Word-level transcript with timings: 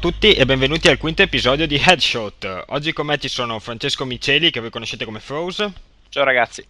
Ciao 0.00 0.08
a 0.08 0.12
tutti 0.12 0.32
e 0.32 0.46
benvenuti 0.46 0.88
al 0.88 0.96
quinto 0.96 1.20
episodio 1.20 1.66
di 1.66 1.76
Headshot. 1.76 2.64
Oggi 2.68 2.94
con 2.94 3.04
me 3.04 3.18
ci 3.18 3.28
sono 3.28 3.58
Francesco 3.58 4.06
Miceli, 4.06 4.50
che 4.50 4.58
voi 4.58 4.70
conoscete 4.70 5.04
come 5.04 5.20
Froze. 5.20 5.70
Ciao 6.08 6.24
ragazzi. 6.24 6.66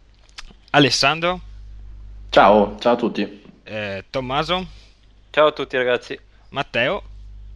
Alessandro. 0.71 1.41
Ciao, 2.29 2.77
ciao 2.81 2.95
a 2.95 2.97
tutti. 2.97 3.43
Eh, 3.63 4.05
Tommaso. 4.11 4.67
Ciao 5.31 5.47
a 5.47 5.53
tutti 5.53 5.77
ragazzi. 5.77 6.19
Matteo. 6.49 7.03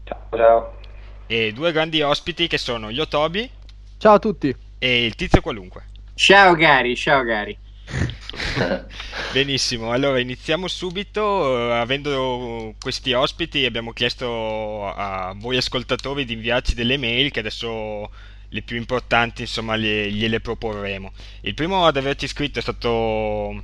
Ciao, 0.04 0.28
ciao. 0.30 0.78
E 1.26 1.52
due 1.52 1.72
grandi 1.72 2.02
ospiti 2.02 2.46
che 2.46 2.56
sono 2.56 2.88
Yotobi. 2.90 3.50
Ciao 3.98 4.14
a 4.14 4.18
tutti. 4.20 4.54
E 4.78 5.04
il 5.04 5.16
tizio 5.16 5.40
qualunque. 5.40 5.86
Ciao 6.14 6.54
Gary, 6.54 6.94
ciao 6.94 7.24
Gary. 7.24 7.58
Benissimo, 9.32 9.92
allora 9.92 10.18
iniziamo 10.18 10.68
subito. 10.68 11.68
Eh, 11.68 11.72
avendo 11.72 12.74
questi 12.80 13.12
ospiti 13.12 13.64
abbiamo 13.64 13.92
chiesto 13.92 14.88
a 14.88 15.34
voi 15.36 15.56
ascoltatori 15.56 16.24
di 16.24 16.34
inviarci 16.34 16.74
delle 16.74 16.96
mail 16.96 17.30
che 17.30 17.40
adesso 17.40 18.10
le 18.48 18.62
più 18.62 18.76
importanti 18.76 19.42
insomma 19.42 19.76
le, 19.76 20.10
gliele 20.10 20.40
proporremo. 20.40 21.12
Il 21.42 21.54
primo 21.54 21.86
ad 21.86 21.96
averci 21.96 22.26
scritto 22.26 22.58
è 22.58 22.62
stato 22.62 23.62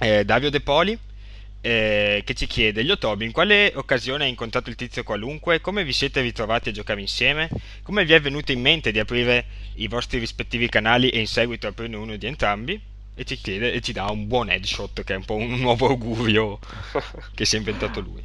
eh, 0.00 0.24
Dario 0.24 0.50
De 0.50 0.60
Poli 0.60 0.98
eh, 1.60 2.22
che 2.24 2.34
ci 2.34 2.46
chiede 2.46 2.82
Yotobi 2.82 3.24
in 3.24 3.32
quale 3.32 3.72
occasione 3.74 4.24
hai 4.24 4.30
incontrato 4.30 4.68
il 4.70 4.76
tizio 4.76 5.02
qualunque? 5.02 5.60
Come 5.60 5.84
vi 5.84 5.92
siete 5.92 6.20
ritrovati 6.20 6.70
a 6.70 6.72
giocare 6.72 7.00
insieme? 7.00 7.48
Come 7.82 8.04
vi 8.04 8.12
è 8.12 8.20
venuto 8.20 8.52
in 8.52 8.60
mente 8.60 8.92
di 8.92 8.98
aprire 8.98 9.46
i 9.76 9.88
vostri 9.88 10.18
rispettivi 10.18 10.68
canali 10.68 11.08
e 11.08 11.20
in 11.20 11.26
seguito 11.26 11.66
aprirne 11.66 11.96
uno 11.96 12.16
di 12.16 12.26
entrambi? 12.26 12.92
E 13.14 13.24
ci 13.24 13.36
chiede 13.36 13.72
e 13.72 13.80
ci 13.80 13.92
dà 13.92 14.10
un 14.10 14.26
buon 14.26 14.50
headshot 14.50 15.04
che 15.04 15.14
è 15.14 15.16
un 15.16 15.24
po' 15.24 15.36
un 15.36 15.54
nuovo 15.60 15.88
augurio 15.88 16.58
che 17.34 17.44
si 17.44 17.56
è 17.56 17.58
inventato 17.58 18.00
lui. 18.00 18.22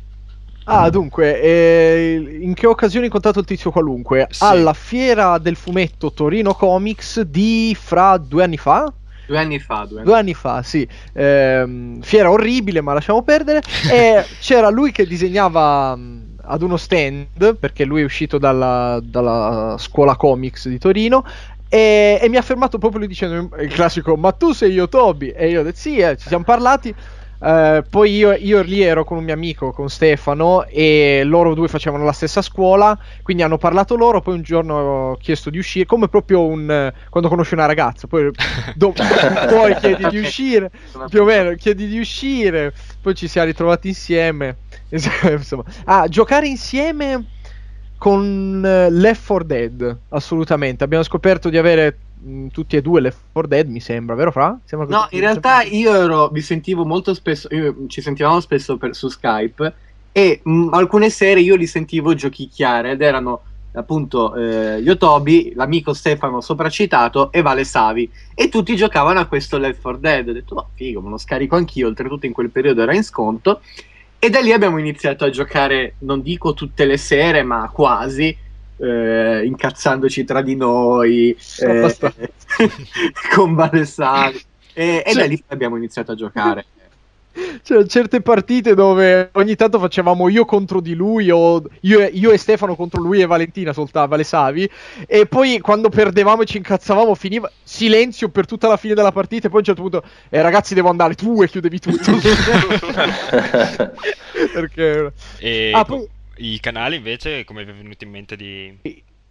Ah, 0.72 0.90
dunque, 0.92 1.42
eh, 1.42 2.40
in 2.42 2.54
che 2.54 2.68
occasione 2.68 3.00
hai 3.00 3.06
incontrato 3.06 3.40
il 3.40 3.46
tizio 3.46 3.72
qualunque? 3.72 4.28
Sì. 4.30 4.44
Alla 4.44 4.74
fiera 4.74 5.40
del 5.40 5.56
fumetto 5.56 6.12
Torino 6.12 6.54
Comics 6.54 7.22
di 7.22 7.76
fra 7.80 8.18
due 8.18 8.44
anni 8.44 8.58
fa? 8.58 8.94
Due 9.26 9.38
anni 9.38 9.60
fa, 9.60 9.86
due 9.88 9.98
anni, 9.98 10.06
Due 10.06 10.18
anni 10.18 10.34
fa, 10.36 10.62
sì. 10.62 10.88
Ehm, 11.14 12.02
fiera 12.02 12.30
orribile, 12.30 12.82
ma 12.82 12.94
lasciamo 12.94 13.24
perdere. 13.24 13.62
E 13.92 14.24
c'era 14.40 14.70
lui 14.70 14.92
che 14.92 15.08
disegnava 15.08 15.96
mh, 15.96 16.36
ad 16.44 16.62
uno 16.62 16.78
stand, 16.78 17.56
perché 17.56 17.84
lui 17.84 18.02
è 18.02 18.06
uscito 18.06 18.38
dalla, 18.38 19.00
dalla 19.02 19.76
scuola 19.80 20.16
comics 20.16 20.68
di 20.68 20.78
Torino. 20.78 21.24
E, 21.72 22.18
e 22.20 22.30
mi 22.30 22.38
ha 22.38 22.42
fermato 22.42 22.80
proprio 22.80 23.00
lui 23.02 23.08
dicendo 23.08 23.56
il 23.58 23.72
classico: 23.72 24.18
Ma 24.18 24.32
tu 24.32 24.54
sei 24.54 24.72
io, 24.74 24.88
Toby? 24.90 25.30
E 25.30 25.50
io 25.50 25.62
ho 25.62 25.64
detto: 25.64 25.78
Sì, 25.78 25.98
eh, 25.98 26.18
ci 26.18 26.28
siamo 26.28 26.44
parlati. 26.44 26.94
Eh, 27.42 27.86
poi 27.90 28.16
io, 28.16 28.34
io 28.34 28.62
lì 28.62 28.82
ero 28.82 29.06
con 29.06 29.18
un 29.18 29.24
mio 29.24 29.34
amico, 29.34 29.72
con 29.72 29.88
Stefano, 29.90 30.66
e 30.66 31.22
loro 31.24 31.54
due 31.54 31.68
facevano 31.68 32.04
la 32.04 32.12
stessa 32.12 32.42
scuola, 32.42 32.98
quindi 33.22 33.44
hanno 33.44 33.58
parlato 33.58 33.96
loro. 33.96 34.20
Poi 34.20 34.34
un 34.34 34.42
giorno 34.42 35.12
ho 35.12 35.16
chiesto 35.18 35.50
di 35.50 35.58
uscire, 35.60 35.86
come 35.86 36.08
proprio 36.10 36.46
un 36.46 36.92
quando 37.10 37.30
conosci 37.30 37.54
una 37.54 37.68
ragazza, 37.68 38.08
poi 38.08 38.32
do- 38.76 38.92
poi 39.48 39.76
chiedi 39.76 40.08
di 40.10 40.18
uscire, 40.18 40.72
più 41.08 41.22
o 41.22 41.26
meno 41.26 41.54
chiedi 41.54 41.88
di 41.88 42.00
uscire, 42.00 42.74
poi 43.00 43.16
ci 43.16 43.28
siamo 43.28 43.48
ritrovati 43.48 43.88
insieme. 43.90 44.58
Insomma, 44.90 45.64
ah, 45.86 46.08
giocare 46.08 46.48
insieme 46.48 47.26
con 48.00 48.64
eh, 48.66 48.90
Left 48.90 49.26
4 49.28 49.46
Dead, 49.46 50.00
assolutamente. 50.10 50.84
Abbiamo 50.84 51.04
scoperto 51.04 51.50
di 51.50 51.58
avere 51.58 52.00
mh, 52.16 52.48
tutti 52.48 52.76
e 52.78 52.82
due 52.82 53.02
Left 53.02 53.20
4 53.32 53.50
Dead, 53.50 53.68
mi 53.68 53.80
sembra, 53.82 54.16
vero 54.16 54.32
Fra? 54.32 54.60
Sembra 54.66 54.88
No, 54.88 55.08
in 55.12 55.20
realtà 55.20 55.62
io 55.64 55.94
ero, 55.94 56.30
vi 56.30 56.42
sentivo 56.42 56.86
molto 56.86 57.14
spesso, 57.14 57.48
io- 57.54 57.86
ci 57.88 58.02
sentivamo 58.02 58.40
spesso 58.40 58.78
per- 58.78 58.96
su 58.96 59.10
Skype 59.10 59.76
e 60.12 60.42
mh, 60.44 60.70
alcune 60.72 61.10
sere 61.12 61.42
io 61.42 61.56
li 61.56 61.68
sentivo 61.68 62.16
giochicchiare 62.16 62.92
ed 62.92 63.02
erano 63.02 63.44
appunto 63.74 64.34
eh, 64.36 64.78
Yotobi, 64.78 65.54
l'amico 65.56 65.94
Stefano 65.94 66.42
sopracitato 66.42 67.32
e 67.32 67.42
Vale 67.44 67.64
Savi 67.64 68.12
e 68.34 68.50
tutti 68.50 68.76
giocavano 68.76 69.20
a 69.20 69.28
questo 69.28 69.58
Left 69.60 69.82
4 69.82 70.00
Dead. 70.00 70.28
Ho 70.30 70.34
detto, 70.34 70.56
oh 70.56 70.70
figo, 70.74 71.02
me 71.02 71.10
lo 71.10 71.18
scarico 71.18 71.56
anch'io, 71.56 71.88
oltretutto 71.88 72.26
in 72.26 72.34
quel 72.34 72.50
periodo 72.50 72.82
era 72.82 72.96
in 72.96 73.04
sconto 73.04 73.62
e 74.20 74.30
da 74.30 74.40
lì 74.42 74.52
abbiamo 74.52 74.78
iniziato 74.78 75.24
a 75.24 75.30
giocare, 75.30 75.96
non 76.00 76.22
dico 76.22 76.54
tutte 76.54 76.86
le 76.86 76.98
sere, 76.98 77.42
ma 77.44 77.70
quasi. 77.72 78.36
eh, 78.82 79.42
incazzandoci 79.46 80.24
tra 80.24 80.42
di 80.42 80.56
noi 80.56 81.36
eh, 81.60 81.96
con 83.36 83.54
Vale 83.54 83.86
Savi 83.86 84.42
e, 84.74 85.04
e 85.06 85.12
Cioè- 85.12 85.22
da 85.22 85.28
lì 85.28 85.44
abbiamo 85.48 85.76
iniziato 85.78 86.12
a 86.12 86.16
giocare. 86.16 86.66
C'erano 87.64 87.86
certe 87.88 88.22
partite 88.22 88.74
dove 88.74 89.30
ogni 89.34 89.56
tanto 89.56 89.80
facevamo 89.80 90.30
io 90.30 90.46
contro 90.46 90.80
di 90.82 90.94
lui 90.94 91.30
o 91.30 91.62
io, 91.82 92.00
e- 92.00 92.12
io 92.14 92.32
e 92.32 92.38
Stefano 92.38 92.76
contro 92.76 93.02
lui 93.02 93.22
e 93.22 93.26
Valentina 93.26 93.74
soltanto, 93.74 94.10
Vale 94.10 94.24
Savi. 94.24 94.70
E 95.08 95.26
poi 95.26 95.60
quando 95.60 95.90
perdevamo 95.90 96.42
e 96.42 96.46
ci 96.46 96.58
incazzavamo 96.58 97.16
finiva 97.16 97.52
silenzio 97.64 98.30
per 98.30 98.46
tutta 98.46 98.68
la 98.68 98.78
fine 98.78 98.94
della 98.94 99.12
partita 99.12 99.48
e 99.48 99.50
poi 99.50 99.58
a 99.58 99.60
un 99.60 99.66
certo 99.66 99.82
punto 99.82 100.04
eh 100.30 100.42
ragazzi 100.42 100.74
devo 100.74 100.90
andare 100.90 101.16
tu 101.16 101.42
e 101.44 101.48
chiudevi 101.50 101.80
tutto 101.80 102.12
perché 104.54 105.14
E 105.40 105.72
Ah, 105.74 105.86
poi- 105.86 106.08
il 106.38 106.60
canale 106.62 106.96
invece 106.96 107.44
come 107.44 107.66
vi 107.66 107.72
è 107.72 107.74
venuto 107.74 108.04
in 108.04 108.10
mente 108.12 108.36
di... 108.36 108.78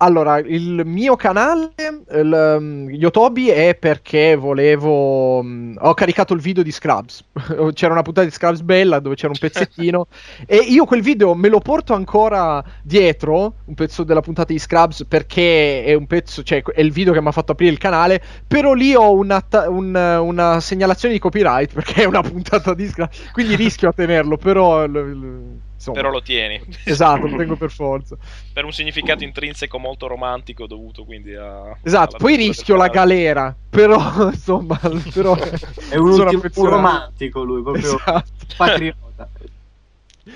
Allora, 0.00 0.38
il 0.38 0.82
mio 0.84 1.16
canale, 1.16 1.72
il, 1.76 2.56
um, 2.56 2.88
Yotobi, 2.88 3.48
è 3.48 3.74
perché 3.74 4.36
volevo. 4.36 5.38
um, 5.38 5.74
ho 5.76 5.92
caricato 5.94 6.34
il 6.34 6.40
video 6.40 6.62
di 6.62 6.70
Scrubs. 6.70 7.24
c'era 7.74 7.94
una 7.94 8.02
puntata 8.02 8.24
di 8.24 8.32
Scrubs 8.32 8.60
bella 8.60 9.00
dove 9.00 9.16
c'era 9.16 9.32
un 9.32 9.38
pezzettino. 9.38 10.06
e 10.46 10.56
io 10.58 10.84
quel 10.84 11.02
video 11.02 11.34
me 11.34 11.48
lo 11.48 11.58
porto 11.58 11.94
ancora 11.94 12.62
dietro, 12.80 13.54
un 13.64 13.74
pezzo 13.74 14.04
della 14.04 14.20
puntata 14.20 14.52
di 14.52 14.60
Scrubs, 14.60 15.04
perché 15.04 15.82
è 15.82 15.94
un 15.94 16.06
pezzo, 16.06 16.44
cioè 16.44 16.62
è 16.62 16.80
il 16.80 16.92
video 16.92 17.12
che 17.12 17.20
mi 17.20 17.26
ha 17.28 17.32
fatto 17.32 17.50
aprire 17.50 17.72
il 17.72 17.78
canale. 17.78 18.22
Però 18.46 18.74
lì 18.74 18.94
ho 18.94 19.12
una, 19.12 19.40
ta- 19.40 19.68
un- 19.68 19.96
una 19.96 20.60
segnalazione 20.60 21.14
di 21.14 21.18
copyright 21.20 21.72
perché 21.74 22.02
è 22.02 22.04
una 22.04 22.22
puntata 22.22 22.72
di 22.72 22.86
Scrubs. 22.86 23.30
Quindi 23.32 23.56
rischio 23.56 23.88
a 23.88 23.92
tenerlo, 23.92 24.36
però. 24.36 24.86
l- 24.86 24.90
l- 24.92 25.60
insomma, 25.78 25.96
Però 25.96 26.10
lo 26.10 26.20
tieni. 26.22 26.60
Esatto, 26.84 27.28
lo 27.28 27.36
tengo 27.36 27.54
per 27.56 27.70
forza. 27.70 28.16
per 28.52 28.64
un 28.64 28.72
significato 28.72 29.22
intrinseco 29.22 29.78
molto 29.78 30.08
romantico 30.08 30.66
dovuto 30.66 31.04
quindi 31.04 31.34
a... 31.34 31.76
Esatto, 31.82 32.16
poi 32.18 32.34
rischio 32.36 32.74
la 32.74 32.88
galera, 32.88 33.54
però 33.70 33.98
insomma, 34.28 34.78
però 35.12 35.36
È 35.36 35.96
un, 35.96 36.10
un 36.54 36.68
romantico 36.68 37.42
lui, 37.44 37.62
proprio 37.62 37.96
Esatto. 37.96 38.24
patriota. 38.56 39.28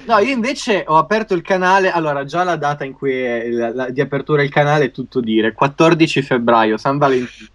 No, 0.07 0.19
io 0.19 0.31
invece 0.33 0.85
ho 0.87 0.97
aperto 0.97 1.35
il 1.35 1.43
canale. 1.43 1.91
Allora, 1.91 2.25
già 2.25 2.45
la 2.45 2.57
data 2.57 2.83
in 2.85 2.95
cui 2.95 3.13
è 3.21 3.49
la- 3.51 3.75
la- 3.75 3.91
di 3.91 4.01
apertura 4.01 4.41
del 4.41 4.51
canale 4.51 4.87
è 4.87 4.91
tutto 4.91 5.21
dire: 5.21 5.53
14 5.53 6.23
febbraio, 6.23 6.79
San 6.79 6.97
Valentino. 6.97 7.49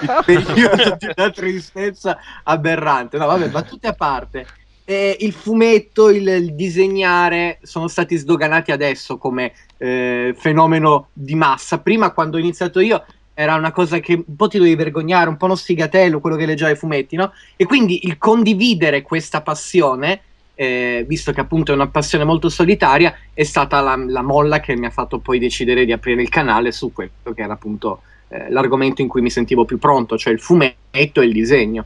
Il 0.00 0.22
periodo 0.24 0.96
di 0.96 1.08
una 1.14 1.30
tristezza 1.30 2.18
aberrante. 2.44 3.18
No, 3.18 3.26
vabbè, 3.26 3.48
battute 3.48 3.88
a 3.88 3.92
parte. 3.92 4.46
Eh, 4.84 5.16
il 5.20 5.32
fumetto, 5.32 6.10
il, 6.10 6.26
il 6.26 6.54
disegnare 6.54 7.58
sono 7.62 7.86
stati 7.86 8.16
sdoganati 8.16 8.72
adesso 8.72 9.16
come 9.16 9.52
eh, 9.78 10.34
fenomeno 10.36 11.08
di 11.12 11.34
massa. 11.34 11.78
Prima, 11.78 12.10
quando 12.10 12.36
ho 12.36 12.40
iniziato 12.40 12.80
io, 12.80 13.04
era 13.34 13.54
una 13.54 13.72
cosa 13.72 13.98
che 14.00 14.14
un 14.14 14.36
po' 14.36 14.48
ti 14.48 14.58
dovevi 14.58 14.76
vergognare, 14.76 15.28
un 15.28 15.36
po' 15.36 15.46
uno 15.46 15.54
sfigatello, 15.54 16.20
quello 16.20 16.36
che 16.36 16.46
leggeva 16.46 16.70
i 16.70 16.76
fumetti, 16.76 17.16
no? 17.16 17.32
E 17.56 17.64
quindi 17.64 18.06
il 18.06 18.18
condividere 18.18 19.02
questa 19.02 19.40
passione, 19.40 20.20
eh, 20.54 21.04
visto 21.08 21.32
che 21.32 21.40
appunto 21.40 21.72
è 21.72 21.74
una 21.74 21.88
passione 21.88 22.24
molto 22.24 22.48
solitaria, 22.48 23.14
è 23.32 23.42
stata 23.44 23.80
la, 23.80 23.96
la 23.96 24.22
molla 24.22 24.60
che 24.60 24.76
mi 24.76 24.86
ha 24.86 24.90
fatto 24.90 25.18
poi 25.18 25.38
decidere 25.38 25.84
di 25.84 25.92
aprire 25.92 26.22
il 26.22 26.28
canale 26.28 26.72
su 26.72 26.92
quello 26.92 27.10
che 27.34 27.42
era 27.42 27.54
appunto 27.54 28.02
eh, 28.28 28.50
l'argomento 28.50 29.00
in 29.00 29.08
cui 29.08 29.22
mi 29.22 29.30
sentivo 29.30 29.64
più 29.64 29.78
pronto, 29.78 30.18
cioè 30.18 30.32
il 30.32 30.40
fumetto 30.40 31.20
e 31.20 31.24
il 31.24 31.32
disegno. 31.32 31.84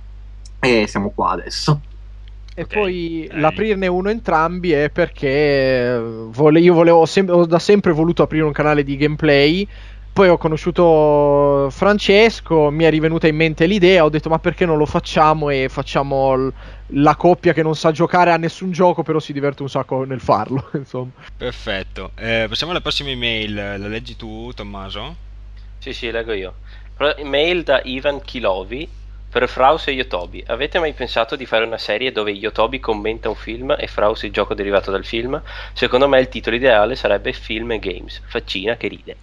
E 0.58 0.86
siamo 0.88 1.10
qua 1.14 1.30
adesso. 1.30 1.80
E 2.58 2.62
Ok, 2.62 2.72
poi 2.72 3.26
dai. 3.28 3.40
l'aprirne 3.40 3.86
uno 3.86 4.08
entrambi 4.08 4.72
è 4.72 4.88
perché 4.88 5.28
eh, 5.28 5.98
vole- 6.00 6.60
io 6.60 6.72
volevo 6.72 7.04
sem- 7.04 7.28
ho 7.28 7.44
da 7.44 7.58
sempre 7.58 7.92
voluto 7.92 8.22
aprire 8.22 8.44
un 8.44 8.52
canale 8.52 8.82
di 8.82 8.96
gameplay. 8.96 9.68
Poi 10.10 10.28
ho 10.30 10.38
conosciuto 10.38 11.68
Francesco, 11.70 12.70
mi 12.70 12.84
è 12.84 12.90
rivenuta 12.90 13.26
in 13.26 13.36
mente 13.36 13.66
l'idea, 13.66 14.02
ho 14.02 14.08
detto 14.08 14.30
ma 14.30 14.38
perché 14.38 14.64
non 14.64 14.78
lo 14.78 14.86
facciamo 14.86 15.50
e 15.50 15.68
facciamo 15.68 16.34
l- 16.34 16.52
la 16.94 17.14
coppia 17.16 17.52
che 17.52 17.62
non 17.62 17.76
sa 17.76 17.92
giocare 17.92 18.30
a 18.30 18.38
nessun 18.38 18.70
gioco 18.70 19.02
però 19.02 19.18
si 19.18 19.34
diverte 19.34 19.60
un 19.60 19.68
sacco 19.68 20.04
nel 20.04 20.20
farlo, 20.20 20.70
insomma. 20.72 21.10
Perfetto. 21.36 22.12
Eh, 22.16 22.46
passiamo 22.48 22.72
alla 22.72 22.80
prossima 22.80 23.10
email. 23.10 23.52
La 23.54 23.76
leggi 23.76 24.16
tu, 24.16 24.50
Tommaso? 24.54 25.16
Sì, 25.78 25.92
sì, 25.92 26.10
leggo 26.10 26.32
io. 26.32 26.54
Pro- 26.94 27.14
Mail 27.24 27.62
da 27.64 27.82
Ivan 27.84 28.22
Kilovi 28.22 28.88
per 29.36 29.50
Fraus 29.50 29.86
e 29.88 29.90
Yotobi. 29.90 30.42
Avete 30.46 30.78
mai 30.78 30.94
pensato 30.94 31.36
di 31.36 31.44
fare 31.44 31.66
una 31.66 31.76
serie 31.76 32.10
dove 32.10 32.30
Yotobi 32.30 32.80
commenta 32.80 33.28
un 33.28 33.34
film 33.34 33.76
e 33.78 33.86
Fraus 33.86 34.22
il 34.22 34.32
gioco 34.32 34.54
derivato 34.54 34.90
dal 34.90 35.04
film? 35.04 35.38
Secondo 35.74 36.08
me 36.08 36.18
il 36.20 36.30
titolo 36.30 36.56
ideale 36.56 36.96
sarebbe 36.96 37.34
Film 37.34 37.72
e 37.72 37.78
Games. 37.78 38.22
Faccina 38.24 38.78
che 38.78 38.88
ride. 38.88 39.16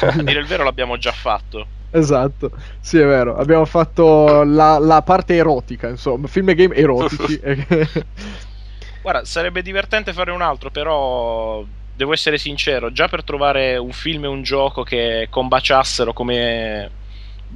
a 0.00 0.22
dire 0.22 0.40
il 0.40 0.46
vero 0.46 0.64
l'abbiamo 0.64 0.96
già 0.96 1.12
fatto 1.12 1.66
Esatto, 1.90 2.50
sì 2.80 2.98
è 2.98 3.04
vero, 3.04 3.36
abbiamo 3.36 3.66
fatto 3.66 4.42
la, 4.42 4.78
la 4.78 5.02
parte 5.02 5.34
erotica, 5.34 5.86
insomma, 5.86 6.26
film 6.26 6.48
e 6.48 6.54
game 6.54 6.74
erotici. 6.74 7.38
guarda 9.02 9.26
sarebbe 9.26 9.60
divertente 9.60 10.14
fare 10.14 10.30
un 10.30 10.40
altro 10.40 10.70
però 10.70 11.62
devo 11.94 12.14
essere 12.14 12.38
sincero, 12.38 12.90
già 12.90 13.06
per 13.06 13.22
trovare 13.22 13.76
un 13.76 13.92
film 13.92 14.24
e 14.24 14.28
un 14.28 14.42
gioco 14.42 14.82
che 14.82 15.26
combaciassero 15.28 16.14
come 16.14 17.02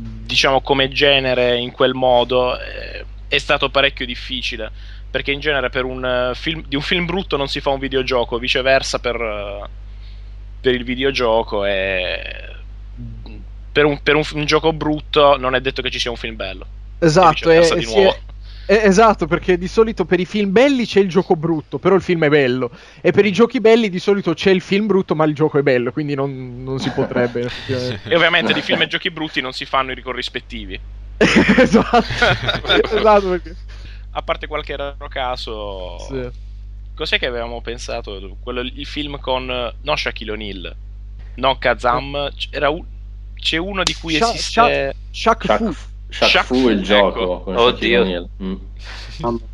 diciamo 0.00 0.60
come 0.60 0.88
genere 0.88 1.56
in 1.56 1.72
quel 1.72 1.94
modo 1.94 2.58
eh, 2.58 3.04
è 3.26 3.38
stato 3.38 3.68
parecchio 3.68 4.06
difficile 4.06 4.70
perché 5.10 5.32
in 5.32 5.40
genere 5.40 5.70
per 5.70 5.84
un 5.84 6.04
eh, 6.04 6.34
film, 6.34 6.64
di 6.66 6.76
un 6.76 6.82
film 6.82 7.06
brutto 7.06 7.36
non 7.36 7.48
si 7.48 7.60
fa 7.60 7.70
un 7.70 7.78
videogioco, 7.78 8.38
viceversa 8.38 8.98
per, 8.98 9.16
eh, 9.16 9.68
per 10.60 10.74
il 10.74 10.84
videogioco 10.84 11.64
e 11.64 12.46
per, 13.72 13.84
un, 13.84 14.00
per 14.02 14.16
un, 14.16 14.24
un, 14.34 14.44
gioco 14.44 14.72
brutto 14.72 15.36
non 15.38 15.54
è 15.54 15.60
detto 15.60 15.82
che 15.82 15.90
ci 15.90 15.98
sia 15.98 16.10
un 16.10 16.16
film 16.16 16.36
bello. 16.36 16.66
Esatto, 16.98 17.50
e, 17.50 17.60
di 17.76 17.84
nuovo. 17.86 18.14
È, 18.14 18.20
esatto, 18.76 19.26
perché 19.26 19.56
di 19.56 19.68
solito 19.68 20.04
per 20.04 20.20
i 20.20 20.24
film 20.24 20.52
belli 20.52 20.86
c'è 20.86 21.00
il 21.00 21.08
gioco 21.08 21.36
brutto, 21.36 21.78
però 21.78 21.94
il 21.94 22.02
film 22.02 22.24
è 22.24 22.28
bello. 22.28 22.70
E 23.00 23.12
per 23.12 23.24
i 23.24 23.32
giochi 23.32 23.60
belli 23.60 23.88
di 23.88 23.98
solito 23.98 24.34
c'è 24.34 24.50
il 24.50 24.60
film 24.60 24.86
brutto, 24.86 25.14
ma 25.14 25.24
il 25.24 25.34
gioco 25.34 25.58
è 25.58 25.62
bello, 25.62 25.92
quindi 25.92 26.14
non, 26.14 26.62
non 26.62 26.78
si 26.78 26.90
potrebbe. 26.90 27.48
e 27.66 28.14
ovviamente 28.14 28.52
di 28.52 28.62
film 28.62 28.82
e 28.82 28.86
giochi 28.86 29.10
brutti 29.10 29.40
non 29.40 29.52
si 29.52 29.64
fanno 29.64 29.92
i 29.92 29.94
ricorrispettivi. 29.94 30.78
esatto, 31.18 31.96
esatto 32.94 33.28
perché 33.30 33.56
a 34.10 34.22
parte 34.22 34.46
qualche 34.46 34.76
raro 34.76 35.08
caso. 35.08 35.98
Sì. 35.98 36.28
Cos'è 36.94 37.18
che 37.18 37.26
avevamo 37.26 37.60
pensato? 37.60 38.36
Quello, 38.40 38.60
il 38.60 38.86
film 38.86 39.18
con. 39.20 39.46
No, 39.80 39.96
Shaquille 39.96 40.32
O'Neal, 40.32 40.76
no 41.36 41.58
Kazam. 41.58 42.30
Era 42.50 42.70
un, 42.70 42.84
c'è 43.34 43.56
uno 43.56 43.82
di 43.82 43.94
cui 43.94 44.16
Sha- 44.16 44.28
esiste. 44.28 44.94
Shaq, 45.10 45.44
Shaq 45.44 45.72
Fu. 45.72 45.87
Shaq, 46.08 46.28
Shaq 46.28 46.44
Fu 46.44 46.68
il 46.68 46.82
gioco. 46.82 47.40
Ecco. 47.40 47.60
Oddio. 47.60 48.30
Mm. 48.42 48.54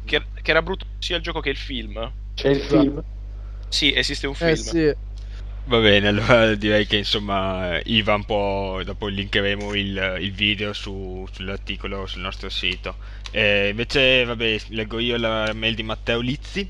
Che, 0.04 0.22
che, 0.42 0.50
era 0.50 0.62
brutto 0.62 0.86
sia 0.98 1.16
il 1.16 1.22
gioco 1.22 1.40
che 1.40 1.50
il 1.50 1.56
film. 1.56 2.10
C'è 2.34 2.50
il 2.50 2.60
film? 2.60 3.02
Sì, 3.68 3.92
esiste 3.92 4.26
un 4.26 4.34
film. 4.34 4.50
Eh, 4.50 4.56
sì. 4.56 4.94
Va 5.66 5.78
bene, 5.78 6.08
allora 6.08 6.54
direi 6.54 6.86
che 6.86 6.98
insomma 6.98 7.80
Ivan 7.84 8.24
può, 8.24 8.82
dopo 8.82 9.06
linkeremo 9.06 9.74
il, 9.74 10.18
il 10.20 10.32
video 10.32 10.74
su, 10.74 11.26
sull'articolo 11.32 12.06
sul 12.06 12.20
nostro 12.20 12.50
sito. 12.50 12.96
Eh, 13.30 13.68
invece, 13.70 14.24
vabbè, 14.24 14.58
leggo 14.68 14.98
io 14.98 15.16
la 15.16 15.52
mail 15.54 15.74
di 15.74 15.82
Matteo 15.82 16.20
Lizzi. 16.20 16.68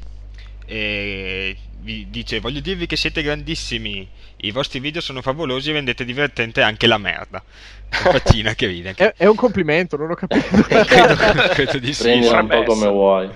E 0.64 1.56
vi 1.80 2.06
dice: 2.08 2.40
Voglio 2.40 2.60
dirvi 2.60 2.86
che 2.86 2.96
siete 2.96 3.22
grandissimi. 3.22 4.08
I 4.44 4.50
vostri 4.50 4.78
video 4.78 5.00
sono 5.00 5.22
favolosi 5.22 5.70
e 5.70 5.72
rendete 5.72 6.04
divertente 6.04 6.60
anche 6.60 6.86
la 6.86 6.98
merda. 6.98 7.42
Faccina 7.88 8.54
che 8.54 8.66
ride. 8.66 8.92
È, 8.94 9.14
è, 9.16 9.26
un 9.26 9.36
complimento, 9.36 9.96
non 9.96 10.10
ho 10.10 10.14
capito. 10.14 10.44
credo, 10.84 11.14
credo 11.48 11.78
di 11.78 11.92
sì. 11.94 12.10
Un 12.10 12.46
po' 12.48 12.62
come 12.64 12.88
vuoi. 12.88 13.30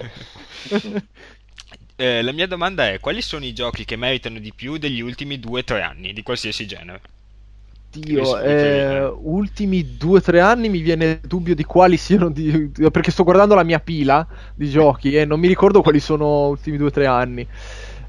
Eh, 2.01 2.23
la 2.23 2.31
mia 2.31 2.47
domanda 2.47 2.89
è: 2.89 3.01
quali 3.01 3.21
sono 3.21 3.45
i 3.45 3.53
giochi 3.53 3.85
che 3.85 3.97
meritano 3.97 4.39
di 4.39 4.53
più 4.55 4.77
degli 4.77 5.01
ultimi 5.01 5.37
2-3 5.37 5.83
anni, 5.83 6.13
di 6.13 6.23
qualsiasi 6.23 6.65
genere? 6.65 7.01
Dio, 7.91 8.39
eh, 8.39 9.05
ultimi 9.21 9.97
2-3 9.99 10.39
anni 10.39 10.69
mi 10.69 10.79
viene 10.79 11.19
dubbio 11.27 11.57
di 11.57 11.65
quali 11.65 11.97
siano, 11.97 12.31
di, 12.31 12.71
perché 12.93 13.11
sto 13.11 13.25
guardando 13.25 13.57
la 13.57 13.65
mia 13.65 13.81
pila 13.81 14.25
di 14.55 14.71
giochi 14.71 15.17
e 15.17 15.25
non 15.25 15.41
mi 15.41 15.49
ricordo 15.49 15.83
quali 15.83 15.99
sono 15.99 16.47
ultimi 16.47 16.79
2-3 16.79 17.07
anni. 17.07 17.45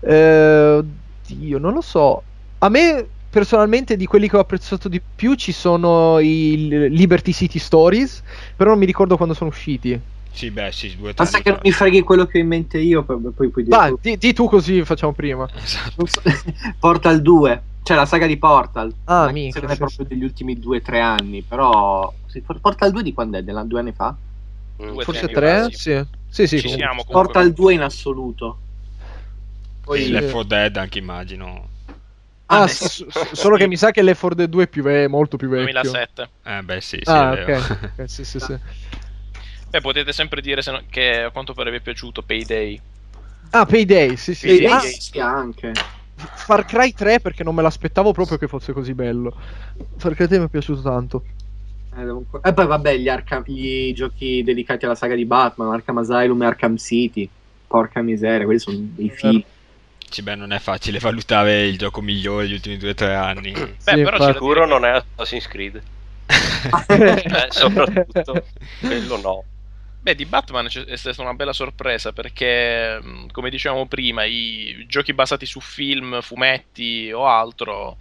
Eh, 0.02 0.84
Dio, 1.26 1.58
non 1.58 1.74
lo 1.74 1.82
so. 1.82 2.24
A 2.60 2.70
me 2.70 3.08
personalmente 3.30 3.96
di 3.96 4.06
quelli 4.06 4.28
che 4.28 4.36
ho 4.36 4.40
apprezzato 4.40 4.90
di 4.90 5.02
più 5.16 5.36
ci 5.36 5.52
sono 5.52 6.20
i 6.20 6.90
Liberty 6.90 7.32
City 7.32 7.60
Stories, 7.60 8.24
però 8.56 8.72
non 8.72 8.80
mi 8.80 8.86
ricordo 8.86 9.16
quando 9.16 9.34
sono 9.34 9.50
usciti. 9.50 10.00
Sì, 10.32 10.52
beh, 10.52 10.72
sì, 10.72 10.96
due 10.96 11.14
Basta 11.14 11.40
che 11.40 11.50
non 11.50 11.60
mi 11.64 11.72
freghi 11.72 12.02
quello 12.02 12.26
che 12.26 12.38
ho 12.38 12.42
in 12.42 12.48
mente 12.48 12.78
io, 12.78 13.04
poi, 13.04 13.20
puoi 13.20 13.52
dire. 13.64 13.76
Vai, 13.76 13.94
di, 14.00 14.18
di, 14.18 14.34
tu 14.34 14.48
così 14.48 14.84
facciamo 14.84 15.12
prima. 15.12 15.50
Esatto. 15.56 16.06
Portal 16.80 17.22
2, 17.22 17.62
cioè 17.84 17.98
la 17.98 18.06
saga 18.06 18.26
di 18.26 18.38
Portal. 18.38 18.94
Ah, 19.06 19.32
mica. 19.32 19.60
Non 19.60 19.72
è 19.72 19.78
proprio 19.78 20.06
degli 20.06 20.24
ultimi 20.24 20.58
2-3 20.58 21.02
anni, 21.02 21.42
però... 21.42 22.14
Portal 22.62 22.92
2 22.92 23.04
di 23.04 23.14
quando 23.14 23.38
è? 23.38 23.44
Della, 23.44 23.64
due 23.64 23.80
anni 23.80 23.92
fa? 23.92 24.16
Due, 24.78 25.04
Forse 25.04 25.28
3? 25.28 25.68
Sì. 25.72 26.04
Sì, 26.30 26.48
sì, 26.48 26.60
Ci 26.60 26.70
siamo, 26.70 27.04
Portal 27.04 27.52
2 27.52 27.74
in 27.74 27.82
assoluto. 27.82 28.58
Poi 29.84 30.04
sì. 30.04 30.12
Left 30.12 30.32
4 30.32 30.44
Dead 30.44 30.78
anche 30.78 31.00
immagino. 31.00 31.68
Ah, 32.52 32.64
ah 32.64 32.68
s- 32.68 33.06
solo 33.34 33.58
che 33.58 33.68
mi 33.68 33.78
sa 33.78 33.92
che 33.92 34.02
Left 34.02 34.20
4 34.20 34.38
Dead 34.38 34.50
2 34.50 34.64
è, 34.64 34.68
più 34.68 34.82
ve- 34.82 35.08
molto 35.08 35.38
più 35.38 35.50
vecchio. 35.50 35.92
2007. 35.92 36.30
Eh 36.44 36.62
beh 36.64 36.82
sì, 36.82 37.00
sì 37.04 37.12
ah, 37.12 37.32
ok. 37.32 37.40
okay 37.40 38.08
sì, 38.08 38.24
sì, 38.24 38.40
sì. 38.40 38.58
Beh, 39.70 39.82
potete 39.82 40.12
sempre 40.14 40.42
dire 40.42 40.62
no, 40.66 40.82
che 40.90 41.24
a 41.24 41.30
quanto 41.30 41.54
pare 41.54 41.70
vi 41.70 41.78
è 41.78 41.82
piaciuto 41.82 42.24
Payday. 42.24 42.82
Ah, 43.52 43.66
Payday, 43.66 44.16
sì, 44.16 44.34
sì. 44.34 44.48
Payday 44.48 44.72
ah, 44.72 44.80
sì, 44.80 45.20
anche. 45.20 45.74
Far 46.16 46.66
Cry 46.66 46.92
3 46.92 47.20
perché 47.20 47.44
non 47.44 47.56
me 47.56 47.62
l'aspettavo 47.62 48.12
proprio 48.12 48.38
che 48.38 48.48
fosse 48.48 48.74
così 48.74 48.94
bello. 48.94 49.36
Far 49.98 50.16
Cry 50.16 50.28
3 50.28 50.40
mi 50.40 50.46
è 50.46 50.50
piaciuuto 50.50 50.82
tanto. 50.82 51.24
Eh, 51.96 52.48
e 52.50 52.54
poi 52.54 52.68
vabbè, 52.68 52.98
gli, 52.98 53.10
Arkham, 53.10 53.44
gli 53.46 53.94
giochi 53.94 54.44
dedicati 54.44 54.86
alla 54.86 54.96
saga 54.96 55.16
di 55.16 55.26
Batman, 55.26 55.72
Arkham 55.72 55.98
Asylum 55.98 56.42
e 56.42 56.46
Arkham 56.46 56.78
City. 56.78 57.30
Porca 57.68 58.02
miseria, 58.02 58.46
quelli 58.46 58.60
sono 58.60 58.78
dei 58.80 59.10
film. 59.10 59.44
Sì, 60.10 60.22
beh, 60.22 60.36
non 60.36 60.52
è 60.52 60.60
facile 60.60 61.00
valutare 61.00 61.68
il 61.68 61.78
gioco 61.78 62.02
migliore 62.02 62.44
degli 62.44 62.54
ultimi 62.54 62.78
2-3 62.78 63.16
anni. 63.16 63.52
Beh, 63.52 63.76
sì, 63.80 64.02
però 64.02 64.32
sicuro 64.32 64.66
non 64.66 64.86
è 64.86 64.90
Assassin's 65.16 65.48
Creed. 65.48 65.82
eh, 66.88 67.48
soprattutto 67.50 68.46
quello 68.80 69.18
no. 69.18 69.44
Beh, 70.02 70.16
di 70.16 70.26
Batman 70.26 70.68
è 70.68 70.96
stata 70.96 71.22
una 71.22 71.34
bella 71.34 71.54
sorpresa 71.54 72.14
perché, 72.14 73.00
mm, 73.02 73.28
come 73.32 73.50
dicevamo 73.50 73.86
prima, 73.86 74.24
i 74.24 74.86
giochi 74.88 75.14
basati 75.14 75.46
su 75.46 75.60
film, 75.60 76.22
fumetti 76.22 77.12
o 77.12 77.26
altro 77.26 77.98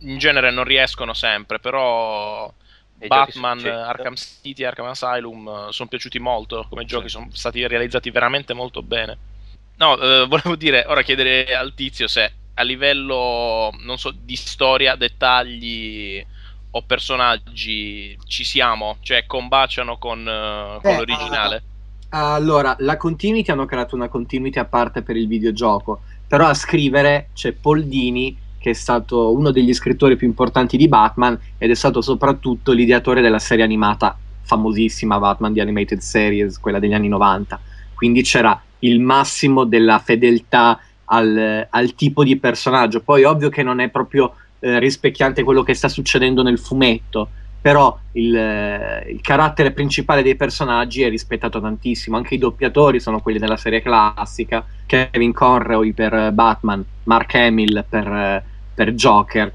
in 0.00 0.18
genere 0.18 0.50
non 0.50 0.64
riescono 0.64 1.12
sempre, 1.12 1.58
però 1.58 2.52
e 3.00 3.06
Batman, 3.06 3.64
Arkham 3.64 4.14
City 4.16 4.64
Arkham 4.64 4.86
Asylum 4.86 5.66
eh, 5.68 5.72
sono 5.72 5.88
piaciuti 5.88 6.18
molto 6.18 6.66
come 6.68 6.84
giochi, 6.84 7.08
sono 7.08 7.28
stati 7.32 7.64
realizzati 7.66 8.10
veramente 8.10 8.54
molto 8.54 8.82
bene. 8.82 9.16
No, 9.78 9.98
eh, 9.98 10.26
volevo 10.26 10.56
dire, 10.56 10.84
ora 10.86 11.02
chiedere 11.02 11.54
al 11.54 11.74
tizio 11.74 12.08
se 12.08 12.32
a 12.54 12.62
livello, 12.62 13.72
non 13.80 13.98
so, 13.98 14.10
di 14.10 14.34
storia, 14.34 14.96
dettagli 14.96 16.24
o 16.70 16.82
personaggi 16.82 18.18
ci 18.26 18.44
siamo, 18.44 18.96
cioè 19.00 19.24
combaciano 19.26 19.96
con, 19.96 20.20
uh, 20.20 20.80
con 20.80 20.90
eh, 20.90 20.96
l'originale? 20.96 21.62
allora, 22.10 22.74
la 22.80 22.96
continuity 22.96 23.50
hanno 23.50 23.66
creato 23.66 23.94
una 23.94 24.08
continuity 24.08 24.58
a 24.58 24.64
parte 24.64 25.02
per 25.02 25.16
il 25.16 25.28
videogioco, 25.28 26.02
però 26.26 26.46
a 26.46 26.54
scrivere 26.54 27.28
c'è 27.34 27.52
Paul 27.52 27.84
Dini 27.84 28.36
che 28.58 28.70
è 28.70 28.74
stato 28.74 29.32
uno 29.32 29.52
degli 29.52 29.72
scrittori 29.72 30.16
più 30.16 30.26
importanti 30.26 30.76
di 30.76 30.88
Batman 30.88 31.38
ed 31.58 31.70
è 31.70 31.74
stato 31.74 32.00
soprattutto 32.00 32.72
l'ideatore 32.72 33.20
della 33.20 33.38
serie 33.38 33.62
animata 33.62 34.18
famosissima 34.42 35.18
Batman 35.18 35.52
The 35.52 35.60
Animated 35.60 36.00
Series, 36.00 36.58
quella 36.58 36.78
degli 36.78 36.94
anni 36.94 37.08
90. 37.08 37.60
Quindi 37.94 38.22
c'era 38.22 38.60
il 38.80 39.00
massimo 39.00 39.64
della 39.64 39.98
fedeltà 39.98 40.80
al, 41.06 41.66
al 41.68 41.94
tipo 41.94 42.24
di 42.24 42.36
personaggio. 42.36 43.00
Poi 43.00 43.24
ovvio 43.24 43.48
che 43.48 43.62
non 43.62 43.80
è 43.80 43.88
proprio 43.88 44.34
eh, 44.60 44.78
rispecchiante 44.78 45.42
quello 45.42 45.62
che 45.62 45.74
sta 45.74 45.88
succedendo 45.88 46.42
nel 46.42 46.58
fumetto, 46.58 47.28
però 47.60 47.98
il, 48.12 48.36
eh, 48.36 49.10
il, 49.10 49.20
carattere 49.20 49.72
principale 49.72 50.22
dei 50.22 50.36
personaggi 50.36 51.02
è 51.02 51.08
rispettato 51.08 51.60
tantissimo, 51.60 52.16
anche 52.16 52.34
i 52.34 52.38
doppiatori 52.38 53.00
sono 53.00 53.20
quelli 53.20 53.38
della 53.38 53.56
serie 53.56 53.82
classica, 53.82 54.64
Kevin 54.86 55.32
Conroy 55.32 55.92
per 55.92 56.32
Batman, 56.32 56.84
Mark 57.04 57.34
Hamill 57.34 57.84
per, 57.88 58.06
eh, 58.06 58.44
per 58.74 58.92
Joker, 58.92 59.52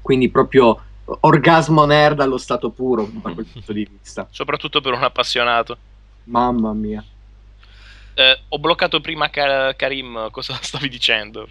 quindi 0.00 0.28
proprio 0.28 0.78
orgasmo 1.20 1.84
nerd 1.86 2.20
allo 2.20 2.38
stato 2.38 2.70
puro 2.70 3.08
da 3.10 3.32
quel 3.32 3.46
punto 3.46 3.72
di 3.72 3.88
vista. 3.90 4.28
Soprattutto 4.30 4.80
per 4.80 4.92
un 4.92 5.02
appassionato. 5.02 5.76
Mamma 6.24 6.72
mia. 6.72 7.04
Eh, 8.20 8.38
ho 8.48 8.58
bloccato 8.58 9.00
prima 9.00 9.30
Kar- 9.30 9.74
Karim, 9.76 10.30
cosa 10.30 10.58
stavi 10.60 10.88
dicendo? 10.90 11.48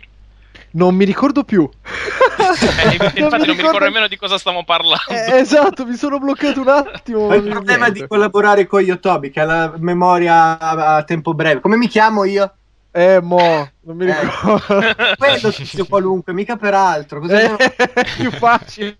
Non 0.71 0.93
mi 0.93 1.03
ricordo 1.03 1.43
più. 1.43 1.67
Eh, 1.83 2.93
infatti 2.93 3.19
non 3.21 3.29
mi, 3.31 3.37
non 3.37 3.39
mi 3.39 3.55
ricordo 3.55 3.79
nemmeno 3.79 4.07
di 4.07 4.17
cosa 4.17 4.37
stiamo 4.37 4.63
parlando. 4.63 5.09
Eh, 5.09 5.39
esatto, 5.39 5.83
mi 5.83 5.95
sono 5.95 6.19
bloccato 6.19 6.61
un 6.61 6.67
attimo. 6.67 7.33
il 7.33 7.41
problema 7.41 7.85
niente. 7.85 8.01
di 8.01 8.07
collaborare 8.07 8.67
con 8.67 8.81
Yotobi, 8.81 9.31
che 9.31 9.39
ha 9.39 9.45
la 9.45 9.73
memoria 9.77 10.59
a, 10.59 10.97
a 10.97 11.03
tempo 11.03 11.33
breve. 11.33 11.59
Come 11.59 11.75
mi 11.75 11.87
chiamo 11.87 12.23
io? 12.23 12.53
Eh, 12.91 13.19
mo, 13.19 13.69
non 13.81 13.97
mi 13.97 14.05
eh. 14.05 14.19
ricordo. 14.19 14.79
Eh, 14.79 15.15
quello 15.17 15.51
tizio 15.51 15.85
qualunque, 15.87 16.33
mica 16.33 16.55
per 16.55 16.75
altro. 16.75 17.23
Eh, 17.27 17.55
è 17.55 18.05
più 18.15 18.29
facile, 18.31 18.97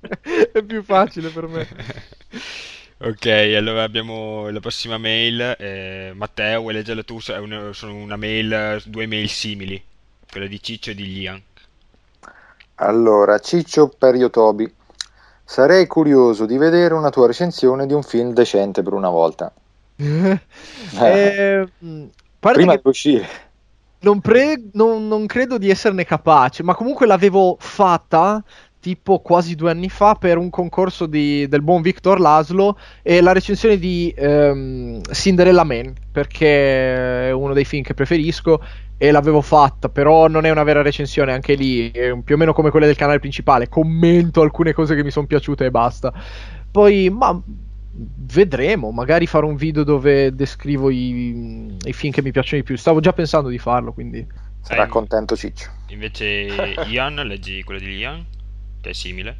è 0.51 0.63
più 0.63 0.83
facile 0.83 1.29
per 1.29 1.47
me. 1.47 1.67
Ok, 3.01 3.25
allora 3.57 3.83
abbiamo 3.83 4.49
la 4.49 4.59
prossima 4.59 4.97
mail. 4.97 5.55
Eh, 5.57 6.11
Matteo, 6.15 6.61
vuoi 6.61 6.73
leggerla 6.73 7.03
tu? 7.03 7.17
Una, 7.39 7.71
sono 7.73 7.95
una 7.95 8.15
mail, 8.17 8.81
due 8.85 9.05
mail 9.07 9.29
simili, 9.29 9.81
quella 10.29 10.47
di 10.47 10.61
Ciccio 10.61 10.91
e 10.91 10.95
di 10.95 11.05
Lian. 11.05 11.41
Allora, 12.81 13.37
Ciccio 13.37 13.89
per 13.89 14.15
Yotobi. 14.15 14.73
Sarei 15.43 15.85
curioso 15.87 16.45
di 16.47 16.57
vedere 16.57 16.95
una 16.95 17.09
tua 17.11 17.27
recensione 17.27 17.85
di 17.85 17.93
un 17.93 18.01
film 18.03 18.33
decente 18.33 18.81
per 18.81 18.93
una 18.93 19.09
volta. 19.09 19.53
eh, 21.01 21.67
Prima 22.51 22.73
che... 22.73 22.81
di 22.81 22.87
uscire. 22.89 23.27
non, 24.01 24.21
pre- 24.21 24.69
non- 24.73 25.07
non 25.07 25.25
credo 25.25 25.57
di 25.57 25.69
esserne 25.69 26.05
capace, 26.05 26.63
ma 26.63 26.73
comunque 26.75 27.05
l'avevo 27.05 27.57
fatta 27.59 28.41
tipo 28.79 29.19
quasi 29.19 29.55
due 29.55 29.71
anni 29.71 29.89
fa 29.89 30.15
per 30.15 30.37
un 30.37 30.49
concorso 30.49 31.05
di- 31.05 31.47
del 31.47 31.61
buon 31.61 31.81
Victor 31.81 32.19
Laszlo 32.19 32.77
e 33.01 33.21
la 33.21 33.33
recensione 33.33 33.77
di 33.77 34.13
ehm, 34.15 35.01
Cinderella 35.11 35.63
Man, 35.63 35.93
perché 36.11 37.27
è 37.27 37.31
uno 37.31 37.53
dei 37.53 37.65
film 37.65 37.83
che 37.83 37.93
preferisco 37.93 38.63
e 38.97 39.11
l'avevo 39.11 39.41
fatta, 39.41 39.89
però 39.89 40.27
non 40.27 40.45
è 40.45 40.49
una 40.49 40.63
vera 40.63 40.81
recensione, 40.81 41.31
anche 41.31 41.55
lì 41.55 41.89
è 41.91 42.17
più 42.21 42.35
o 42.35 42.37
meno 42.37 42.53
come 42.53 42.69
quelle 42.69 42.85
del 42.85 42.95
canale 42.97 43.19
principale, 43.19 43.69
commento 43.69 44.41
alcune 44.41 44.73
cose 44.73 44.95
che 44.95 45.03
mi 45.03 45.11
sono 45.11 45.25
piaciute 45.27 45.65
e 45.65 45.71
basta. 45.71 46.13
Poi, 46.71 47.09
ma 47.09 47.41
vedremo, 47.91 48.91
magari 48.91 49.25
farò 49.25 49.47
un 49.47 49.55
video 49.55 49.83
dove 49.83 50.33
descrivo 50.33 50.89
i, 50.89 51.75
i 51.83 51.93
film 51.93 52.13
che 52.13 52.21
mi 52.21 52.31
piacciono 52.31 52.61
di 52.61 52.67
più. 52.67 52.77
Stavo 52.77 52.99
già 52.99 53.13
pensando 53.13 53.49
di 53.49 53.57
farlo, 53.57 53.93
quindi 53.93 54.25
Sarà 54.61 54.83
Eh, 54.83 54.87
contento 54.87 55.35
Ciccio. 55.35 55.69
Invece 55.87 56.25
Ian, 56.87 57.15
leggi 57.15 57.63
quello 57.63 57.79
di 57.79 57.95
Ian, 57.95 58.25
che 58.81 58.89
è 58.89 58.93
simile. 58.93 59.37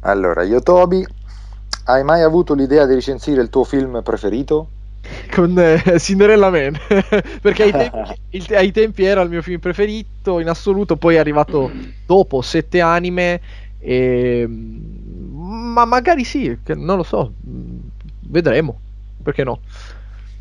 Allora, 0.00 0.42
io 0.44 0.60
Toby, 0.62 1.04
hai 1.84 2.02
mai 2.04 2.22
avuto 2.22 2.54
l'idea 2.54 2.86
di 2.86 2.94
recensire 2.94 3.42
il 3.42 3.50
tuo 3.50 3.64
film 3.64 4.02
preferito? 4.02 4.68
con 5.30 5.54
eh, 5.58 5.98
Cinderella 5.98 6.50
Man 6.50 6.76
perché 7.40 7.62
ai 7.64 7.72
tempi, 7.72 8.14
il- 8.30 8.54
ai 8.54 8.72
tempi 8.72 9.04
era 9.04 9.20
il 9.22 9.30
mio 9.30 9.42
film 9.42 9.60
preferito 9.60 10.40
in 10.40 10.48
assoluto 10.48 10.96
poi 10.96 11.14
è 11.14 11.18
arrivato 11.18 11.70
dopo 12.04 12.42
sette 12.42 12.80
anime 12.80 13.40
e... 13.78 14.44
ma 14.48 15.84
magari 15.84 16.24
sì 16.24 16.56
non 16.74 16.96
lo 16.96 17.02
so 17.04 17.32
mm, 17.46 17.78
vedremo 18.28 18.80
perché 19.22 19.44
no 19.44 19.60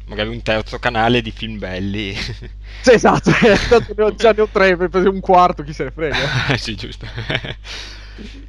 Magari 0.08 0.30
un 0.30 0.42
terzo 0.42 0.80
canale 0.80 1.22
di 1.22 1.32
film 1.32 1.58
belli. 1.60 2.14
sì, 2.82 2.92
esatto 2.94 3.30
eh, 3.30 3.58
tanto 3.68 3.94
ne 3.96 4.04
ho- 4.04 4.16
già 4.16 4.32
ne 4.32 4.42
ho 4.42 4.48
tre 4.48 4.72
un 4.74 5.20
quarto 5.20 5.64
chi 5.64 5.74
se 5.74 5.84
ne 5.86 5.92
frega 5.92 6.18
sì, 6.58 6.76
giusto. 6.76 7.06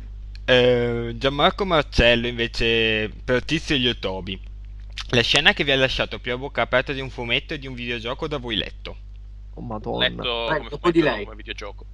Eh, 0.51 1.15
Gianmarco 1.19 1.67
Marcello 1.67 2.27
invece 2.27 3.11
per 3.23 3.45
Tizio 3.45 3.75
e 3.75 3.79
gli 3.81 3.89
Otobi. 3.89 4.41
La 5.11 5.21
scena 5.21 5.53
che 5.53 5.63
vi 5.63 5.73
ha 5.73 5.77
lasciato 5.77 6.19
più 6.21 6.33
a 6.33 6.39
bocca 6.39 6.63
aperta 6.63 6.95
di 6.95 7.01
un 7.03 7.11
fumetto 7.11 7.53
e 7.53 7.59
di 7.59 7.67
un 7.67 7.75
videogioco 7.75 8.27
da 8.27 8.39
voi 8.39 8.57
letto. 8.57 8.97
oh 9.55 9.61
madonna 9.61 10.09
Letto 10.09 10.47
Vai, 10.49 10.57
come, 10.57 10.69
dopo 10.71 10.91
di 10.91 10.99
fumetto, 11.01 11.17
lei. 11.17 11.25
come 11.25 11.37
videogioco. 11.37 11.85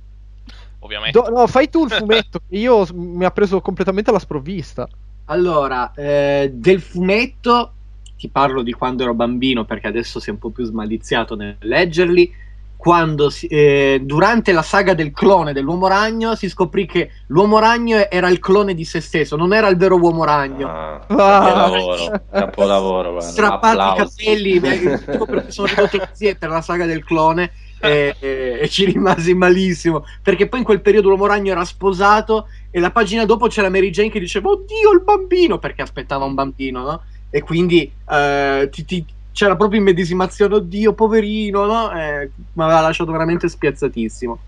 Ovviamente. 0.80 1.18
Do- 1.20 1.28
no 1.30 1.46
fai 1.48 1.68
tu 1.68 1.84
il 1.84 1.90
fumetto 1.90 2.42
io 2.50 2.86
mi 2.92 3.24
ha 3.24 3.30
preso 3.32 3.60
completamente 3.60 4.10
alla 4.10 4.18
sprovvista 4.20 4.86
Allora, 5.24 5.92
eh, 5.94 6.50
del 6.54 6.80
fumetto 6.80 7.72
ti 8.16 8.28
parlo 8.28 8.62
di 8.62 8.72
quando 8.72 9.02
ero 9.02 9.14
bambino 9.14 9.64
perché 9.64 9.88
adesso 9.88 10.20
è 10.24 10.30
un 10.30 10.38
po' 10.38 10.50
più 10.50 10.64
smaliziato 10.64 11.34
nel 11.36 11.56
leggerli. 11.60 12.42
Quando 12.76 13.30
si- 13.30 13.46
eh, 13.46 14.00
durante 14.02 14.52
la 14.52 14.60
saga 14.60 14.92
del 14.92 15.10
clone 15.10 15.54
dell'uomo 15.54 15.86
ragno 15.86 16.34
si 16.34 16.50
scoprì 16.50 16.84
che 16.84 17.12
l'uomo 17.28 17.58
ragno 17.58 18.10
era 18.10 18.28
il 18.28 18.40
clone 18.40 18.74
di 18.74 18.84
se 18.84 19.00
stesso, 19.00 19.36
non 19.36 19.54
era 19.54 19.68
il 19.68 19.78
vero 19.78 19.96
uomo 19.96 20.22
ragno. 20.24 20.66
Ah, 20.68 20.94
Ah. 21.06 21.06
capolavoro, 21.06 22.22
capolavoro, 22.30 23.10
guarda. 23.12 23.30
Strappati 23.30 23.76
i 24.02 24.04
capelli, 24.04 24.60
beh, 24.60 25.00
sono 25.48 25.66
ridotto 25.68 25.98
così 25.98 26.36
per 26.38 26.50
la 26.50 26.60
saga 26.60 26.84
del 26.84 27.02
clone 27.04 27.52
e, 27.80 28.16
e- 28.18 28.58
e 28.60 28.68
ci 28.68 28.84
rimasi 28.86 29.34
malissimo 29.34 30.04
perché 30.22 30.46
poi 30.48 30.58
in 30.60 30.64
quel 30.64 30.80
periodo 30.82 31.08
l'uomo 31.08 31.26
ragno 31.26 31.52
era 31.52 31.64
sposato 31.64 32.48
e 32.70 32.80
la 32.80 32.90
pagina 32.90 33.24
dopo 33.24 33.46
c'era 33.46 33.68
Mary 33.70 33.90
Jane 33.90 34.10
che 34.10 34.20
diceva 34.20 34.50
oddio 34.50 34.90
il 34.92 35.02
bambino 35.02 35.58
perché 35.58 35.82
aspettava 35.82 36.24
un 36.24 36.34
bambino 36.34 36.82
no? 36.82 37.02
E 37.34 37.42
quindi 37.42 37.90
eh, 38.08 38.68
ti- 38.70 38.84
ti- 38.84 39.04
c'era 39.32 39.56
proprio 39.56 39.80
immedesimazione 39.80 40.54
oddio 40.54 40.92
poverino 40.94 41.64
no? 41.66 41.90
Eh, 41.90 42.30
mi 42.52 42.62
aveva 42.62 42.80
lasciato 42.80 43.10
veramente 43.10 43.48
spiazzatissimo 43.48 44.38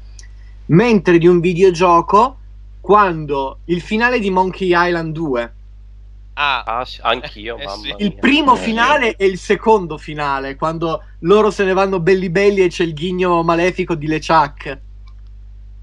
mentre 0.66 1.18
di 1.18 1.26
un 1.26 1.40
videogioco 1.40 2.38
quando 2.80 3.58
il 3.64 3.80
finale 3.80 4.20
di 4.20 4.30
Monkey 4.30 4.68
Island 4.72 5.12
2 5.12 5.52
Ah, 6.38 6.62
Ah, 6.66 6.86
anch'io, 7.02 7.56
Eh, 7.56 7.64
mamma 7.64 7.96
sì. 7.96 8.04
il 8.04 8.14
primo 8.18 8.52
Eh, 8.52 8.56
finale 8.56 9.16
e 9.16 9.26
il 9.26 9.38
secondo 9.38 9.96
finale, 9.98 10.54
quando 10.54 11.02
loro 11.20 11.50
se 11.50 11.64
ne 11.64 11.72
vanno 11.72 11.98
belli 11.98 12.30
belli 12.30 12.62
e 12.62 12.68
c'è 12.68 12.84
il 12.84 12.92
ghigno 12.94 13.42
malefico 13.42 13.94
di 13.96 14.06
LeChuck. 14.06 14.80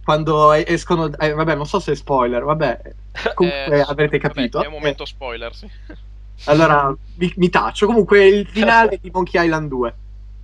Quando 0.04 0.52
escono, 0.52 1.12
eh, 1.18 1.34
vabbè, 1.34 1.56
non 1.56 1.66
so 1.66 1.80
se 1.80 1.94
è 1.94 1.96
spoiler, 1.96 2.44
vabbè, 2.44 2.82
comunque 3.34 3.78
eh, 3.78 3.82
avrete 3.82 4.18
vabbè, 4.20 4.20
capito. 4.20 4.62
è 4.62 4.68
un 4.68 4.74
momento 4.74 5.06
spoiler, 5.06 5.56
sì. 5.56 5.68
Allora 6.46 6.96
mi, 7.16 7.34
mi 7.38 7.50
taccio. 7.50 7.86
Comunque, 7.86 8.26
il 8.26 8.48
finale 8.52 9.00
di 9.02 9.10
Monkey 9.12 9.44
Island 9.44 9.70
2. 9.70 9.94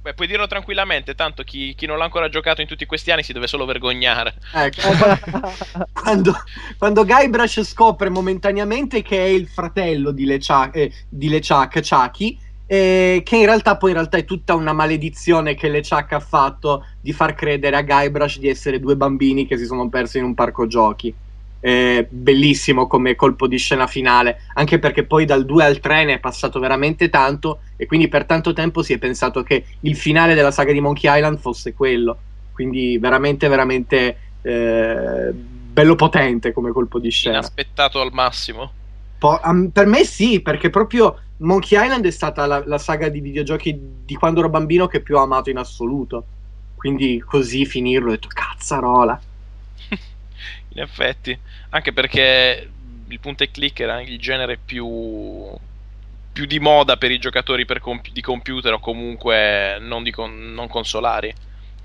Beh, 0.01 0.13
puoi 0.13 0.27
dirlo 0.27 0.48
tranquillamente, 0.48 1.13
tanto 1.13 1.43
chi, 1.43 1.75
chi 1.75 1.86
non 1.86 1.98
l'ha 1.98 2.05
ancora 2.05 2.29
giocato 2.29 2.62
in 2.62 2.67
tutti 2.67 2.86
questi 2.86 3.12
anni 3.12 3.22
si 3.22 3.34
deve 3.34 3.48
solo 3.48 3.65
vergognare. 3.65 4.36
Ecco, 4.53 4.81
quando, 5.91 6.34
quando 6.77 7.03
Guybrush 7.03 7.63
scopre 7.63 8.10
momentaneamente 8.10 9.01
che 9.01 9.17
è 9.17 9.27
il 9.27 9.48
fratello 9.48 10.12
di 10.12 10.24
LeChuck, 10.24 10.75
eh, 10.77 10.93
di 11.10 11.27
LeChuck 11.27 11.81
Chucky, 11.86 12.39
eh, 12.65 13.22
che 13.25 13.36
in 13.36 13.46
realtà 13.46 13.75
poi 13.75 13.89
in 13.89 13.98
realtà 13.98 14.17
è 14.17 14.24
tutta 14.24 14.55
una 14.55 14.72
maledizione 14.72 15.53
che 15.55 15.67
LeChuck 15.67 16.13
ha 16.13 16.19
fatto 16.22 16.86
di 17.01 17.12
far 17.12 17.36
credere 17.36 17.75
a 17.75 17.81
Guybrush 17.81 18.39
di 18.39 18.48
essere 18.48 18.79
due 18.79 18.96
bambini 18.96 19.46
che 19.46 19.58
si 19.58 19.65
sono 19.65 19.89
persi 19.89 20.19
in 20.19 20.24
un 20.24 20.34
parco 20.34 20.65
giochi. 20.65 21.13
Eh, 21.61 22.07
bellissimo 22.09 22.87
come 22.87 23.15
colpo 23.15 23.45
di 23.45 23.57
scena 23.57 23.85
finale, 23.85 24.43
anche 24.53 24.79
perché 24.79 25.03
poi 25.03 25.25
dal 25.25 25.45
2 25.45 25.63
al 25.65 25.79
3 25.79 26.05
ne 26.05 26.13
è 26.13 26.19
passato 26.19 26.57
veramente 26.59 27.09
tanto 27.09 27.59
e 27.75 27.85
quindi 27.85 28.07
per 28.07 28.25
tanto 28.25 28.53
tempo 28.53 28.81
si 28.81 28.93
è 28.93 28.97
pensato 28.97 29.43
che 29.43 29.65
il 29.81 29.95
finale 29.97 30.35
della 30.35 30.51
saga 30.51 30.71
di 30.71 30.79
Monkey 30.79 31.13
Island 31.13 31.39
fosse 31.39 31.73
quello. 31.73 32.17
Quindi 32.53 32.97
veramente, 32.97 33.47
veramente 33.47 34.17
eh, 34.41 35.31
bello 35.33 35.95
potente 35.95 36.51
come 36.51 36.71
colpo 36.71 36.99
di 36.99 37.09
scena. 37.09 37.37
Inaspettato 37.37 38.01
al 38.01 38.11
massimo. 38.11 38.71
Po- 39.17 39.39
am- 39.39 39.69
per 39.69 39.85
me 39.85 40.03
sì, 40.05 40.41
perché 40.41 40.69
proprio 40.69 41.17
Monkey 41.37 41.81
Island 41.81 42.05
è 42.05 42.11
stata 42.11 42.45
la, 42.45 42.63
la 42.65 42.77
saga 42.77 43.09
di 43.09 43.19
videogiochi 43.19 43.77
di 44.05 44.15
quando 44.15 44.39
ero 44.39 44.49
bambino 44.49 44.87
che 44.87 45.01
più 45.01 45.15
ho 45.17 45.21
amato 45.21 45.49
in 45.49 45.57
assoluto. 45.57 46.25
Quindi 46.75 47.21
così 47.25 47.65
finirlo, 47.65 48.09
ho 48.09 48.11
detto 48.11 48.29
cazzarola. 48.29 49.19
In 50.69 50.81
effetti, 50.81 51.38
anche 51.69 51.93
perché 51.93 52.69
il 53.07 53.19
punto 53.19 53.43
e 53.43 53.49
click 53.51 53.79
era 53.79 54.01
il 54.01 54.19
genere 54.19 54.57
più, 54.57 54.88
più 56.31 56.45
di 56.45 56.59
moda 56.59 56.97
per 56.97 57.11
i 57.11 57.17
giocatori 57.19 57.65
per 57.65 57.79
comp- 57.79 58.09
di 58.11 58.21
computer 58.21 58.73
o 58.73 58.79
comunque 58.79 59.77
non, 59.79 60.03
di 60.03 60.11
con- 60.11 60.53
non 60.53 60.67
consolari. 60.67 61.33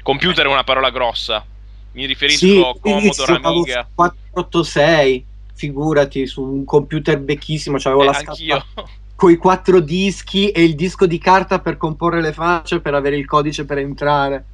Computer 0.03 0.45
è 0.45 0.49
una 0.49 0.65
parola 0.65 0.91
grossa. 0.91 1.45
Mi 1.93 2.05
riferisco 2.05 2.47
Sì, 2.47 2.61
a 2.61 2.77
Commodore 2.79 3.33
Amiga. 3.33 3.83
su 3.83 3.95
486, 3.95 5.27
figurati, 5.55 6.27
su 6.27 6.43
un 6.43 6.65
computer 6.65 7.23
vecchissimo, 7.23 7.79
c'avevo 7.79 8.03
Eh, 8.03 8.05
la 8.05 8.13
anch'io. 8.13 8.65
scatola 8.75 8.89
con 9.17 9.31
i 9.31 9.37
quattro 9.37 9.79
dischi 9.81 10.51
e 10.51 10.65
il 10.65 10.75
disco 10.75 11.07
di 11.07 11.19
carta 11.19 11.61
per 11.61 11.77
comporre 11.77 12.21
le 12.21 12.33
facce 12.33 12.81
per 12.81 12.95
avere 12.95 13.17
il 13.17 13.27
codice 13.27 13.65
per 13.65 13.79
entrare. 13.79 14.45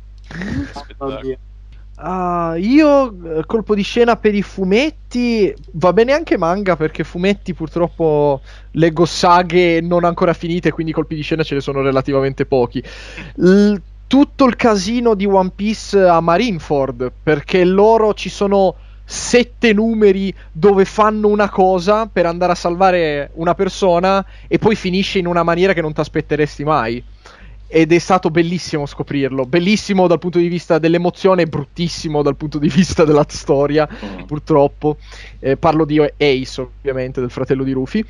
Spettacolo. 0.72 1.38
Ah, 2.02 2.54
io 2.56 3.12
eh, 3.38 3.44
colpo 3.44 3.74
di 3.74 3.82
scena 3.82 4.16
per 4.16 4.34
i 4.34 4.40
fumetti 4.40 5.54
va 5.72 5.92
bene 5.92 6.14
anche 6.14 6.38
manga 6.38 6.74
perché 6.74 7.04
fumetti 7.04 7.52
purtroppo 7.52 8.40
leggo 8.72 9.04
saghe 9.04 9.82
non 9.82 10.04
ancora 10.04 10.32
finite 10.32 10.70
quindi 10.70 10.92
colpi 10.92 11.14
di 11.14 11.20
scena 11.20 11.42
ce 11.42 11.56
ne 11.56 11.60
sono 11.60 11.82
relativamente 11.82 12.46
pochi. 12.46 12.82
L- 13.36 13.74
tutto 14.06 14.46
il 14.46 14.56
casino 14.56 15.14
di 15.14 15.26
One 15.26 15.52
Piece 15.54 16.02
a 16.02 16.20
Marineford 16.20 17.12
perché 17.22 17.64
loro 17.64 18.14
ci 18.14 18.30
sono 18.30 18.76
sette 19.04 19.74
numeri 19.74 20.34
dove 20.50 20.86
fanno 20.86 21.28
una 21.28 21.50
cosa 21.50 22.06
per 22.06 22.24
andare 22.24 22.52
a 22.52 22.56
salvare 22.56 23.30
una 23.34 23.54
persona 23.54 24.24
e 24.48 24.58
poi 24.58 24.74
finisce 24.74 25.18
in 25.18 25.26
una 25.26 25.42
maniera 25.42 25.74
che 25.74 25.82
non 25.82 25.92
ti 25.92 26.00
aspetteresti 26.00 26.64
mai 26.64 27.04
ed 27.72 27.92
è 27.92 27.98
stato 27.98 28.30
bellissimo 28.30 28.84
scoprirlo. 28.84 29.44
Bellissimo 29.46 30.08
dal 30.08 30.18
punto 30.18 30.38
di 30.38 30.48
vista 30.48 30.80
dell'emozione, 30.80 31.46
bruttissimo 31.46 32.20
dal 32.20 32.34
punto 32.34 32.58
di 32.58 32.68
vista 32.68 33.04
della 33.04 33.24
storia, 33.28 33.88
Mm. 33.88 34.24
purtroppo. 34.24 34.96
Eh, 35.38 35.56
parlo 35.56 35.84
di 35.84 36.00
Ace, 36.00 36.60
ovviamente, 36.60 37.20
del 37.20 37.30
fratello 37.30 37.62
di 37.62 37.70
Rufy. 37.70 38.04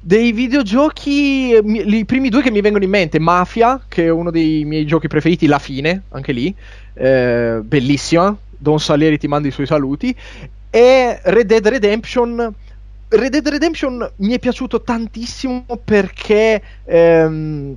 Dei 0.00 0.30
videogiochi, 0.32 1.52
eh, 1.54 1.62
mi- 1.64 1.96
i 1.96 2.04
primi 2.04 2.28
due 2.28 2.42
che 2.42 2.52
mi 2.52 2.60
vengono 2.60 2.84
in 2.84 2.90
mente, 2.90 3.18
Mafia, 3.18 3.80
che 3.88 4.04
è 4.04 4.10
uno 4.10 4.30
dei 4.30 4.64
miei 4.64 4.86
giochi 4.86 5.08
preferiti, 5.08 5.46
la 5.46 5.58
fine, 5.58 6.02
anche 6.10 6.30
lì, 6.32 6.54
eh, 6.92 7.58
bellissima, 7.60 8.36
Don 8.56 8.78
Salieri 8.78 9.18
ti 9.18 9.26
manda 9.26 9.48
i 9.48 9.50
suoi 9.50 9.66
saluti, 9.66 10.14
e 10.70 11.18
Red 11.24 11.46
Dead 11.46 11.66
Redemption. 11.66 12.54
Red 13.08 13.30
Dead 13.30 13.48
Redemption 13.48 14.10
mi 14.16 14.32
è 14.32 14.38
piaciuto 14.38 14.82
tantissimo 14.82 15.64
perché 15.84 16.60
ehm, 16.84 17.76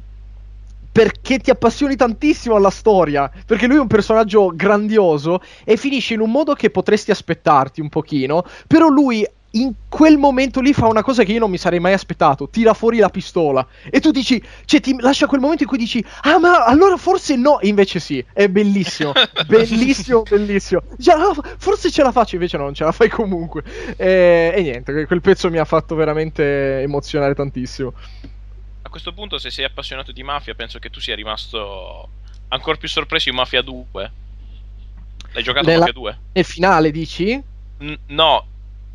perché 0.97 1.37
ti 1.37 1.51
appassioni 1.51 1.95
tantissimo 1.95 2.55
alla 2.55 2.71
storia. 2.71 3.31
Perché 3.45 3.67
lui 3.67 3.75
è 3.77 3.79
un 3.79 3.85
personaggio 3.85 4.51
grandioso 4.55 5.41
e 5.63 5.77
finisce 5.77 6.15
in 6.15 6.21
un 6.21 6.31
modo 6.31 6.55
che 6.55 6.71
potresti 6.71 7.11
aspettarti 7.11 7.81
un 7.81 7.89
pochino. 7.89 8.43
Però 8.65 8.87
lui 8.87 9.23
in 9.51 9.73
quel 9.87 10.17
momento 10.17 10.59
lì 10.59 10.73
fa 10.73 10.87
una 10.87 11.03
cosa 11.03 11.23
che 11.23 11.33
io 11.33 11.39
non 11.39 11.51
mi 11.51 11.59
sarei 11.59 11.79
mai 11.79 11.93
aspettato, 11.93 12.49
tira 12.49 12.73
fuori 12.73 12.97
la 12.97 13.09
pistola 13.09 13.65
e 13.89 13.99
tu 13.99 14.11
dici, 14.11 14.43
cioè 14.65 14.79
ti 14.79 14.95
lascia 14.99 15.27
quel 15.27 15.39
momento 15.39 15.63
in 15.63 15.69
cui 15.69 15.77
dici, 15.77 16.03
ah 16.23 16.39
ma 16.39 16.65
allora 16.65 16.97
forse 16.97 17.35
no, 17.35 17.59
e 17.59 17.67
invece 17.67 17.99
sì, 17.99 18.23
è 18.33 18.49
bellissimo, 18.49 19.13
bellissimo, 19.47 20.23
bellissimo. 20.27 20.81
Già, 20.97 21.13
ah, 21.13 21.35
forse 21.57 21.91
ce 21.91 22.01
la 22.01 22.11
faccio, 22.11 22.35
invece 22.35 22.57
no, 22.57 22.63
non 22.63 22.73
ce 22.73 22.83
la 22.83 22.91
fai 22.91 23.07
comunque. 23.07 23.63
E, 23.95 24.51
e 24.55 24.61
niente, 24.63 25.05
quel 25.05 25.21
pezzo 25.21 25.49
mi 25.51 25.59
ha 25.59 25.65
fatto 25.65 25.93
veramente 25.93 26.81
emozionare 26.81 27.35
tantissimo. 27.35 27.93
A 28.87 28.89
questo 28.89 29.11
punto, 29.11 29.37
se 29.37 29.51
sei 29.51 29.65
appassionato 29.65 30.13
di 30.13 30.23
mafia, 30.23 30.55
penso 30.55 30.79
che 30.79 30.89
tu 30.89 31.01
sia 31.01 31.13
rimasto 31.13 32.07
ancora 32.47 32.77
più 32.77 32.87
sorpreso 32.87 33.27
in 33.27 33.35
Mafia 33.35 33.61
2. 33.61 34.11
L'hai 35.33 35.43
giocato 35.43 35.65
Nella- 35.65 35.79
Mafia 35.79 35.93
2? 35.93 36.17
Nel 36.31 36.45
finale 36.45 36.91
dici? 36.91 37.43
N- 37.79 37.97
no, 38.07 38.45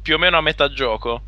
più 0.00 0.14
o 0.14 0.18
meno 0.18 0.38
a 0.38 0.40
metà 0.40 0.72
gioco. 0.72 1.20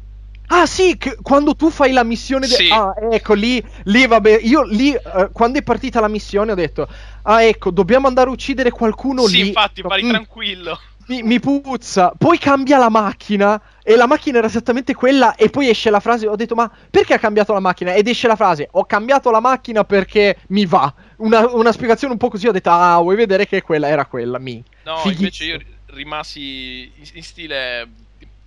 Ah 0.46 0.64
sì, 0.64 0.96
quando 1.20 1.54
tu 1.54 1.68
fai 1.68 1.92
la 1.92 2.04
missione... 2.04 2.46
de- 2.46 2.54
Sì. 2.54 2.68
Ah, 2.70 2.94
ecco, 3.10 3.34
lì, 3.34 3.62
lì 3.84 4.06
vabbè, 4.06 4.40
io 4.42 4.62
lì, 4.62 4.94
eh, 4.94 5.28
quando 5.30 5.58
è 5.58 5.62
partita 5.62 6.00
la 6.00 6.08
missione 6.08 6.52
ho 6.52 6.54
detto, 6.54 6.88
ah 7.24 7.42
ecco, 7.42 7.70
dobbiamo 7.70 8.06
andare 8.06 8.30
a 8.30 8.32
uccidere 8.32 8.70
qualcuno 8.70 9.26
sì, 9.26 9.42
lì. 9.42 9.48
infatti, 9.48 9.82
pari 9.82 10.04
Mm, 10.04 10.08
tranquillo. 10.08 10.80
mi, 11.08 11.22
mi 11.22 11.38
puzza. 11.38 12.14
Poi 12.16 12.38
cambia 12.38 12.78
la 12.78 12.88
macchina 12.88 13.60
e 13.86 13.96
la 13.96 14.06
macchina 14.06 14.38
era 14.38 14.46
esattamente 14.46 14.94
quella 14.94 15.34
e 15.34 15.50
poi 15.50 15.68
esce 15.68 15.90
la 15.90 16.00
frase, 16.00 16.26
ho 16.26 16.36
detto, 16.36 16.54
ma 16.54 16.70
perché 16.90 17.12
ha 17.12 17.18
cambiato 17.18 17.52
la 17.52 17.60
macchina? 17.60 17.92
Ed 17.92 18.08
esce 18.08 18.26
la 18.26 18.34
frase, 18.34 18.66
ho 18.72 18.86
cambiato 18.86 19.30
la 19.30 19.40
macchina 19.40 19.84
perché 19.84 20.38
mi 20.48 20.64
va. 20.64 20.92
Una, 21.16 21.46
una 21.52 21.70
spiegazione 21.70 22.14
un 22.14 22.18
po' 22.18 22.30
così, 22.30 22.48
ho 22.48 22.52
detto, 22.52 22.70
ah, 22.70 22.98
vuoi 23.00 23.14
vedere 23.14 23.46
che 23.46 23.60
quella 23.60 23.88
era 23.88 24.06
quella, 24.06 24.38
mi. 24.38 24.64
No, 24.84 24.96
Fighissimo. 24.96 25.18
invece 25.18 25.44
io 25.44 25.58
ri- 25.58 25.76
rimasi 25.86 26.90
in, 27.12 27.22
stile 27.22 27.86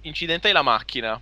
incidentai 0.02 0.52
la 0.52 0.64
macchina. 0.64 1.22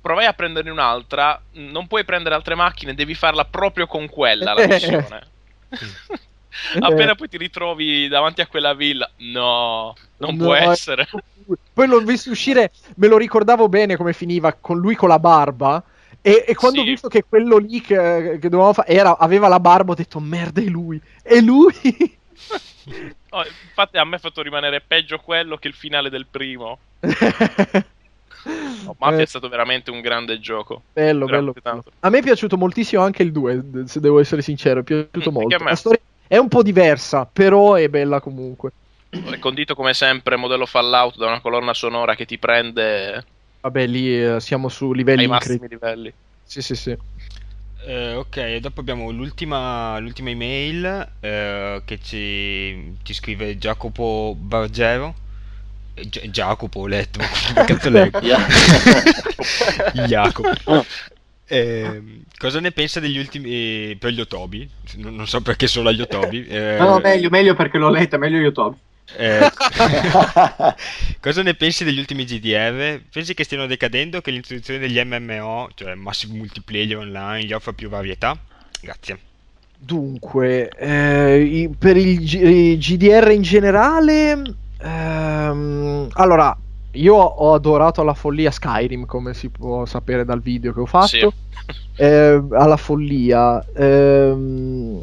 Provai 0.00 0.24
a 0.24 0.32
prenderne 0.32 0.70
un'altra, 0.70 1.38
non 1.52 1.86
puoi 1.86 2.04
prendere 2.04 2.34
altre 2.34 2.54
macchine, 2.54 2.94
devi 2.94 3.14
farla 3.14 3.44
proprio 3.44 3.86
con 3.86 4.08
quella 4.08 4.54
la 4.54 4.64
missione. 4.66 5.26
Appena 6.80 7.14
poi 7.14 7.28
ti 7.28 7.36
ritrovi 7.36 8.08
davanti 8.08 8.40
a 8.40 8.46
quella 8.46 8.72
villa, 8.72 9.08
no, 9.16 9.94
non 10.18 10.36
No, 10.36 10.44
può 10.44 10.54
essere. 10.54 11.06
Poi 11.72 11.86
l'ho 11.86 12.00
visto 12.00 12.30
uscire, 12.30 12.72
me 12.96 13.06
lo 13.08 13.16
ricordavo 13.16 13.68
bene 13.68 13.96
come 13.96 14.12
finiva 14.12 14.52
con 14.54 14.78
lui 14.78 14.94
con 14.94 15.08
la 15.08 15.18
barba. 15.18 15.82
E, 16.20 16.44
e 16.46 16.54
quando 16.54 16.80
Sì. 16.80 16.86
ho 16.88 16.90
visto 16.90 17.08
che 17.08 17.22
quello 17.28 17.58
lì 17.58 17.80
che, 17.80 18.38
che 18.40 18.48
dovevamo 18.48 18.72
fare 18.72 18.88
era- 18.88 19.16
aveva 19.18 19.48
la 19.48 19.60
barba, 19.60 19.92
ho 19.92 19.94
detto 19.94 20.20
merda, 20.20 20.60
è 20.60 20.64
lui. 20.64 21.00
È 21.22 21.38
lui. 21.40 21.72
Oh, 23.30 23.44
infatti 23.62 23.98
a 23.98 24.04
me 24.04 24.16
ha 24.16 24.18
fatto 24.18 24.42
rimanere 24.42 24.80
peggio 24.80 25.18
quello 25.18 25.56
che 25.58 25.68
il 25.68 25.74
finale 25.74 26.08
del 26.10 26.28
primo. 26.28 26.82
No, 28.80 28.94
Mafia 28.98 29.22
Eh, 29.22 29.24
è 29.24 29.26
stato 29.26 29.48
veramente 29.48 29.90
un 29.90 30.00
grande 30.00 30.38
gioco. 30.40 30.86
bello, 30.92 31.26
bello, 31.28 31.52
bello. 31.62 31.82
A 32.00 32.10
me 32.10 32.18
è 32.18 32.22
piaciuto 32.22 32.56
moltissimo 32.56 33.02
anche 33.02 33.22
il 33.22 33.32
2, 33.32 33.60
d- 33.62 33.84
se 33.84 34.00
devo 34.00 34.18
essere 34.20 34.42
sincero, 34.42 34.80
è 34.80 34.82
piaciuto 34.82 35.30
Mm, 35.30 35.32
molto. 35.32 35.64
La 35.64 35.76
storia 35.76 36.00
è 36.26 36.36
un 36.36 36.48
po' 36.48 36.62
diversa, 36.62 37.26
però 37.26 37.74
è 37.74 37.88
bella 37.88 38.20
comunque. 38.20 38.72
È 39.10 39.38
condito 39.38 39.74
come 39.74 39.94
sempre 39.94 40.36
modello 40.36 40.66
Fallout 40.66 41.16
da 41.16 41.26
una 41.26 41.40
colonna 41.40 41.72
sonora 41.74 42.14
che 42.14 42.26
ti 42.26 42.38
prende 42.38 43.24
Vabbè, 43.60 43.86
lì 43.86 44.22
eh, 44.22 44.40
siamo 44.40 44.68
su 44.68 44.92
livelli 44.92 45.22
ai 45.22 45.28
massimi 45.28 45.66
livelli. 45.68 46.12
Sì, 46.44 46.62
sì, 46.62 46.74
sì. 46.74 46.96
Eh, 47.86 48.14
ok, 48.14 48.56
dopo 48.56 48.80
abbiamo 48.80 49.10
l'ultima, 49.10 49.98
l'ultima 49.98 50.30
email 50.30 51.08
eh, 51.20 51.82
che 51.84 51.98
ci, 52.02 52.96
ci 53.02 53.14
scrive 53.14 53.56
Jacopo 53.56 54.36
Bargero. 54.38 55.14
Eh, 55.94 56.08
Gi- 56.08 56.28
Jacopo 56.30 56.80
ho 56.80 56.86
letto, 56.86 57.18
ma 57.54 57.64
cazzo 57.64 57.90
leggo? 57.90 58.18
Jacopo. 60.06 60.84
Ehm, 61.50 62.24
cosa 62.36 62.60
ne 62.60 62.72
pensa 62.72 63.00
degli 63.00 63.16
ultimi 63.16 63.96
per 63.96 64.12
gli 64.12 64.20
Otobi? 64.20 64.68
Non, 64.96 65.14
non 65.14 65.26
so 65.26 65.40
perché 65.40 65.66
solo 65.66 65.88
agli 65.88 66.02
Otobi. 66.02 66.46
eh, 66.46 66.76
No, 66.78 66.98
meglio, 66.98 67.30
meglio 67.30 67.54
perché 67.54 67.78
l'ho 67.78 67.88
letta, 67.88 68.18
meglio 68.18 68.36
YouTube. 68.36 68.76
Eh, 69.16 69.50
cosa 71.20 71.42
ne 71.42 71.54
pensi 71.54 71.84
degli 71.84 71.98
ultimi 71.98 72.24
GDR? 72.24 73.00
Pensi 73.10 73.34
che 73.34 73.44
stiano 73.44 73.66
decadendo? 73.66 74.20
Che 74.20 74.30
l'introduzione 74.30 74.78
degli 74.78 75.00
MMO, 75.02 75.70
cioè 75.74 75.94
Massive 75.94 76.36
Multiplayer 76.36 76.98
Online, 76.98 77.44
gli 77.44 77.52
offra 77.52 77.72
più 77.72 77.88
varietà? 77.88 78.36
Grazie. 78.80 79.18
Dunque, 79.78 80.68
eh, 80.70 81.70
per 81.78 81.96
il, 81.96 82.18
G- 82.18 82.42
i 82.42 82.78
GDR 82.78 83.30
in 83.30 83.42
generale, 83.42 84.42
ehm, 84.80 86.08
allora, 86.12 86.56
io 86.92 87.14
ho 87.14 87.54
adorato 87.54 88.00
alla 88.00 88.14
follia 88.14 88.50
Skyrim, 88.50 89.06
come 89.06 89.34
si 89.34 89.48
può 89.50 89.86
sapere 89.86 90.24
dal 90.24 90.40
video 90.40 90.72
che 90.72 90.80
ho 90.80 90.86
fatto. 90.86 91.06
Sì. 91.06 91.28
Eh, 91.96 92.42
alla 92.50 92.76
follia. 92.76 93.64
Ehm, 93.74 95.00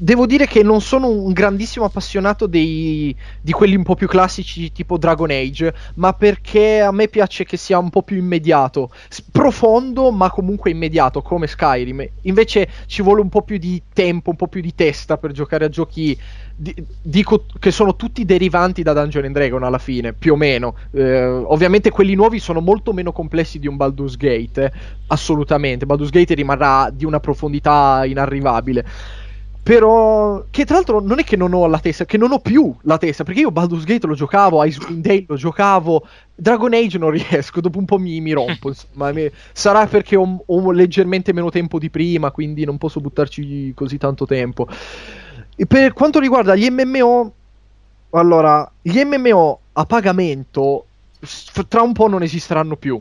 devo 0.00 0.26
dire 0.26 0.46
che 0.46 0.62
non 0.62 0.80
sono 0.80 1.08
un 1.08 1.32
grandissimo 1.32 1.84
appassionato 1.84 2.46
dei, 2.46 3.14
di 3.40 3.52
quelli 3.52 3.74
un 3.74 3.82
po' 3.82 3.96
più 3.96 4.06
classici 4.06 4.70
tipo 4.70 4.96
Dragon 4.96 5.30
Age, 5.30 5.74
ma 5.94 6.12
perché 6.12 6.80
a 6.80 6.92
me 6.92 7.08
piace 7.08 7.44
che 7.44 7.56
sia 7.56 7.78
un 7.78 7.90
po' 7.90 8.02
più 8.02 8.16
immediato, 8.16 8.90
profondo 9.32 10.12
ma 10.12 10.30
comunque 10.30 10.70
immediato 10.70 11.20
come 11.20 11.48
Skyrim. 11.48 12.06
Invece 12.22 12.68
ci 12.86 13.02
vuole 13.02 13.20
un 13.20 13.28
po' 13.28 13.42
più 13.42 13.58
di 13.58 13.82
tempo, 13.92 14.30
un 14.30 14.36
po' 14.36 14.46
più 14.46 14.60
di 14.60 14.74
testa 14.74 15.16
per 15.18 15.32
giocare 15.32 15.64
a 15.64 15.68
giochi 15.68 16.16
di- 16.54 16.74
dico 17.02 17.44
che 17.58 17.70
sono 17.70 17.94
tutti 17.96 18.24
derivanti 18.24 18.82
da 18.82 18.92
Dungeon 18.92 19.24
and 19.24 19.34
Dragon 19.34 19.62
alla 19.62 19.78
fine, 19.78 20.12
più 20.12 20.34
o 20.34 20.36
meno. 20.36 20.76
Eh, 20.92 21.24
ovviamente 21.24 21.90
quelli 21.90 22.14
nuovi 22.14 22.38
sono 22.38 22.60
molto 22.60 22.92
meno 22.92 23.12
complessi 23.12 23.58
di 23.58 23.66
un 23.66 23.76
Baldur's 23.76 24.16
Gate, 24.16 24.64
eh, 24.64 24.72
assolutamente. 25.08 25.86
Baldur's 25.86 26.10
Gate 26.10 26.34
rimarrà 26.34 26.90
di 26.92 27.04
una 27.04 27.20
profondità 27.20 28.04
inarrivabile. 28.04 28.84
Però, 29.68 30.46
che 30.48 30.64
tra 30.64 30.76
l'altro 30.76 30.98
non 30.98 31.18
è 31.18 31.24
che 31.24 31.36
non 31.36 31.52
ho 31.52 31.66
la 31.66 31.78
testa, 31.78 32.06
che 32.06 32.16
non 32.16 32.32
ho 32.32 32.38
più 32.38 32.74
la 32.84 32.96
testa, 32.96 33.22
perché 33.22 33.40
io 33.40 33.50
Baldur's 33.50 33.84
Gate 33.84 34.06
lo 34.06 34.14
giocavo, 34.14 34.64
Icewind 34.64 35.04
Dale 35.04 35.24
lo 35.28 35.36
giocavo, 35.36 36.08
Dragon 36.34 36.72
Age 36.72 36.96
non 36.96 37.10
riesco, 37.10 37.60
dopo 37.60 37.76
un 37.78 37.84
po' 37.84 37.98
mi, 37.98 38.18
mi 38.22 38.32
rompo, 38.32 38.68
insomma, 38.72 39.12
mi- 39.12 39.30
sarà 39.52 39.86
perché 39.86 40.16
ho, 40.16 40.42
ho 40.46 40.70
leggermente 40.70 41.34
meno 41.34 41.50
tempo 41.50 41.78
di 41.78 41.90
prima, 41.90 42.30
quindi 42.30 42.64
non 42.64 42.78
posso 42.78 43.00
buttarci 43.00 43.74
così 43.74 43.98
tanto 43.98 44.24
tempo. 44.24 44.66
E 45.54 45.66
per 45.66 45.92
quanto 45.92 46.18
riguarda 46.18 46.54
gli 46.54 46.70
MMO, 46.70 47.32
allora, 48.12 48.72
gli 48.80 48.98
MMO 49.04 49.60
a 49.74 49.84
pagamento 49.84 50.86
tra 51.68 51.82
un 51.82 51.92
po' 51.92 52.08
non 52.08 52.22
esisteranno 52.22 52.76
più. 52.76 52.98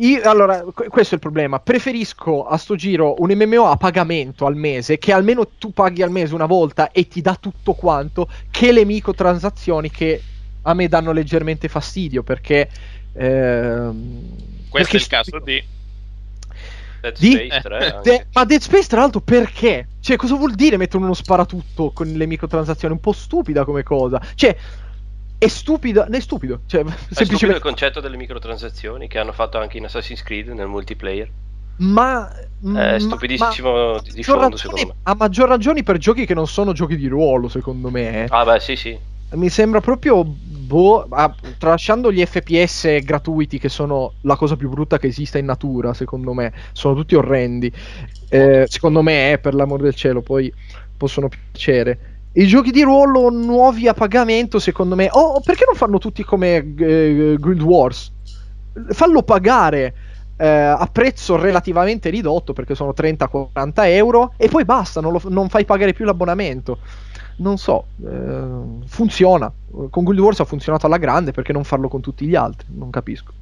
Io- 0.00 0.22
allora, 0.28 0.62
que- 0.62 0.88
questo 0.88 1.14
è 1.14 1.16
il 1.16 1.20
problema. 1.22 1.58
Preferisco 1.60 2.46
a 2.46 2.56
sto 2.56 2.76
giro 2.76 3.16
un 3.18 3.30
MMO 3.32 3.66
a 3.66 3.76
pagamento 3.76 4.46
al 4.46 4.54
mese, 4.56 4.98
che 4.98 5.12
almeno 5.12 5.46
tu 5.58 5.72
paghi 5.72 6.02
al 6.02 6.10
mese 6.10 6.34
una 6.34 6.46
volta 6.46 6.90
e 6.92 7.08
ti 7.08 7.20
dà 7.20 7.36
tutto 7.38 7.72
quanto, 7.72 8.28
che 8.50 8.70
le 8.72 8.84
microtransazioni 8.84 9.90
che 9.90 10.22
a 10.62 10.74
me 10.74 10.88
danno 10.88 11.12
leggermente 11.12 11.68
fastidio 11.68 12.22
perché. 12.22 12.68
ehm, 13.12 14.20
Questo 14.68 14.90
perché 14.90 14.96
è 14.96 15.00
il 15.00 15.06
caso 15.06 15.38
di 15.44 15.64
Dead 17.00 17.16
Di- 17.18 17.30
Space 17.32 17.60
3 17.60 17.86
Eh. 17.86 18.00
De- 18.02 18.26
ma 18.32 18.44
Dead 18.44 18.60
Space, 18.60 18.88
tra 18.88 19.00
l'altro, 19.00 19.20
perché? 19.20 19.86
Cioè, 20.00 20.16
cosa 20.16 20.34
vuol 20.34 20.54
dire 20.54 20.76
mettere 20.76 21.02
uno 21.02 21.14
sparatutto 21.14 21.90
con 21.92 22.08
le 22.08 22.26
microtransazioni? 22.26 22.94
Un 22.94 23.00
po' 23.00 23.12
stupida 23.12 23.64
come 23.64 23.82
cosa. 23.82 24.20
Cioè, 24.34 24.56
è 25.38 25.46
stupido. 25.48 26.04
È 26.06 26.20
stupido. 26.20 26.60
Cioè, 26.66 26.80
È 26.80 26.84
stupido 26.84 27.06
il 27.10 27.16
semplicemente. 27.16 27.60
concetto 27.60 28.00
delle 28.00 28.16
microtransazioni 28.16 29.06
che 29.08 29.18
hanno 29.18 29.32
fatto 29.32 29.58
anche 29.58 29.78
in 29.78 29.84
Assassin's 29.84 30.22
Creed 30.22 30.48
nel 30.48 30.66
multiplayer. 30.66 31.28
Ma. 31.78 32.28
È 32.30 32.44
ma- 32.60 32.98
stupidissimo 32.98 33.92
ma- 33.92 34.00
di- 34.00 34.12
di 34.12 34.22
fondo, 34.24 34.40
ragione- 34.42 34.56
secondo 34.56 34.86
me. 34.88 34.94
A 35.04 35.14
maggior 35.16 35.48
ragioni 35.48 35.82
per 35.84 35.96
giochi 35.98 36.26
che 36.26 36.34
non 36.34 36.48
sono 36.48 36.72
giochi 36.72 36.96
di 36.96 37.06
ruolo, 37.06 37.48
secondo 37.48 37.88
me. 37.90 38.24
eh. 38.24 38.26
Ah, 38.30 38.44
beh, 38.44 38.58
sì, 38.60 38.74
sì. 38.74 38.98
Mi 39.32 39.48
sembra 39.48 39.80
proprio. 39.80 40.24
Boh, 40.24 41.06
ah, 41.10 41.34
tralasciando 41.56 42.10
gli 42.12 42.22
FPS 42.24 42.98
gratuiti, 43.02 43.58
che 43.58 43.68
sono 43.68 44.14
la 44.22 44.36
cosa 44.36 44.56
più 44.56 44.68
brutta 44.68 44.98
che 44.98 45.06
esista 45.06 45.38
in 45.38 45.46
natura, 45.46 45.94
secondo 45.94 46.32
me, 46.34 46.52
sono 46.72 46.94
tutti 46.94 47.14
orrendi. 47.14 47.72
Eh, 48.28 48.64
secondo 48.68 49.00
me, 49.02 49.32
eh, 49.32 49.38
per 49.38 49.54
l'amor 49.54 49.80
del 49.80 49.94
cielo, 49.94 50.20
poi 50.20 50.52
possono 50.96 51.28
piacere. 51.28 52.07
I 52.32 52.46
giochi 52.46 52.70
di 52.70 52.82
ruolo 52.82 53.30
nuovi 53.30 53.88
a 53.88 53.94
pagamento, 53.94 54.58
secondo 54.58 54.94
me. 54.94 55.08
Oh, 55.10 55.40
perché 55.40 55.64
non 55.66 55.74
fanno 55.74 55.98
tutti 55.98 56.22
come 56.22 56.56
eh, 56.56 57.36
Guild 57.38 57.62
Wars? 57.62 58.12
Fallo 58.90 59.22
pagare 59.22 59.94
eh, 60.36 60.46
a 60.46 60.88
prezzo 60.90 61.36
relativamente 61.36 62.10
ridotto, 62.10 62.52
perché 62.52 62.74
sono 62.74 62.92
30-40 62.96 63.72
euro, 63.86 64.32
e 64.36 64.48
poi 64.48 64.64
basta, 64.64 65.00
non, 65.00 65.12
lo- 65.12 65.22
non 65.28 65.48
fai 65.48 65.64
pagare 65.64 65.92
più 65.92 66.04
l'abbonamento. 66.04 66.78
Non 67.38 67.56
so, 67.56 67.86
eh, 68.04 68.86
funziona. 68.86 69.50
Con 69.90 70.04
Guild 70.04 70.20
Wars 70.20 70.40
ha 70.40 70.44
funzionato 70.44 70.86
alla 70.86 70.98
grande, 70.98 71.32
perché 71.32 71.52
non 71.52 71.64
farlo 71.64 71.88
con 71.88 72.00
tutti 72.00 72.26
gli 72.26 72.34
altri? 72.34 72.66
Non 72.70 72.90
capisco. 72.90 73.32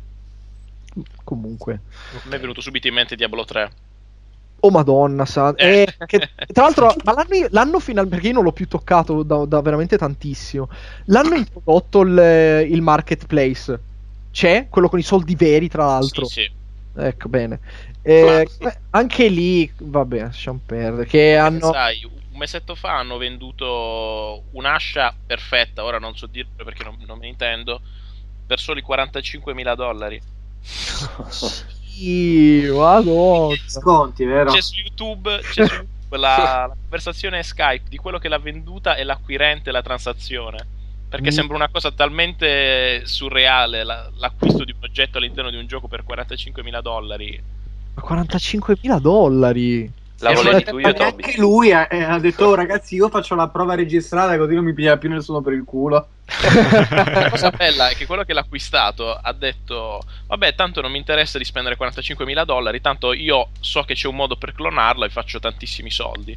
Comunque. 1.24 1.80
me 2.24 2.36
è 2.36 2.40
venuto 2.40 2.60
subito 2.60 2.88
in 2.88 2.94
mente 2.94 3.16
Diablo 3.16 3.44
3. 3.44 3.70
Oh 4.60 4.70
madonna, 4.70 5.26
sa- 5.26 5.54
Eh. 5.54 5.82
eh, 5.82 6.06
che- 6.06 6.30
tra 6.52 6.64
l'altro, 6.64 6.94
ma 7.04 7.12
l'hanno, 7.12 7.46
l'hanno 7.50 7.80
final 7.80 8.08
perché 8.08 8.28
io 8.28 8.34
non 8.34 8.44
l'ho 8.44 8.52
più 8.52 8.66
toccato 8.66 9.22
da, 9.22 9.44
da 9.44 9.60
veramente 9.60 9.98
tantissimo. 9.98 10.68
L'hanno 11.06 11.34
introdotto 11.34 12.00
il, 12.00 12.66
il 12.70 12.82
marketplace. 12.82 13.78
c'è, 14.30 14.66
quello 14.68 14.88
con 14.88 14.98
i 14.98 15.02
soldi 15.02 15.34
veri, 15.34 15.68
tra 15.68 15.86
l'altro. 15.86 16.24
Sì, 16.24 16.42
sì. 16.42 16.50
Ecco, 16.98 17.28
bene. 17.28 17.60
Eh, 18.02 18.46
anche 18.90 19.28
lì, 19.28 19.70
vabbè, 19.76 20.20
lasciamo 20.20 20.60
perdere. 20.64 21.06
Che 21.06 21.36
hanno. 21.36 21.72
Sai, 21.72 22.02
un 22.04 22.38
mesetto 22.38 22.74
fa 22.74 22.96
hanno 22.96 23.18
venduto 23.18 24.44
un'ascia 24.52 25.14
perfetta, 25.26 25.84
ora 25.84 25.98
non 25.98 26.16
so 26.16 26.26
dirlo 26.26 26.64
perché 26.64 26.84
non, 26.84 26.96
non 27.06 27.18
me 27.18 27.24
ne 27.24 27.30
intendo, 27.30 27.80
per 28.46 28.58
soli 28.58 28.82
45.000 28.82 29.74
dollari. 29.74 30.20
Sì, 31.96 32.68
madonna. 32.72 33.54
Sconti, 33.66 34.24
vero? 34.24 34.52
C'è 34.52 34.60
su 34.60 34.74
YouTube, 34.76 35.38
c'è 35.40 35.66
su 35.66 35.72
YouTube 35.74 36.16
la, 36.18 36.66
la 36.68 36.76
conversazione 36.78 37.42
Skype 37.42 37.88
di 37.88 37.96
quello 37.96 38.18
che 38.18 38.28
l'ha 38.28 38.38
venduta 38.38 38.96
e 38.96 39.04
l'acquirente 39.04 39.70
la 39.70 39.82
transazione. 39.82 40.58
Perché 41.08 41.28
Mm. 41.30 41.32
sembra 41.34 41.56
una 41.56 41.68
cosa 41.68 41.90
talmente 41.92 43.02
surreale 43.06 43.82
la- 43.84 44.10
l'acquisto 44.18 44.64
di 44.64 44.72
un 44.72 44.84
oggetto 44.84 45.18
all'interno 45.18 45.50
di 45.50 45.56
un 45.56 45.66
gioco 45.66 45.88
per 45.88 46.04
45.000 46.04 46.80
dollari. 46.82 47.40
45.000 47.94 48.98
dollari. 48.98 49.90
La 50.20 50.30
E 50.30 50.34
volevi 50.34 50.64
tu, 50.64 50.78
io, 50.78 50.92
Toby? 50.94 51.22
neanche 51.22 51.34
lui 51.38 51.72
ha, 51.72 51.86
eh, 51.90 52.02
ha 52.02 52.18
detto 52.18 52.46
"Oh, 52.46 52.54
ragazzi 52.54 52.94
io 52.94 53.10
faccio 53.10 53.34
la 53.34 53.48
prova 53.48 53.74
registrata 53.74 54.38
così 54.38 54.54
non 54.54 54.64
mi 54.64 54.72
piglia 54.72 54.96
più 54.96 55.10
nessuno 55.10 55.42
per 55.42 55.52
il 55.52 55.62
culo 55.64 56.08
La 56.24 57.28
cosa 57.30 57.50
bella 57.50 57.88
è 57.90 57.94
che 57.94 58.06
quello 58.06 58.24
che 58.24 58.32
l'ha 58.32 58.40
acquistato 58.40 59.12
ha 59.12 59.32
detto: 59.34 60.02
Vabbè, 60.26 60.54
tanto 60.54 60.80
non 60.80 60.90
mi 60.90 60.98
interessa 60.98 61.36
di 61.38 61.44
spendere 61.44 61.76
45.000 61.78 62.44
dollari, 62.44 62.80
tanto 62.80 63.12
io 63.12 63.48
so 63.60 63.82
che 63.82 63.94
c'è 63.94 64.08
un 64.08 64.16
modo 64.16 64.36
per 64.36 64.52
clonarlo 64.54 65.04
e 65.04 65.10
faccio 65.10 65.38
tantissimi 65.38 65.90
soldi. 65.90 66.36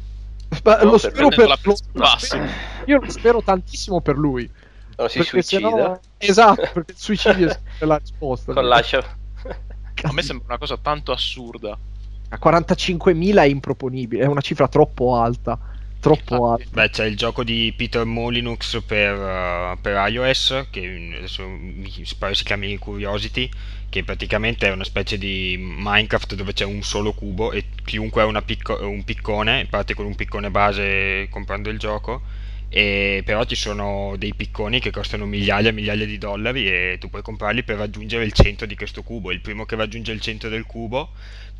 Ma 0.62 0.76
No, 0.76 0.84
lo 0.84 0.90
per 0.98 1.00
spero 1.00 1.28
per 1.30 1.48
lo- 1.64 1.76
Plus. 1.92 2.38
Io 2.84 3.00
lo 3.00 3.10
spero 3.10 3.42
tantissimo 3.42 4.00
per 4.00 4.16
lui. 4.18 4.48
Non 4.96 5.08
si 5.08 5.18
perché 5.18 5.42
suicida 5.42 5.68
sennò- 5.70 6.00
Esatto, 6.18 6.70
perché 6.74 6.92
il 6.92 6.98
suicidio 6.98 7.48
è 7.78 7.84
la 7.86 7.96
risposta. 7.96 8.52
con 8.52 8.68
l'ascia. 8.68 8.98
A 10.02 10.12
me 10.12 10.22
sembra 10.22 10.46
una 10.48 10.58
cosa 10.58 10.76
tanto 10.76 11.10
assurda. 11.12 11.76
A 12.32 12.38
45.000 12.40 13.38
è 13.38 13.46
improponibile, 13.46 14.22
è 14.22 14.26
una 14.26 14.40
cifra 14.40 14.68
troppo 14.68 15.16
alta. 15.16 15.58
Troppo 15.98 16.52
alta. 16.52 16.62
Infatti. 16.62 16.80
Beh, 16.80 16.90
c'è 16.90 17.04
il 17.06 17.16
gioco 17.16 17.42
di 17.44 17.74
Peter 17.76 18.04
Molinux 18.04 18.80
per, 18.86 19.18
uh, 19.18 19.80
per 19.80 20.08
iOS, 20.08 20.68
che 20.70 21.12
adesso 21.16 21.46
mi 21.46 21.90
pare 22.16 22.34
si 22.34 22.44
chiami 22.44 22.78
Curiosity, 22.78 23.50
che 23.88 24.04
praticamente 24.04 24.68
è 24.68 24.72
una 24.72 24.84
specie 24.84 25.18
di 25.18 25.56
Minecraft 25.58 26.36
dove 26.36 26.52
c'è 26.52 26.64
un 26.64 26.82
solo 26.82 27.12
cubo 27.12 27.50
e 27.50 27.64
chiunque 27.84 28.22
ha 28.22 28.26
una 28.26 28.42
picco- 28.42 28.78
un 28.88 29.02
piccone, 29.02 29.66
parte 29.68 29.94
con 29.94 30.06
un 30.06 30.14
piccone 30.14 30.50
base 30.50 31.26
comprando 31.30 31.68
il 31.68 31.78
gioco, 31.78 32.22
e 32.72 33.22
però 33.24 33.44
ci 33.44 33.56
sono 33.56 34.14
dei 34.16 34.32
picconi 34.32 34.78
che 34.78 34.92
costano 34.92 35.26
migliaia 35.26 35.70
e 35.70 35.72
migliaia 35.72 36.06
di 36.06 36.18
dollari 36.18 36.68
e 36.68 36.98
tu 37.00 37.10
puoi 37.10 37.20
comprarli 37.20 37.64
per 37.64 37.76
raggiungere 37.76 38.24
il 38.24 38.32
centro 38.32 38.64
di 38.64 38.76
questo 38.76 39.02
cubo. 39.02 39.32
Il 39.32 39.40
primo 39.40 39.64
che 39.66 39.74
raggiunge 39.74 40.12
il 40.12 40.20
centro 40.20 40.48
del 40.48 40.64
cubo 40.64 41.10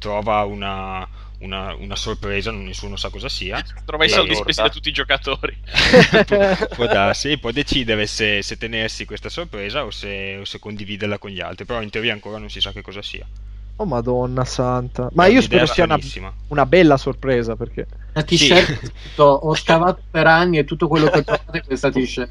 trova 0.00 0.42
una, 0.42 1.06
una, 1.40 1.74
una 1.74 1.96
sorpresa, 1.96 2.50
non- 2.50 2.64
nessuno 2.64 2.96
sa 2.96 3.10
cosa 3.10 3.28
sia. 3.28 3.62
Trova 3.84 4.04
i 4.04 4.08
soldi 4.08 4.34
spesi 4.34 4.60
da 4.60 4.68
tutti 4.68 4.88
i 4.88 4.92
giocatori. 4.92 5.56
può, 6.26 6.56
può 6.74 6.86
darsi, 6.90 7.38
può 7.38 7.52
decidere 7.52 8.06
se, 8.06 8.42
se 8.42 8.56
tenersi 8.56 9.04
questa 9.04 9.28
sorpresa 9.28 9.84
o 9.84 9.90
se, 9.90 10.38
o 10.40 10.44
se 10.44 10.58
condividerla 10.58 11.18
con 11.18 11.30
gli 11.30 11.40
altri, 11.40 11.64
però 11.64 11.80
in 11.82 11.90
teoria 11.90 12.12
ancora 12.12 12.38
non 12.38 12.50
si 12.50 12.60
sa 12.60 12.72
che 12.72 12.82
cosa 12.82 13.02
sia. 13.02 13.26
Oh 13.76 13.86
madonna 13.86 14.44
santa. 14.44 15.08
Ma 15.14 15.24
io 15.24 15.40
spero 15.40 15.64
sia 15.64 15.84
una, 15.84 15.98
una 16.48 16.66
bella 16.66 16.98
sorpresa 16.98 17.56
perché... 17.56 17.86
la 18.12 18.22
t-shirt 18.22 18.76
scritto, 18.76 19.22
ho 19.22 19.54
scavato 19.54 20.02
per 20.10 20.26
anni 20.26 20.58
e 20.58 20.64
tutto 20.64 20.86
quello 20.86 21.08
che 21.08 21.20
ho 21.20 21.24
trovato 21.24 21.52
è 21.52 21.62
questa 21.62 21.90
t-shirt 21.90 22.30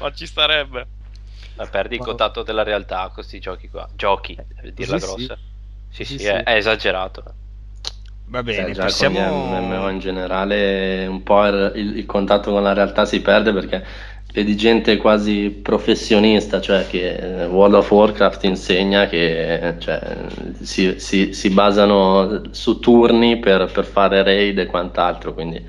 Ma 0.00 0.12
ci 0.12 0.26
starebbe. 0.26 0.86
Ma 1.58 1.66
perdi 1.68 1.96
il 1.96 2.00
contatto 2.00 2.42
della 2.42 2.62
realtà 2.62 3.02
con 3.02 3.12
questi 3.12 3.38
giochi 3.38 3.68
qua. 3.68 3.86
Giochi, 3.92 4.42
per 4.54 4.72
dirla 4.72 4.96
Sì, 4.96 5.00
sì. 5.00 5.30
grossa. 5.30 5.38
Sì, 5.88 6.04
sì, 6.06 6.18
Sì, 6.18 6.24
è, 6.24 6.40
sì. 6.40 6.44
è 6.44 6.54
esagerato. 6.54 7.22
Va 8.30 8.42
bene, 8.42 8.70
Eh, 8.70 8.72
già 8.72 8.92
passiamo... 8.92 8.94
con 8.94 9.08
gli 9.10 9.18
MMO 9.18 9.88
in 9.88 9.98
generale 10.00 11.06
un 11.06 11.22
po' 11.22 11.46
il, 11.46 11.72
il- 11.96 12.04
contatto 12.06 12.50
con 12.52 12.62
la 12.62 12.74
realtà 12.74 13.06
si 13.06 13.22
perde 13.22 13.52
perché 13.54 13.82
vedi 14.34 14.54
gente 14.54 14.98
quasi 14.98 15.48
professionista, 15.50 16.60
cioè 16.60 16.86
che 16.86 17.14
eh, 17.44 17.46
World 17.46 17.74
of 17.76 17.90
Warcraft 17.90 18.44
insegna 18.44 19.06
che 19.06 19.54
eh, 19.68 19.78
cioè, 19.80 20.00
si, 20.60 21.00
si- 21.00 21.32
si 21.32 21.48
basano 21.50 22.42
su 22.52 22.78
turni 22.80 23.38
per, 23.38 23.70
per 23.72 23.86
fare 23.86 24.22
raid 24.22 24.58
e 24.58 24.66
quant'altro, 24.66 25.32
quindi 25.32 25.66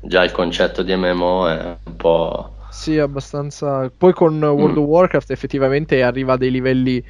già 0.00 0.24
il 0.24 0.32
concetto 0.32 0.82
di 0.82 0.94
MMO 0.96 1.46
è 1.48 1.76
un 1.84 1.96
po'... 1.96 2.54
Sì, 2.68 2.98
abbastanza. 2.98 3.90
Poi 3.96 4.12
con 4.12 4.40
World 4.42 4.76
Mm. 4.76 4.80
of 4.82 4.86
Warcraft 4.86 5.30
effettivamente 5.30 6.02
arriva 6.02 6.34
a 6.34 6.36
dei 6.36 6.50
livelli. 6.50 7.02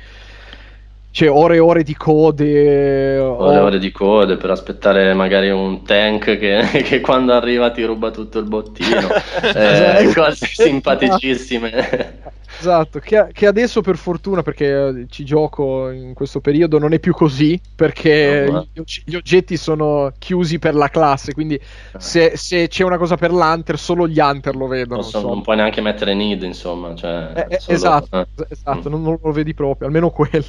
Cioè, 1.11 1.31
ore 1.31 1.57
e 1.57 1.59
ore 1.59 1.83
di 1.83 1.95
code. 1.95 3.19
ore 3.19 3.57
e 3.57 3.61
ore 3.61 3.79
di 3.79 3.91
code 3.91 4.37
per 4.37 4.51
aspettare 4.51 5.15
magari 5.15 5.51
un 5.51 5.83
tank 5.85 6.37
che, 6.39 6.61
che 6.85 7.01
quando 7.01 7.33
arriva 7.33 7.71
ti 7.71 7.83
ruba 7.85 8.11
tutto 8.11 8.39
il 8.39 8.47
bottino, 8.47 9.09
eh, 9.55 10.13
cose 10.15 10.47
simpaticissime. 10.47 12.27
Esatto, 12.59 12.99
che, 12.99 13.29
che 13.33 13.47
adesso 13.47 13.81
per 13.83 13.97
fortuna, 13.97 14.43
perché 14.43 14.67
eh, 14.89 15.07
ci 15.09 15.25
gioco 15.25 15.91
in 15.91 16.13
questo 16.15 16.41
periodo, 16.41 16.79
non 16.79 16.93
è 16.93 16.99
più 16.99 17.13
così, 17.15 17.61
perché 17.77 18.45
No, 18.47 18.53
ma- 18.53 18.67
gli, 18.73 18.79
og- 18.81 19.03
gli 19.05 19.15
oggetti 19.15 19.57
sono 19.57 20.13
chiusi 20.19 20.59
per 20.59 20.75
la 20.75 20.89
classe, 20.89 21.33
quindi 21.35 21.61
se, 21.99 22.37
se 22.37 22.67
c'è 22.69 22.83
una 22.85 22.99
cosa 22.99 23.17
per 23.17 23.31
l'Hunter, 23.33 23.79
solo 23.79 24.09
gli 24.09 24.19
Hunter 24.19 24.57
lo 24.57 24.67
vedono. 24.67 25.01
Non, 25.03 25.09
so- 25.11 25.21
non 25.21 25.43
puoi 25.43 25.57
neanche 25.57 25.81
mettere 25.81 26.15
need, 26.15 26.43
insomma. 26.43 26.95
Cioè, 26.95 27.33
Eh, 27.35 27.55
eh, 27.55 27.61
solo- 27.61 27.77
esatto, 27.77 28.21
eh. 28.21 28.47
esatto 28.49 28.89
Mm. 28.89 28.93
non, 28.93 29.03
non 29.03 29.19
lo 29.23 29.33
vedi 29.33 29.55
proprio, 29.55 29.87
almeno 29.87 30.11
quello. 30.11 30.45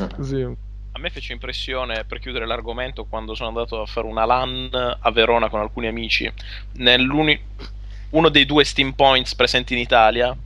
Eh. 0.00 0.06
Così. 0.14 0.42
A 0.94 0.98
me 0.98 1.10
fece 1.10 1.32
impressione, 1.32 2.04
per 2.06 2.18
chiudere 2.18 2.46
l'argomento, 2.46 3.04
quando 3.04 3.34
sono 3.34 3.48
andato 3.48 3.80
a 3.80 3.86
fare 3.86 4.06
una 4.06 4.24
LAN 4.24 4.68
a 5.00 5.10
Verona 5.10 5.48
con 5.48 5.60
alcuni 5.60 5.86
amici. 5.86 6.30
Nell'uni- 6.74 7.38
uno 8.10 8.28
dei 8.28 8.44
due 8.44 8.62
Steam 8.64 8.92
Points 8.92 9.34
presenti 9.34 9.72
in 9.72 9.78
Italia 9.80 10.36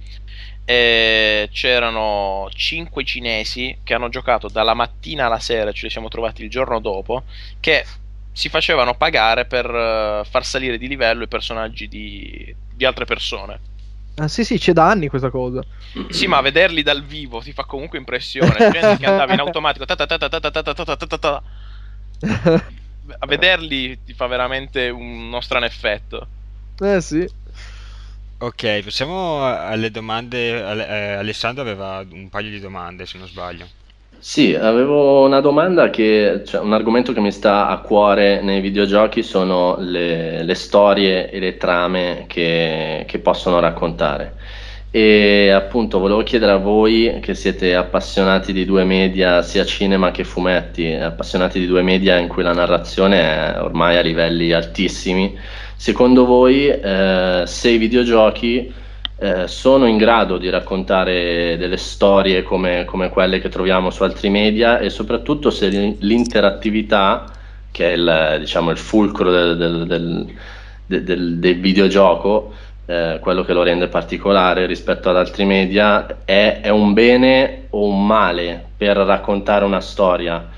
e 0.68 1.48
c'erano 1.52 2.48
5 2.52 3.04
cinesi 3.04 3.78
che 3.84 3.94
hanno 3.94 4.08
giocato 4.08 4.48
dalla 4.48 4.74
mattina 4.74 5.26
alla 5.26 5.38
sera, 5.38 5.70
ce 5.70 5.86
li 5.86 5.92
siamo 5.92 6.08
trovati 6.08 6.42
il 6.42 6.50
giorno 6.50 6.80
dopo, 6.80 7.22
che 7.60 7.84
si 8.32 8.48
facevano 8.48 8.96
pagare 8.96 9.44
per 9.44 10.26
far 10.28 10.44
salire 10.44 10.76
di 10.76 10.88
livello 10.88 11.22
i 11.22 11.28
personaggi 11.28 11.86
di, 11.86 12.54
di 12.74 12.84
altre 12.84 13.04
persone. 13.04 13.60
Ah, 14.16 14.28
sì, 14.28 14.44
sì, 14.44 14.58
c'è 14.58 14.72
da 14.72 14.88
anni 14.88 15.08
questa 15.08 15.30
cosa. 15.30 15.62
Sì, 16.08 16.26
ma 16.26 16.40
vederli 16.40 16.82
dal 16.82 17.04
vivo 17.04 17.40
ti 17.40 17.52
fa 17.52 17.64
comunque 17.64 17.98
impressione. 17.98 18.70
Gente 18.70 18.96
che 18.98 19.06
andava 19.06 19.32
in 19.34 19.40
automatico. 19.40 19.84
A 23.18 23.26
vederli 23.26 24.02
ti 24.04 24.14
fa 24.14 24.26
veramente 24.26 24.88
uno 24.88 25.40
strano 25.40 25.64
effetto. 25.66 26.26
Eh 26.80 27.00
sì. 27.00 27.28
Ok, 28.38 28.82
passiamo 28.84 29.46
alle 29.46 29.90
domande. 29.90 30.58
Eh, 30.58 31.12
Alessandro 31.12 31.62
aveva 31.62 32.04
un 32.10 32.28
paio 32.28 32.50
di 32.50 32.60
domande, 32.60 33.06
se 33.06 33.16
non 33.16 33.26
sbaglio. 33.26 33.66
Sì, 34.18 34.54
avevo 34.54 35.24
una 35.24 35.40
domanda 35.40 35.88
che, 35.88 36.42
cioè, 36.44 36.60
un 36.60 36.74
argomento 36.74 37.14
che 37.14 37.20
mi 37.20 37.32
sta 37.32 37.68
a 37.68 37.78
cuore 37.78 38.42
nei 38.42 38.60
videogiochi 38.60 39.22
sono 39.22 39.76
le, 39.78 40.42
le 40.42 40.54
storie 40.54 41.30
e 41.30 41.38
le 41.38 41.56
trame 41.56 42.24
che, 42.26 43.04
che 43.06 43.18
possono 43.20 43.58
raccontare. 43.58 44.34
E 44.90 45.50
appunto 45.50 45.98
volevo 45.98 46.22
chiedere 46.22 46.52
a 46.52 46.56
voi 46.56 47.18
che 47.22 47.34
siete 47.34 47.74
appassionati 47.74 48.52
di 48.52 48.64
due 48.64 48.84
media, 48.84 49.42
sia 49.42 49.64
cinema 49.64 50.10
che 50.10 50.24
fumetti, 50.24 50.92
appassionati 50.92 51.58
di 51.58 51.66
due 51.66 51.82
media 51.82 52.18
in 52.18 52.28
cui 52.28 52.42
la 52.42 52.52
narrazione 52.52 53.20
è 53.54 53.60
ormai 53.60 53.96
a 53.96 54.02
livelli 54.02 54.52
altissimi, 54.52 55.38
secondo 55.76 56.24
voi 56.24 56.68
eh, 56.68 57.42
se 57.46 57.70
i 57.70 57.76
videogiochi 57.78 58.72
eh, 59.18 59.46
sono 59.48 59.86
in 59.86 59.96
grado 59.96 60.38
di 60.38 60.48
raccontare 60.50 61.56
delle 61.56 61.76
storie 61.76 62.42
come, 62.42 62.84
come 62.84 63.08
quelle 63.08 63.40
che 63.40 63.48
troviamo 63.48 63.90
su 63.90 64.02
altri 64.02 64.28
media 64.30 64.78
e 64.78 64.90
soprattutto 64.90 65.50
se 65.50 65.68
l'in- 65.68 65.96
l'interattività, 66.00 67.30
che 67.70 67.90
è 67.90 67.92
il, 67.94 68.36
diciamo, 68.40 68.70
il 68.70 68.78
fulcro 68.78 69.30
del, 69.30 69.56
del- 69.56 69.86
del- 69.86 70.34
de- 70.86 71.02
del- 71.02 71.38
del 71.38 71.60
videogioco, 71.60 72.52
eh, 72.86 73.18
quello 73.20 73.42
che 73.42 73.52
lo 73.52 73.62
rende 73.62 73.88
particolare 73.88 74.66
rispetto 74.66 75.10
ad 75.10 75.16
altri 75.16 75.44
media, 75.44 76.24
è, 76.24 76.60
è 76.62 76.68
un 76.68 76.92
bene 76.92 77.66
o 77.70 77.86
un 77.86 78.06
male 78.06 78.72
per 78.76 78.96
raccontare 78.98 79.64
una 79.64 79.80
storia. 79.80 80.48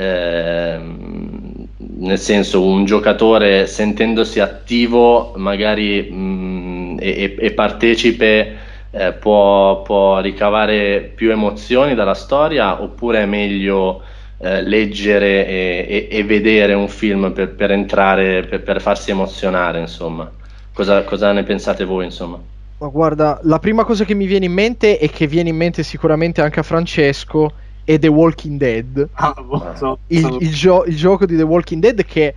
Ehm, 0.00 1.66
nel 2.00 2.18
senso, 2.18 2.62
un 2.64 2.84
giocatore 2.84 3.66
sentendosi 3.66 4.38
attivo, 4.40 5.32
magari 5.36 6.02
mh, 6.10 6.96
e, 7.00 7.36
e- 7.36 7.46
e 7.46 7.52
partecipe, 7.52 8.56
eh, 8.90 9.12
può, 9.14 9.82
può 9.82 10.20
ricavare 10.20 11.12
più 11.14 11.30
emozioni 11.30 11.94
dalla 11.94 12.14
storia, 12.14 12.80
oppure 12.82 13.22
è 13.22 13.26
meglio 13.26 14.02
eh, 14.38 14.62
leggere 14.62 15.46
e, 15.46 16.08
e- 16.10 16.18
e 16.18 16.24
vedere 16.24 16.74
un 16.74 16.88
film 16.88 17.32
per, 17.32 17.54
per 17.54 17.70
entrare, 17.72 18.44
per, 18.46 18.62
per 18.62 18.80
farsi 18.80 19.10
emozionare, 19.10 19.80
insomma. 19.80 20.32
Cosa, 20.72 21.02
cosa 21.04 21.32
ne 21.32 21.42
pensate 21.42 21.84
voi, 21.84 22.04
insomma? 22.04 22.40
Ma 22.80 22.88
guarda, 22.88 23.40
la 23.42 23.58
prima 23.58 23.84
cosa 23.84 24.04
che 24.04 24.14
mi 24.14 24.26
viene 24.26 24.44
in 24.46 24.52
mente 24.52 24.98
e 25.00 25.10
che 25.10 25.26
viene 25.26 25.48
in 25.48 25.56
mente 25.56 25.82
sicuramente 25.82 26.40
anche 26.42 26.60
a 26.60 26.62
Francesco 26.62 27.56
è 27.88 27.98
The 27.98 28.08
Walking 28.08 28.58
Dead. 28.58 29.08
Ah, 29.14 29.34
so- 29.74 29.98
Il, 30.08 30.20
so- 30.20 30.36
il 30.40 30.52
gio- 30.52 30.84
il 30.84 30.94
gioco 30.94 31.24
di 31.24 31.36
The 31.38 31.42
Walking 31.42 31.80
Dead 31.80 32.04
che, 32.04 32.34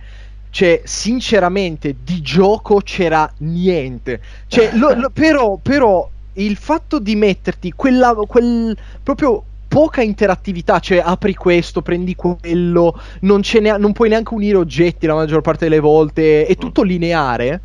cioè, 0.48 0.80
sinceramente, 0.82 1.94
di 2.02 2.22
gioco 2.22 2.80
c'era 2.82 3.30
niente. 3.40 4.20
Cioè, 4.46 4.70
lo- 4.72 4.94
lo- 4.94 5.10
però, 5.12 5.58
però, 5.60 6.08
il 6.34 6.56
fatto 6.56 6.98
di 6.98 7.14
metterti 7.16 7.70
quella, 7.72 8.14
quel, 8.26 8.74
proprio 9.02 9.44
poca 9.68 10.00
interattività, 10.00 10.78
cioè 10.78 11.02
apri 11.04 11.34
questo, 11.34 11.82
prendi 11.82 12.14
quello, 12.14 12.98
non, 13.20 13.42
ce 13.42 13.60
n'è- 13.60 13.76
non 13.76 13.92
puoi 13.92 14.08
neanche 14.08 14.32
unire 14.32 14.56
oggetti 14.56 15.04
la 15.06 15.14
maggior 15.14 15.42
parte 15.42 15.66
delle 15.68 15.80
volte, 15.80 16.46
è 16.46 16.56
tutto 16.56 16.82
lineare. 16.82 17.60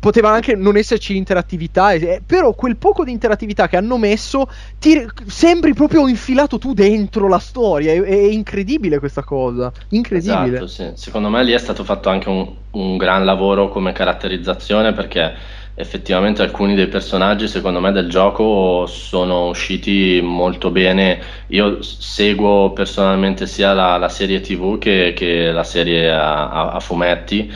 Poteva 0.00 0.30
anche 0.30 0.56
non 0.56 0.76
esserci 0.76 1.16
interattività, 1.16 1.92
eh, 1.92 2.22
però 2.26 2.54
quel 2.54 2.78
poco 2.78 3.04
di 3.04 3.12
interattività 3.12 3.68
che 3.68 3.76
hanno 3.76 3.98
messo 3.98 4.48
ti 4.78 5.06
sembri 5.26 5.74
proprio 5.74 6.08
infilato 6.08 6.58
tu 6.58 6.72
dentro 6.72 7.28
la 7.28 7.38
storia. 7.38 7.92
È, 7.92 8.00
è 8.00 8.14
incredibile 8.14 8.98
questa 8.98 9.22
cosa. 9.22 9.70
Incredibile. 9.90 10.64
Esatto, 10.64 10.66
sì. 10.66 10.90
Secondo 10.94 11.28
me 11.28 11.44
lì 11.44 11.52
è 11.52 11.58
stato 11.58 11.84
fatto 11.84 12.08
anche 12.08 12.28
un, 12.28 12.50
un 12.70 12.96
gran 12.96 13.24
lavoro 13.24 13.68
come 13.68 13.92
caratterizzazione 13.92 14.92
perché 14.92 15.34
effettivamente 15.74 16.42
alcuni 16.42 16.74
dei 16.74 16.88
personaggi, 16.88 17.48
secondo 17.48 17.80
me, 17.80 17.92
del 17.92 18.08
gioco 18.08 18.86
sono 18.86 19.48
usciti 19.48 20.20
molto 20.22 20.70
bene. 20.70 21.20
Io 21.48 21.82
seguo 21.82 22.72
personalmente 22.72 23.46
sia 23.46 23.72
la, 23.72 23.96
la 23.96 24.08
serie 24.08 24.40
TV 24.40 24.78
che, 24.78 25.12
che 25.16 25.50
la 25.52 25.64
serie 25.64 26.10
a, 26.10 26.48
a- 26.50 26.70
a 26.72 26.80
fumetti 26.80 27.50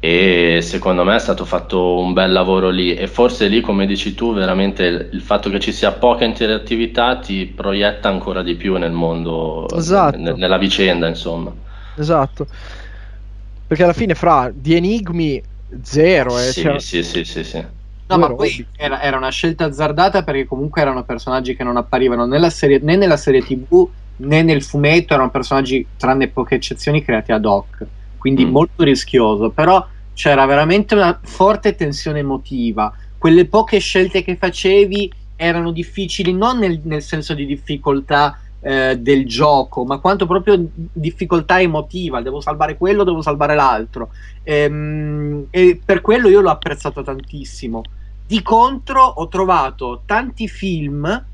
e 0.00 0.60
secondo 0.62 1.02
me 1.04 1.16
è 1.16 1.18
stato 1.18 1.44
fatto 1.44 1.98
un 1.98 2.12
bel 2.12 2.30
lavoro 2.32 2.70
lì 2.70 2.94
e 2.94 3.08
forse 3.08 3.48
lì, 3.48 3.60
come 3.60 3.86
dici 3.86 4.14
tu, 4.14 4.32
veramente 4.32 4.84
il, 4.84 5.08
il 5.12 5.20
fatto 5.20 5.50
che 5.50 5.58
ci 5.60 5.72
sia 5.72 5.92
poca 5.92 6.24
interattività 6.24 7.18
ti 7.18 7.46
proietta 7.46 8.08
ancora 8.08 8.42
di 8.42 8.54
più 8.54 8.76
nel 8.76 8.92
mondo, 8.92 9.66
Esatto. 9.76 10.16
ne- 10.18 10.32
nella 10.34 10.58
vicenda, 10.58 11.08
insomma. 11.08 11.52
Esatto. 11.96 12.46
Perché 13.66 13.82
alla 13.82 13.92
fine 13.92 14.14
fra 14.14 14.50
di 14.54 14.74
enigmi 14.74 15.42
zero. 15.82 16.38
Eh, 16.38 16.42
Sì, 16.42 16.62
cioè- 16.62 16.80
sì, 16.80 17.02
sì, 17.02 17.24
sì, 17.24 17.44
sì. 17.44 17.66
No, 18.10 18.16
ma 18.16 18.34
poi 18.34 18.66
era, 18.74 19.02
era 19.02 19.18
una 19.18 19.28
scelta 19.30 19.64
azzardata 19.66 20.24
perché 20.24 20.46
comunque 20.46 20.80
erano 20.80 21.04
personaggi 21.04 21.54
che 21.54 21.62
non 21.64 21.76
apparivano 21.76 22.24
nella 22.24 22.48
serie- 22.48 22.78
né 22.80 22.96
nella 22.96 23.18
serie 23.18 23.42
TV 23.42 23.90
né 24.20 24.42
nel 24.42 24.62
fumetto, 24.62 25.12
erano 25.12 25.30
personaggi, 25.30 25.90
tranne 25.94 26.30
poche 26.30 26.54
eccezioni, 26.54 27.02
creati 27.04 27.32
ad 27.32 27.44
hoc. 27.44 27.86
Quindi 28.18 28.44
Mm. 28.44 28.50
molto 28.50 28.82
rischioso, 28.82 29.50
però 29.50 29.86
c'era 30.12 30.44
veramente 30.46 30.94
una 30.94 31.18
forte 31.22 31.74
tensione 31.74 32.18
emotiva. 32.18 32.92
Quelle 33.16 33.46
poche 33.46 33.78
scelte 33.78 34.22
che 34.22 34.36
facevi 34.36 35.12
erano 35.36 35.70
difficili 35.70 36.32
non 36.32 36.58
nel, 36.58 36.80
nel 36.82 37.02
senso 37.02 37.32
di 37.34 37.46
difficoltà 37.46 38.38
eh, 38.60 38.96
del 38.98 39.24
gioco, 39.26 39.84
ma 39.84 39.98
quanto 39.98 40.26
proprio 40.26 40.60
difficoltà 40.74 41.60
emotiva. 41.60 42.20
Devo 42.20 42.40
salvare 42.40 42.76
quello, 42.76 43.04
devo 43.04 43.22
salvare 43.22 43.54
l'altro. 43.54 44.10
Ehm, 44.42 45.46
e 45.50 45.80
per 45.84 46.00
quello 46.00 46.28
io 46.28 46.40
l'ho 46.40 46.50
apprezzato 46.50 47.02
tantissimo. 47.04 47.82
Di 48.26 48.42
contro 48.42 49.02
ho 49.04 49.28
trovato 49.28 50.02
tanti 50.04 50.48
film 50.48 51.24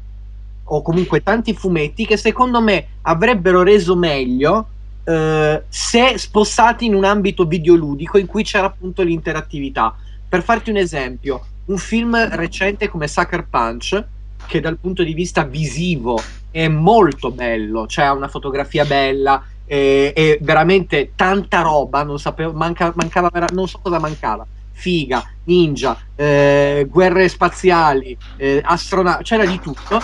o 0.66 0.82
comunque 0.82 1.22
tanti 1.22 1.54
fumetti 1.54 2.06
che 2.06 2.16
secondo 2.16 2.60
me 2.60 2.86
avrebbero 3.02 3.62
reso 3.62 3.96
meglio 3.96 4.66
eh, 5.04 5.62
se 5.68 6.18
spostati 6.18 6.86
in 6.86 6.94
un 6.94 7.04
ambito 7.04 7.44
videoludico 7.44 8.18
in 8.18 8.26
cui 8.26 8.42
c'era 8.42 8.66
appunto 8.66 9.02
l'interattività. 9.02 9.94
Per 10.28 10.42
farti 10.42 10.70
un 10.70 10.76
esempio, 10.76 11.44
un 11.66 11.78
film 11.78 12.16
recente 12.34 12.88
come 12.88 13.06
Sucker 13.06 13.46
Punch, 13.48 14.04
che 14.46 14.60
dal 14.60 14.78
punto 14.78 15.02
di 15.02 15.14
vista 15.14 15.44
visivo 15.44 16.20
è 16.50 16.68
molto 16.68 17.30
bello, 17.30 17.86
cioè 17.86 18.06
ha 18.06 18.12
una 18.12 18.28
fotografia 18.28 18.84
bella, 18.84 19.42
e, 19.66 20.12
e 20.14 20.38
veramente 20.42 21.12
tanta 21.14 21.62
roba, 21.62 22.02
non 22.02 22.18
sapevo, 22.18 22.52
manca- 22.52 22.92
mancava, 22.94 23.30
non 23.52 23.66
so 23.68 23.78
cosa 23.82 23.98
mancava. 23.98 24.46
Figa, 24.76 25.24
ninja, 25.44 25.96
eh, 26.16 26.86
guerre 26.90 27.28
spaziali, 27.28 28.16
eh, 28.36 28.60
astronauti, 28.62 29.22
c'era 29.22 29.46
di 29.46 29.58
tutto. 29.60 30.02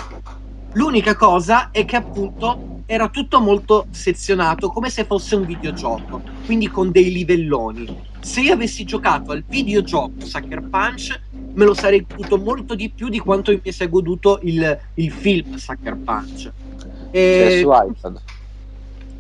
L'unica 0.74 1.16
cosa 1.16 1.70
è 1.72 1.84
che 1.84 1.96
appunto 1.96 2.79
era 2.90 3.08
tutto 3.08 3.40
molto 3.40 3.86
sezionato 3.92 4.68
come 4.70 4.90
se 4.90 5.04
fosse 5.04 5.36
un 5.36 5.44
videogioco, 5.44 6.22
quindi 6.44 6.66
con 6.66 6.90
dei 6.90 7.12
livelloni. 7.12 8.08
Se 8.18 8.40
io 8.40 8.52
avessi 8.54 8.82
giocato 8.82 9.30
al 9.30 9.44
videogioco 9.46 10.10
Sucker 10.26 10.60
Punch, 10.62 11.20
me 11.52 11.64
lo 11.66 11.72
sarei 11.72 12.04
goduto 12.04 12.36
molto 12.38 12.74
di 12.74 12.88
più 12.90 13.08
di 13.08 13.20
quanto 13.20 13.56
mi 13.62 13.70
sia 13.72 13.86
goduto 13.86 14.40
il, 14.42 14.76
il 14.94 15.12
film 15.12 15.54
Sucker 15.54 15.96
Punch. 15.98 16.50
C'è 16.80 16.88
E... 17.12 17.60
su 17.62 17.70
iPad. 17.70 18.20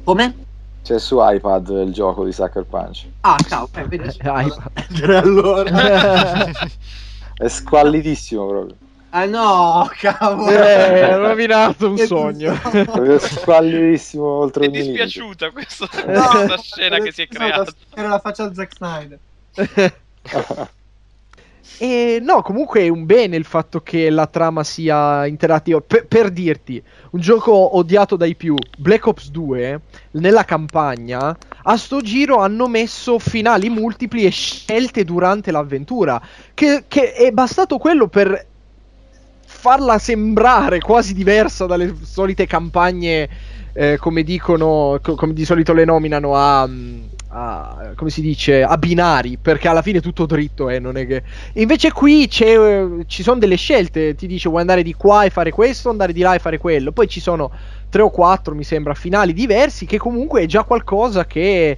Come? 0.02 0.34
C'è 0.82 0.98
su 0.98 1.18
iPad 1.20 1.68
il 1.86 1.92
gioco 1.92 2.24
di 2.24 2.32
Sucker 2.32 2.64
Punch. 2.64 3.06
Ah, 3.20 3.36
cavolo, 3.46 3.70
eh, 3.76 3.84
vedi, 3.84 4.08
Eh, 4.08 4.12
iPad. 4.18 5.10
allora. 5.10 6.44
È 7.38 7.46
squallidissimo 7.48 8.46
proprio. 8.48 8.76
Ah 9.10 9.26
no, 9.26 9.90
cavolo. 9.98 10.50
Eh, 10.50 11.02
ha 11.02 11.16
rovinato 11.16 11.90
un 11.90 11.98
sogno. 11.98 12.54
Squallidissimo 13.18 14.24
oltre 14.24 14.68
Mi 14.68 14.78
è 14.78 14.82
dispiaciuta 14.82 15.50
questa, 15.50 15.88
No, 16.06 16.26
questa 16.28 16.58
scena 16.58 16.98
che 16.98 17.12
si 17.12 17.22
è 17.22 17.28
creata. 17.28 17.72
Era 17.94 18.08
la 18.08 18.18
faccia 18.20 18.44
al 18.44 18.54
Zack 18.54 18.74
Snyder. 18.74 19.18
E 21.82 22.18
no, 22.20 22.42
comunque 22.42 22.82
è 22.82 22.88
un 22.88 23.06
bene 23.06 23.36
il 23.36 23.46
fatto 23.46 23.80
che 23.80 24.10
la 24.10 24.26
trama 24.26 24.62
sia 24.64 25.24
interattiva. 25.24 25.80
Per, 25.80 26.06
per 26.06 26.30
dirti, 26.30 26.82
un 27.12 27.20
gioco 27.20 27.78
odiato 27.78 28.16
dai 28.16 28.34
più, 28.36 28.54
Black 28.76 29.06
Ops 29.06 29.30
2, 29.30 29.80
nella 30.10 30.44
campagna, 30.44 31.34
a 31.62 31.76
sto 31.78 32.02
giro 32.02 32.36
hanno 32.36 32.68
messo 32.68 33.18
finali 33.18 33.70
multipli 33.70 34.26
e 34.26 34.30
scelte 34.30 35.04
durante 35.04 35.50
l'avventura. 35.50 36.20
Che, 36.52 36.84
che 36.86 37.14
è 37.14 37.30
bastato 37.30 37.78
quello 37.78 38.08
per 38.08 38.48
farla 39.60 39.98
sembrare 39.98 40.80
quasi 40.80 41.12
diversa 41.12 41.66
dalle 41.66 41.94
solite 42.02 42.46
campagne, 42.46 43.28
eh, 43.74 43.98
come 43.98 44.22
dicono, 44.22 44.98
co- 45.02 45.14
come 45.14 45.34
di 45.34 45.44
solito 45.44 45.74
le 45.74 45.84
nominano 45.84 46.34
a, 46.34 46.66
mm, 46.66 47.04
a- 47.28 47.92
come 47.94 48.08
si 48.08 48.22
dice, 48.22 48.62
a 48.62 48.76
binari, 48.78 49.36
perché 49.38 49.68
alla 49.68 49.82
fine 49.82 49.98
è 49.98 50.00
tutto 50.00 50.24
dritto, 50.24 50.70
eh, 50.70 50.78
non 50.78 50.96
è 50.96 51.06
che... 51.06 51.22
Invece 51.54 51.92
qui 51.92 52.26
eh, 52.40 53.04
ci 53.06 53.22
sono 53.22 53.38
delle 53.38 53.56
scelte, 53.56 54.14
ti 54.14 54.26
dice 54.26 54.48
vuoi 54.48 54.62
andare 54.62 54.82
di 54.82 54.94
qua 54.94 55.24
e 55.24 55.30
fare 55.30 55.50
questo, 55.50 55.90
andare 55.90 56.14
di 56.14 56.22
là 56.22 56.34
e 56.34 56.38
fare 56.38 56.56
quello, 56.58 56.90
poi 56.92 57.06
ci 57.06 57.20
sono 57.20 57.52
tre 57.90 58.00
o 58.02 58.10
quattro, 58.10 58.54
mi 58.54 58.64
sembra, 58.64 58.94
finali 58.94 59.34
diversi, 59.34 59.84
che 59.84 59.98
comunque 59.98 60.40
è 60.42 60.46
già 60.46 60.64
qualcosa 60.64 61.26
che 61.26 61.76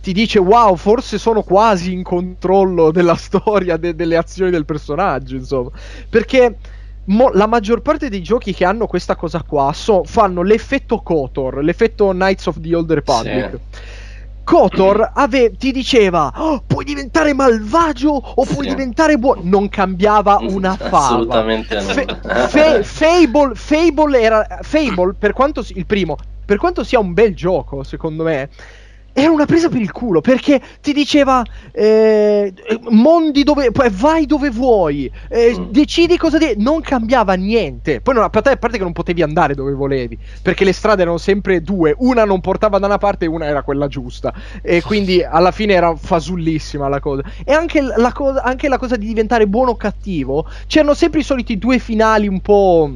ti 0.00 0.12
dice 0.12 0.38
wow, 0.38 0.76
forse 0.76 1.18
sono 1.18 1.42
quasi 1.42 1.92
in 1.92 2.02
controllo 2.02 2.90
della 2.90 3.14
storia, 3.16 3.76
de- 3.76 3.94
delle 3.94 4.16
azioni 4.16 4.50
del 4.50 4.64
personaggio, 4.64 5.36
insomma. 5.36 5.70
Perché 6.08 6.58
mo- 7.06 7.30
la 7.32 7.46
maggior 7.46 7.80
parte 7.82 8.08
dei 8.08 8.22
giochi 8.22 8.52
che 8.54 8.64
hanno 8.64 8.86
questa 8.86 9.16
cosa 9.16 9.42
qua 9.42 9.72
so- 9.74 10.02
fanno 10.04 10.42
l'effetto 10.42 10.98
KOTOR, 10.98 11.62
l'effetto 11.62 12.10
Knights 12.10 12.46
of 12.46 12.60
the 12.60 12.74
Old 12.74 12.90
Republic. 12.92 13.58
KOTOR 14.44 15.12
ave- 15.14 15.52
ti 15.56 15.72
diceva 15.72 16.30
"Oh, 16.36 16.62
puoi 16.66 16.84
diventare 16.84 17.32
malvagio 17.32 18.10
o 18.10 18.44
puoi 18.44 18.64
Sì. 18.68 18.74
diventare 18.74 19.16
buono, 19.16 19.40
non 19.44 19.70
cambiava 19.70 20.36
una 20.42 20.76
fava. 20.76 20.98
Assolutamente 20.98 21.74
no. 21.76 21.80
Fe- 21.80 22.06
Fe- 22.48 22.82
Fable, 22.84 23.54
Fable 23.54 24.20
era 24.20 24.46
Fable 24.60 25.14
per 25.18 25.32
quanto 25.32 25.62
si- 25.62 25.78
il 25.78 25.86
primo, 25.86 26.16
per 26.44 26.58
quanto 26.58 26.84
sia 26.84 26.98
un 26.98 27.14
bel 27.14 27.34
gioco, 27.34 27.82
secondo 27.84 28.22
me, 28.22 28.50
era 29.16 29.30
una 29.30 29.46
presa 29.46 29.68
per 29.68 29.80
il 29.80 29.92
culo 29.92 30.20
perché 30.20 30.60
ti 30.80 30.92
diceva 30.92 31.42
eh, 31.72 32.52
mondi 32.90 33.44
dove 33.44 33.70
vai 33.92 34.26
dove 34.26 34.50
vuoi, 34.50 35.10
eh, 35.28 35.56
Mm. 35.56 35.70
decidi 35.70 36.16
cosa 36.16 36.36
dire, 36.36 36.54
non 36.56 36.80
cambiava 36.80 37.34
niente. 37.34 38.00
Poi 38.00 38.14
non, 38.14 38.24
a, 38.24 38.28
parte, 38.30 38.58
che 38.58 38.78
non 38.78 38.92
potevi 38.92 39.22
andare 39.22 39.54
dove 39.54 39.72
volevi 39.72 40.18
perché 40.42 40.64
le 40.64 40.72
strade 40.72 41.02
erano 41.02 41.18
sempre 41.18 41.62
due, 41.62 41.94
una 41.98 42.24
non 42.24 42.40
portava 42.40 42.78
da 42.78 42.86
una 42.86 42.98
parte 42.98 43.26
e 43.26 43.28
una 43.28 43.46
era 43.46 43.62
quella 43.62 43.86
giusta. 43.86 44.34
E 44.60 44.82
quindi 44.82 45.22
alla 45.22 45.52
fine 45.52 45.74
era 45.74 45.94
fasullissima 45.94 46.88
la 46.88 46.98
cosa. 46.98 47.22
E 47.44 47.52
anche 47.52 47.80
la, 47.80 48.12
cosa, 48.12 48.42
anche 48.42 48.68
la 48.68 48.78
cosa 48.78 48.96
di 48.96 49.06
diventare 49.06 49.46
buono 49.46 49.70
o 49.70 49.76
cattivo, 49.76 50.46
c'erano 50.66 50.94
sempre 50.94 51.20
i 51.20 51.22
soliti 51.22 51.56
due 51.56 51.78
finali 51.78 52.26
un 52.26 52.40
po'. 52.40 52.90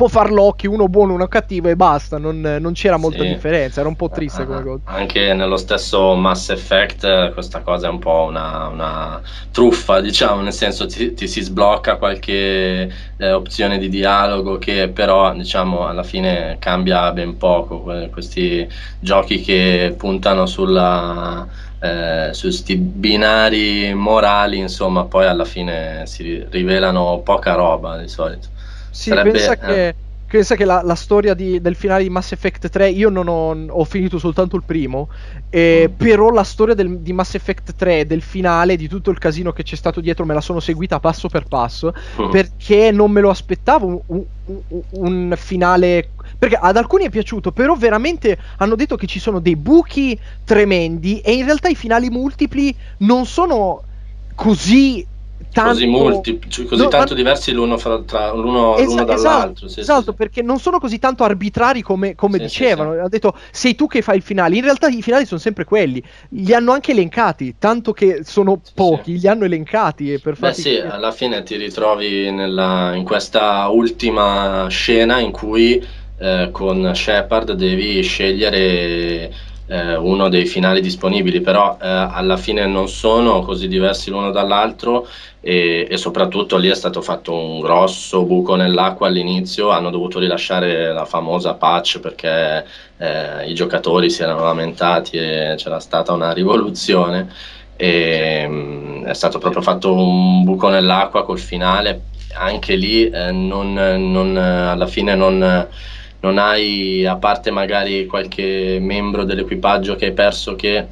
Un 0.00 0.06
po' 0.06 0.08
farlocchi, 0.08 0.68
uno 0.68 0.86
buono, 0.86 1.14
uno 1.14 1.26
cattivo 1.26 1.68
e 1.68 1.74
basta. 1.74 2.18
Non, 2.18 2.40
non 2.40 2.72
c'era 2.72 2.96
molta 2.96 3.24
Sì. 3.24 3.28
differenza. 3.30 3.80
Era 3.80 3.88
un 3.88 3.96
po' 3.96 4.10
triste 4.10 4.42
Ah, 4.42 4.46
come 4.46 4.62
cosa. 4.62 4.82
Anche 4.84 5.34
nello 5.34 5.56
stesso 5.56 6.14
Mass 6.14 6.50
Effect 6.50 7.04
eh, 7.04 7.30
questa 7.34 7.62
cosa 7.62 7.88
è 7.88 7.90
un 7.90 7.98
po' 7.98 8.24
una, 8.28 8.68
una 8.68 9.22
truffa, 9.50 10.00
diciamo, 10.00 10.40
nel 10.42 10.52
senso 10.52 10.86
ti, 10.86 11.12
ti 11.14 11.26
si 11.28 11.40
sblocca 11.42 11.96
qualche 11.96 12.90
eh, 13.16 13.32
opzione 13.32 13.78
di 13.78 13.88
dialogo 13.88 14.56
che 14.58 14.88
però 14.90 15.34
diciamo 15.34 15.86
alla 15.86 16.02
fine 16.04 16.56
cambia 16.60 17.12
ben 17.12 17.36
poco. 17.36 17.82
Que- 17.82 18.08
Questi 18.10 18.68
giochi 19.00 19.40
che 19.40 19.94
puntano 19.98 20.46
sulla 20.46 21.46
eh, 21.80 22.30
su 22.32 22.50
sti 22.50 22.76
binari 22.76 23.92
morali, 23.94 24.58
insomma, 24.58 25.04
poi 25.06 25.26
alla 25.26 25.44
fine 25.44 26.06
si 26.06 26.44
rivelano 26.50 27.20
poca 27.22 27.54
roba 27.54 27.98
di 27.98 28.08
solito. 28.08 28.48
Sì, 28.90 29.10
Sarebbe- 29.10 29.30
pensa 29.30 29.52
eh. 29.52 29.58
che, 29.58 29.94
pensa 30.28 30.54
che 30.56 30.64
la, 30.66 30.82
la 30.84 30.94
storia 30.94 31.32
di- 31.34 31.60
del 31.60 31.74
finale 31.74 32.02
di 32.02 32.10
Mass 32.10 32.32
Effect 32.32 32.68
3, 32.68 32.90
io 32.90 33.08
non 33.08 33.28
ho, 33.28 33.56
ho 33.68 33.84
finito 33.84 34.18
soltanto 34.18 34.56
il 34.56 34.62
primo, 34.64 35.08
eh, 35.48 35.90
però 35.96 36.28
la 36.30 36.42
storia 36.44 36.74
del- 36.74 36.98
di 36.98 37.12
Mass 37.14 37.34
Effect 37.34 37.74
3, 37.74 38.06
del 38.06 38.20
finale, 38.20 38.76
di 38.76 38.88
tutto 38.88 39.10
il 39.10 39.18
casino 39.18 39.52
che 39.52 39.62
c'è 39.62 39.76
stato 39.76 40.00
dietro, 40.00 40.26
me 40.26 40.34
la 40.34 40.42
sono 40.42 40.60
seguita 40.60 41.00
passo 41.00 41.28
per 41.28 41.44
passo, 41.48 41.94
Mm. 42.20 42.30
perché 42.30 42.90
non 42.90 43.10
me 43.10 43.20
lo 43.22 43.30
aspettavo 43.30 43.86
un, 43.86 44.00
un- 44.06 44.24
un- 44.68 44.82
un 44.90 45.34
finale... 45.36 46.10
Perché 46.38 46.56
ad 46.60 46.76
alcuni 46.76 47.04
è 47.06 47.10
piaciuto, 47.10 47.52
però 47.52 47.74
veramente 47.74 48.38
hanno 48.58 48.74
detto 48.74 48.96
che 48.96 49.06
ci 49.06 49.18
sono 49.18 49.40
dei 49.40 49.56
buchi 49.56 50.18
tremendi 50.44 51.20
e 51.20 51.32
in 51.32 51.44
realtà 51.46 51.68
i 51.68 51.74
finali 51.74 52.10
multipli 52.10 52.74
non 52.98 53.24
sono 53.24 53.82
così 54.34 55.04
tanto... 55.50 55.70
Così, 55.70 55.86
multi, 55.86 56.40
cioè, 56.48 56.66
così 56.66 56.82
No, 56.82 56.88
tanto 56.88 57.12
ma- 57.12 57.16
diversi 57.18 57.52
l'uno, 57.52 57.78
fra- 57.78 58.02
tra, 58.02 58.32
l'uno, 58.32 58.76
Esa- 58.76 58.84
l'uno 58.90 59.04
dall'altro. 59.04 59.68
sì, 59.68 59.74
sì, 59.74 59.80
esatto, 59.80 60.10
sì. 60.10 60.16
perché 60.16 60.42
non 60.42 60.58
sono 60.58 60.78
così 60.78 60.98
tanto 60.98 61.24
arbitrari 61.24 61.82
come, 61.82 62.14
come 62.14 62.38
Sì, 62.38 62.44
dicevano. 62.44 62.90
sì, 62.92 62.98
sì. 62.98 63.04
Ha 63.04 63.08
detto 63.08 63.36
sei 63.50 63.74
tu 63.74 63.86
che 63.86 64.02
fai 64.02 64.16
il 64.16 64.22
finale. 64.22 64.56
In 64.56 64.62
realtà 64.62 64.88
i 64.88 65.02
finali 65.02 65.26
sono 65.26 65.40
sempre 65.40 65.64
quelli. 65.64 66.02
Li 66.30 66.52
hanno 66.54 66.72
anche 66.72 66.92
elencati, 66.92 67.56
tanto 67.58 67.92
che 67.92 68.20
sono 68.24 68.60
pochi, 68.74 69.18
li 69.18 69.26
hanno 69.28 69.44
elencati. 69.44 70.12
e 70.12 70.18
Per 70.20 70.36
Beh 70.36 70.52
sì, 70.52 70.74
capire. 70.74 70.88
alla 70.88 71.10
fine 71.12 71.42
ti 71.42 71.56
ritrovi 71.56 72.30
nella- 72.30 72.94
in 72.94 73.04
questa 73.04 73.68
ultima 73.68 74.66
scena 74.68 75.18
in 75.20 75.32
cui 75.32 75.84
eh, 76.20 76.50
con 76.52 76.92
Shepard 76.94 77.52
devi 77.52 78.02
scegliere 78.02 79.32
eh, 79.68 79.96
uno 79.96 80.28
dei 80.28 80.46
finali 80.46 80.80
disponibili, 80.80 81.40
però 81.40 81.76
eh, 81.80 81.86
alla 81.86 82.36
fine 82.36 82.66
non 82.66 82.88
sono 82.88 83.40
così 83.40 83.68
diversi 83.68 84.10
l'uno 84.10 84.30
dall'altro 84.30 85.06
e, 85.40 85.86
e 85.88 85.96
soprattutto 85.96 86.56
lì 86.56 86.68
è 86.68 86.74
stato 86.74 87.02
fatto 87.02 87.34
un 87.34 87.60
grosso 87.60 88.24
buco 88.24 88.56
nell'acqua 88.56 89.06
all'inizio, 89.06 89.70
hanno 89.70 89.90
dovuto 89.90 90.18
rilasciare 90.18 90.92
la 90.92 91.04
famosa 91.04 91.54
patch 91.54 92.00
perché 92.00 92.64
eh, 92.96 93.48
i 93.48 93.54
giocatori 93.54 94.10
si 94.10 94.22
erano 94.22 94.42
lamentati 94.42 95.18
e 95.18 95.54
c'era 95.56 95.80
stata 95.80 96.12
una 96.12 96.32
rivoluzione 96.32 97.28
e 97.76 98.46
mm, 98.48 99.04
è 99.04 99.14
stato 99.14 99.38
proprio 99.38 99.62
fatto 99.62 99.92
un 99.92 100.42
buco 100.44 100.68
nell'acqua 100.68 101.24
col 101.24 101.38
finale 101.38 102.02
anche 102.34 102.74
lì 102.74 103.08
eh, 103.08 103.30
non, 103.32 103.72
non, 103.74 104.36
alla 104.36 104.86
fine 104.86 105.14
non, 105.14 105.66
non 106.20 106.38
hai 106.38 107.04
a 107.06 107.16
parte 107.16 107.50
magari 107.50 108.06
qualche 108.06 108.78
membro 108.80 109.24
dell'equipaggio 109.24 109.94
che 109.96 110.06
hai 110.06 110.12
perso 110.12 110.54
che 110.56 110.88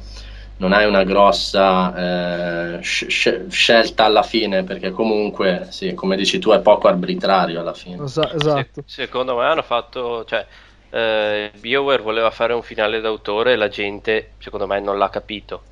non 0.57 0.71
hai 0.73 0.85
una 0.87 1.03
grossa 1.03 2.77
eh, 2.77 2.83
sc- 2.83 3.07
sc- 3.09 3.47
scelta 3.49 4.05
alla 4.05 4.23
fine 4.23 4.63
perché 4.63 4.91
comunque 4.91 5.67
sì, 5.71 5.93
come 5.93 6.15
dici 6.17 6.39
tu 6.39 6.51
è 6.51 6.61
poco 6.61 6.87
arbitrario 6.87 7.59
alla 7.59 7.73
fine 7.73 8.03
Esa- 8.03 8.31
esatto. 8.33 8.45
Se- 8.45 8.71
secondo 8.85 9.35
me 9.35 9.45
hanno 9.45 9.61
fatto, 9.63 10.23
cioè, 10.25 10.47
eh, 10.89 11.51
BioWare 11.55 12.01
voleva 12.01 12.31
fare 12.31 12.53
un 12.53 12.61
finale 12.63 12.99
d'autore 13.01 13.53
e 13.53 13.55
la 13.55 13.67
gente, 13.69 14.35
secondo 14.39 14.67
me, 14.67 14.79
non 14.79 14.97
l'ha 14.97 15.09
capito. 15.09 15.69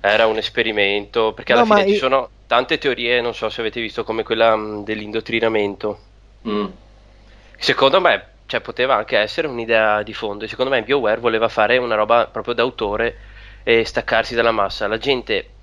Era 0.00 0.26
un 0.26 0.38
esperimento, 0.38 1.32
perché 1.34 1.52
alla 1.52 1.62
No, 1.62 1.64
fine 1.64 1.86
ci 1.86 1.94
i- 1.94 1.96
sono 1.96 2.32
tante 2.46 2.78
teorie, 2.78 3.20
non 3.20 3.32
so 3.34 3.48
se 3.48 3.60
avete 3.60 3.80
visto, 3.80 4.02
come 4.04 4.24
quella 4.24 4.56
mh, 4.56 4.82
dell'indottrinamento. 4.84 6.06
Mm. 6.44 6.72
Secondo 7.56 8.00
me, 8.00 8.37
cioè, 8.48 8.60
poteva 8.62 8.96
anche 8.96 9.18
essere 9.18 9.46
un'idea 9.46 10.02
di 10.02 10.12
fondo. 10.14 10.44
E 10.44 10.48
secondo 10.48 10.70
me 10.72 10.82
BioWare 10.82 11.20
voleva 11.20 11.48
fare 11.48 11.76
una 11.76 11.94
roba 11.94 12.28
proprio 12.28 12.54
d'autore 12.54 13.18
e 13.62 13.84
staccarsi 13.84 14.34
dalla 14.34 14.52
massa. 14.52 14.86
La 14.88 14.98
gente 14.98 15.58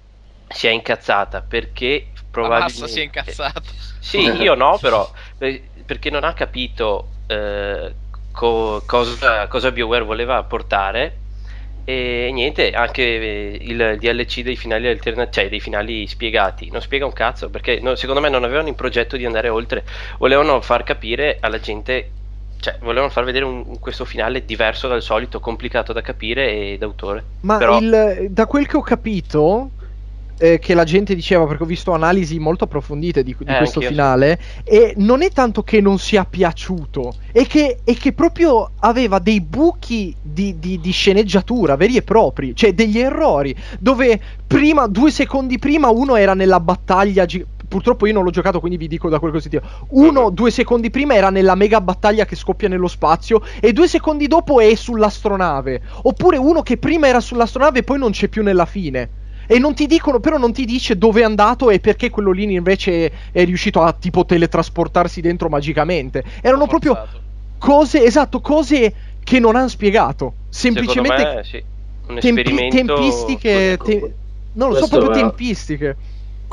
si 0.47 0.67
è 0.67 0.69
incazzata 0.71 1.41
perché 1.41 2.11
La 2.39 2.49
probabilmente... 2.49 2.49
massa 2.49 2.87
si 2.87 2.99
è 2.99 3.03
incazzata. 3.03 3.73
Sì, 3.97 4.39
io 4.41 4.53
no, 4.55 4.79
però 4.79 5.11
per- 5.37 5.71
perché 5.85 6.09
non 6.11 6.23
ha 6.23 6.33
capito 6.33 7.21
eh, 7.25 7.97
co- 8.31 8.83
cosa, 8.85 9.47
cosa 9.47 9.71
BioWare 9.71 10.03
voleva 10.03 10.43
portare 10.43 11.21
e 11.83 12.29
niente, 12.33 12.71
anche 12.71 13.01
eh, 13.03 13.57
il 13.61 13.97
DLC 13.99 14.41
dei 14.41 14.55
finali 14.55 14.87
alternativi, 14.87 15.31
cioè 15.33 15.49
dei 15.49 15.59
finali 15.59 16.07
spiegati, 16.07 16.69
non 16.71 16.81
spiega 16.81 17.05
un 17.05 17.13
cazzo 17.13 17.49
perché 17.49 17.79
no- 17.79 17.95
secondo 17.95 18.21
me 18.21 18.29
non 18.29 18.43
avevano 18.43 18.67
in 18.67 18.75
progetto 18.75 19.17
di 19.17 19.25
andare 19.25 19.49
oltre, 19.49 19.85
volevano 20.19 20.61
far 20.61 20.83
capire 20.83 21.37
alla 21.39 21.59
gente, 21.59 22.13
cioè 22.59 22.77
volevano 22.81 23.09
far 23.11 23.23
vedere 23.23 23.45
un- 23.45 23.77
questo 23.79 24.05
finale 24.05 24.43
diverso 24.45 24.87
dal 24.87 25.01
solito, 25.01 25.39
complicato 25.39 25.93
da 25.93 26.01
capire 26.01 26.51
e 26.73 26.77
d'autore. 26.79 27.23
Ma 27.41 27.57
Però- 27.57 27.79
il- 27.79 28.27
da 28.29 28.45
quel 28.45 28.65
che 28.67 28.77
ho 28.77 28.81
capito, 28.81 29.69
eh, 30.37 30.59
che 30.59 30.73
la 30.73 30.83
gente 30.83 31.15
diceva, 31.15 31.45
perché 31.45 31.63
ho 31.63 31.65
visto 31.67 31.93
analisi 31.93 32.39
molto 32.39 32.65
approfondite 32.65 33.23
di, 33.23 33.33
di 33.39 33.45
Eh, 33.51 33.57
questo 33.57 33.79
finale, 33.79 34.37
e 34.65 34.93
non 34.97 35.21
è 35.21 35.29
tanto 35.31 35.63
che 35.63 35.79
non 35.79 35.97
sia 35.97 36.25
piaciuto, 36.25 37.15
è 37.31 37.45
che, 37.45 37.77
è 37.83 37.93
che 37.95 38.11
proprio 38.11 38.71
aveva 38.79 39.19
dei 39.19 39.39
buchi 39.39 40.13
di, 40.21 40.59
di- 40.59 40.79
di 40.81 40.91
sceneggiatura 40.91 41.75
veri 41.77 41.95
e 41.95 42.01
propri, 42.01 42.53
cioè 42.53 42.73
degli 42.73 42.99
errori, 42.99 43.55
dove 43.79 44.19
prima, 44.45 44.87
due 44.87 45.09
secondi 45.11 45.57
prima 45.57 45.89
uno 45.89 46.15
era 46.17 46.33
nella 46.33 46.59
battaglia... 46.59 47.25
Purtroppo 47.75 48.05
io 48.05 48.13
non 48.13 48.23
l'ho 48.23 48.29
giocato, 48.29 48.61
quindi 48.61 48.77
vi 48.77 48.87
dico 48.87 49.09
da 49.09 49.19
quel 49.19 49.31
che 49.31 49.37
ho 49.37 49.41
sentito. 49.41 49.67
Uno, 49.89 50.29
due 50.29 50.49
secondi 50.49 50.89
prima 50.89 51.13
era 51.13 51.29
nella 51.29 51.55
mega 51.55 51.81
battaglia 51.81 52.23
che 52.23 52.37
scoppia 52.37 52.69
nello 52.69 52.87
spazio, 52.87 53.41
e 53.59 53.73
due 53.73 53.89
secondi 53.89 54.27
dopo 54.27 54.61
è 54.61 54.73
sull'astronave. 54.75 55.81
Oppure 56.03 56.37
uno 56.37 56.61
che 56.61 56.77
prima 56.77 57.07
era 57.07 57.19
sull'astronave 57.19 57.79
e 57.79 57.83
poi 57.83 57.99
non 57.99 58.11
c'è 58.11 58.29
più 58.29 58.43
nella 58.43 58.65
fine. 58.65 59.09
E 59.45 59.59
non 59.59 59.73
ti 59.73 59.87
dicono, 59.87 60.21
però 60.21 60.37
non 60.37 60.53
ti 60.53 60.63
dice 60.63 60.97
dove 60.97 61.19
è 61.19 61.25
andato 61.25 61.69
e 61.69 61.81
perché 61.81 62.09
quello 62.09 62.31
lì 62.31 62.53
invece 62.53 63.07
è, 63.07 63.11
è 63.33 63.43
riuscito 63.43 63.81
a 63.81 63.91
tipo 63.91 64.23
teletrasportarsi 64.25 65.19
dentro 65.19 65.49
magicamente. 65.49 66.23
Erano 66.41 66.67
proprio 66.67 66.97
cose, 67.57 68.05
esatto, 68.05 68.39
cose 68.39 68.93
che 69.21 69.39
non 69.39 69.57
hanno 69.57 69.67
spiegato. 69.67 70.35
Semplicemente 70.47 71.23
me, 71.25 71.41
sì, 71.43 71.61
un 72.07 72.19
tempi- 72.19 72.69
tempistiche. 72.69 73.77
te- 73.83 74.15
non 74.53 74.69
lo 74.69 74.75
so, 74.75 74.79
Questo 74.87 74.97
proprio 74.99 75.11
è- 75.11 75.27
tempistiche. 75.27 75.97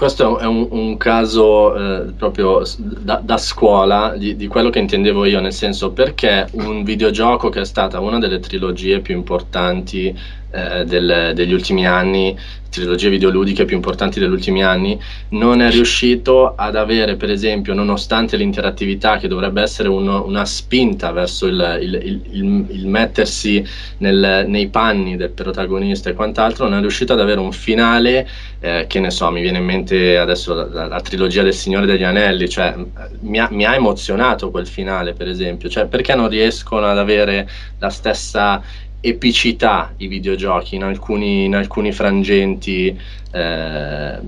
Questo 0.02 0.40
è 0.40 0.46
un, 0.46 0.66
un 0.68 0.96
caso 0.96 1.76
eh, 1.76 2.12
proprio 2.14 2.64
da, 2.76 3.20
da 3.22 3.36
scuola 3.36 4.16
di, 4.16 4.34
di 4.34 4.48
quello 4.48 4.68
che 4.68 4.80
intendevo 4.80 5.24
io, 5.26 5.38
nel 5.38 5.52
senso 5.52 5.92
perché 5.92 6.48
un 6.54 6.82
videogioco 6.82 7.50
che 7.50 7.60
è 7.60 7.64
stata 7.64 8.00
una 8.00 8.18
delle 8.18 8.40
trilogie 8.40 8.98
più 8.98 9.14
importanti 9.14 10.12
eh, 10.52 10.84
del- 10.84 11.32
degli 11.34 11.52
ultimi 11.52 11.86
anni, 11.86 12.36
trilogie 12.68 13.10
videoludiche 13.10 13.66
più 13.66 13.76
importanti 13.76 14.18
degli 14.18 14.30
ultimi 14.30 14.64
anni, 14.64 14.98
non 15.30 15.60
è 15.60 15.70
riuscito 15.70 16.54
ad 16.56 16.74
avere, 16.74 17.16
per 17.16 17.30
esempio, 17.30 17.74
nonostante 17.74 18.38
l'interattività 18.38 19.18
che 19.18 19.28
dovrebbe 19.28 19.60
essere 19.60 19.88
uno- 19.90 20.24
una 20.24 20.46
spinta 20.46 21.12
verso 21.12 21.46
il, 21.46 21.78
il- 21.82 22.22
il- 22.30 22.66
il- 22.70 22.86
mettersi 22.86 23.62
nel- 23.98 24.44
nei 24.48 24.68
panni 24.68 25.16
del 25.16 25.30
protagonista 25.32 26.08
e 26.08 26.14
quant'altro, 26.14 26.66
non 26.66 26.78
è 26.78 26.80
riuscito 26.80 27.12
ad 27.12 27.20
avere 27.20 27.40
un 27.40 27.52
finale 27.52 28.26
eh, 28.64 28.86
che 28.88 29.00
ne 29.00 29.10
so, 29.10 29.28
mi 29.30 29.40
viene 29.42 29.58
in 29.58 29.64
mente 29.64 30.16
adesso 30.16 30.54
la, 30.54 30.66
la- 30.68 30.86
la 30.86 31.00
trilogia 31.00 31.42
del 31.42 31.52
Signore 31.54 31.84
degli 31.84 32.04
Anelli, 32.04 32.48
cioè 32.48 32.74
mi 33.20 33.38
ha, 33.40 33.48
mi 33.50 33.64
ha 33.66 33.74
emozionato 33.74 34.50
quel 34.50 34.66
finale, 34.68 35.14
per 35.14 35.28
esempio, 35.28 35.68
cioè 35.68 35.86
perché 35.86 36.14
non 36.14 36.28
riescono 36.28 36.86
ad 36.86 36.96
avere 36.98 37.48
la 37.78 37.90
stessa 37.90 38.62
epicità 39.04 39.92
i 39.98 40.06
videogiochi 40.06 40.76
in 40.76 40.84
alcuni, 40.84 41.44
in 41.44 41.56
alcuni 41.56 41.92
frangenti, 41.92 42.96
eh, 43.32 44.18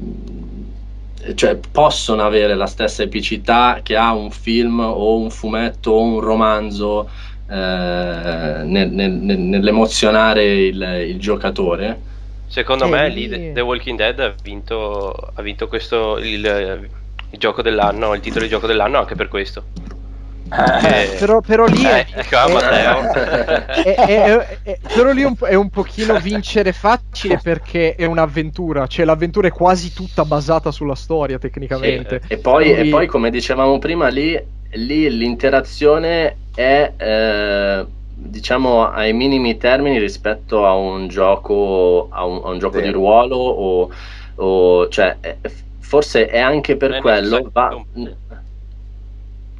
cioè 1.34 1.56
possono 1.70 2.24
avere 2.24 2.54
la 2.54 2.66
stessa 2.66 3.02
epicità 3.02 3.80
che 3.82 3.96
ha 3.96 4.12
un 4.12 4.30
film 4.30 4.80
o 4.80 5.16
un 5.16 5.30
fumetto 5.30 5.92
o 5.92 6.02
un 6.02 6.20
romanzo 6.20 7.08
eh, 7.48 7.54
nel- 7.54 8.90
nel- 8.90 9.12
nel- 9.12 9.38
nell'emozionare 9.38 10.66
il, 10.66 11.06
il 11.08 11.18
giocatore. 11.18 12.00
Secondo 12.46 12.84
Eh, 12.84 12.88
me 12.88 13.08
lì- 13.08 13.52
The 13.52 13.60
Walking 13.60 13.96
Dead 13.96 14.18
ha 14.20 14.34
vinto, 14.42 15.12
ha 15.12 15.42
vinto 15.42 15.68
questo 15.68 16.18
il, 16.18 16.44
il 17.30 17.38
gioco 17.38 17.62
dell'anno, 17.62 18.14
il 18.14 18.20
titolo 18.20 18.44
di 18.44 18.50
gioco 18.50 18.66
dell'anno 18.66 18.98
anche 18.98 19.14
per 19.14 19.28
questo. 19.28 19.64
Eh, 20.56 21.14
Però, 21.18 21.40
però 21.40 21.66
lì 21.66 21.84
è, 21.84 22.04
eh, 22.08 22.20
ecco, 22.20 22.36
è- 23.82 23.82
è- 23.82 24.22
è- 24.36 24.58
è- 24.62 24.78
però 24.92 25.12
lì 25.12 25.22
un 25.24 25.34
po'- 25.34 25.46
è 25.46 25.54
un 25.54 25.68
pochino 25.70 26.16
vincere 26.16 26.72
facile 26.72 27.38
perché 27.38 27.94
è 27.94 28.04
un'avventura, 28.04 28.86
cioè 28.86 29.04
l'avventura 29.04 29.48
è 29.48 29.52
quasi 29.52 29.92
tutta 29.92 30.24
basata 30.24 30.70
sulla 30.70 30.94
storia 30.94 31.38
tecnicamente. 31.38 32.20
E 32.28 32.38
poi, 32.38 32.64
Quindi- 32.64 32.88
e 32.88 32.92
poi, 32.92 33.06
come 33.06 33.30
dicevamo 33.30 33.78
prima, 33.78 34.08
lì, 34.08 34.40
lì 34.72 35.10
l'interazione 35.10 36.36
è 36.54 36.92
eh, 36.96 37.86
diciamo 38.16 38.88
ai 38.88 39.12
minimi 39.12 39.56
termini 39.56 39.98
rispetto 39.98 40.64
a 40.66 40.74
un 40.74 41.08
gioco, 41.08 42.08
a 42.10 42.24
un, 42.24 42.40
a 42.44 42.48
un 42.50 42.58
gioco 42.58 42.80
di 42.80 42.90
ruolo 42.90 43.36
o, 43.36 43.90
o- 44.36 44.88
cioè, 44.88 45.16
forse 45.80 46.26
è 46.28 46.38
anche 46.38 46.76
per 46.76 46.90
Non 46.90 46.98
è 46.98 47.02
quello. 47.02 47.50
Va, 47.52 47.70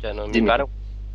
Cioè, 0.01 0.13
non 0.13 0.31
mi 0.31 0.43
pare 0.43 0.63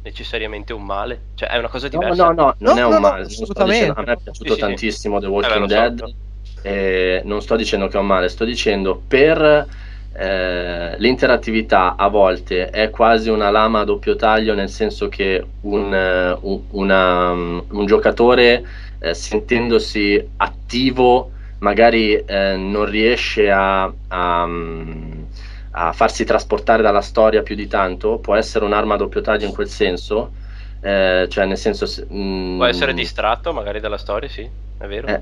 necessariamente 0.02 0.74
un 0.74 0.84
male, 0.86 1.30
cioè 1.36 1.50
è 1.50 1.58
una 1.58 1.70
cosa 1.70 1.88
no, 1.91 2.00
diversa. 2.00 2.14
no, 2.14 2.32
no, 2.32 2.56
non 2.60 2.78
No, 2.78 2.78
è 2.78 2.84
no, 2.84 2.89
un 2.89 3.00
no, 3.00 3.00
male. 3.00 3.26
assolutamente. 3.26 3.86
dicendo- 3.86 4.00
a 4.00 4.04
me 4.04 4.14
è 4.14 4.18
piaciuto 4.22 4.54
Sì, 4.54 4.62
sì. 4.62 4.66
tantissimo 4.66 5.20
The 5.20 5.26
Eh, 5.26 5.30
Walking 5.32 5.68
so. 5.68 5.68
Dead. 5.68 6.16
eh, 6.62 7.22
non 7.26 7.41
sto 7.41 7.56
dicendo 7.56 7.88
che 7.88 7.97
è 7.97 8.00
un 8.00 8.06
male, 8.08 8.30
sto 8.30 8.45
dicendo 8.45 9.02
per 9.08 9.68
eh, 10.12 10.95
l'interattività 10.97 11.95
a 11.95 12.08
volte 12.10 12.70
è 12.70 12.89
quasi 12.89 13.30
una 13.30 13.50
lama 13.50 13.82
a 13.82 13.84
doppio 13.86 14.16
taglio, 14.16 14.54
nel 14.56 14.70
senso 14.70 15.08
che 15.08 15.45
un, 15.62 15.93
eh, 15.93 16.38
un, 16.41 16.62
una, 16.72 17.32
un 17.32 17.86
giocatore 17.86 18.64
eh, 19.00 19.14
sentendosi 19.14 20.32
attivo 20.38 21.32
magari 21.60 22.16
eh, 22.16 22.56
non 22.58 22.86
riesce 22.86 23.50
a, 23.52 23.84
a, 24.08 24.45
a, 25.72 25.91
farsi 25.91 26.26
trasportare 26.26 26.82
dalla 26.82 27.01
storia 27.01 27.41
più 27.41 27.55
di 27.55 27.67
tanto, 27.67 28.17
può 28.20 28.36
essere 28.36 28.65
un'arma 28.65 28.95
a 28.95 28.97
doppio 28.97 29.22
taglio 29.22 29.45
in 29.45 29.53
quel 29.53 29.70
senso, 29.70 30.32
eh, 30.82 31.28
cioè 31.30 31.45
nel 31.45 31.57
senso... 31.57 31.86
Mm, 32.11 32.57
può 32.57 32.65
essere 32.65 32.93
distratto 32.93 33.53
magari 33.53 33.80
dalla 33.80 33.97
storia, 33.97 34.30
sì, 34.30 34.47
è 34.78 34.88
vero. 34.88 35.07
Eh, 35.07 35.22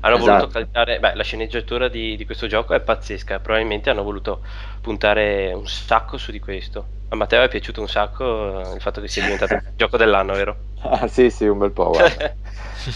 hanno 0.00 0.16
esatto. 0.16 0.32
voluto 0.32 0.48
calcare, 0.48 0.98
beh, 0.98 1.14
la 1.14 1.22
sceneggiatura 1.22 1.88
di, 1.88 2.16
di, 2.16 2.26
questo 2.26 2.46
gioco 2.46 2.74
è 2.74 2.80
pazzesca, 2.80 3.38
probabilmente 3.38 3.88
hanno 3.88 4.02
voluto 4.02 4.40
puntare 4.82 5.52
un 5.54 5.66
sacco 5.66 6.18
su 6.18 6.30
di 6.30 6.40
questo. 6.40 6.86
A 7.08 7.16
Matteo 7.16 7.42
è 7.42 7.48
piaciuto 7.48 7.80
un 7.80 7.88
sacco 7.88 8.72
il 8.74 8.80
fatto 8.80 9.00
che 9.00 9.08
sia 9.08 9.22
diventato 9.22 9.54
il 9.54 9.62
gioco 9.76 9.96
dell'anno, 9.96 10.34
vero? 10.34 10.56
Ah, 10.84 11.08
sì, 11.08 11.30
sì, 11.30 11.46
un 11.46 11.58
bel 11.58 11.70
po'. 11.70 11.96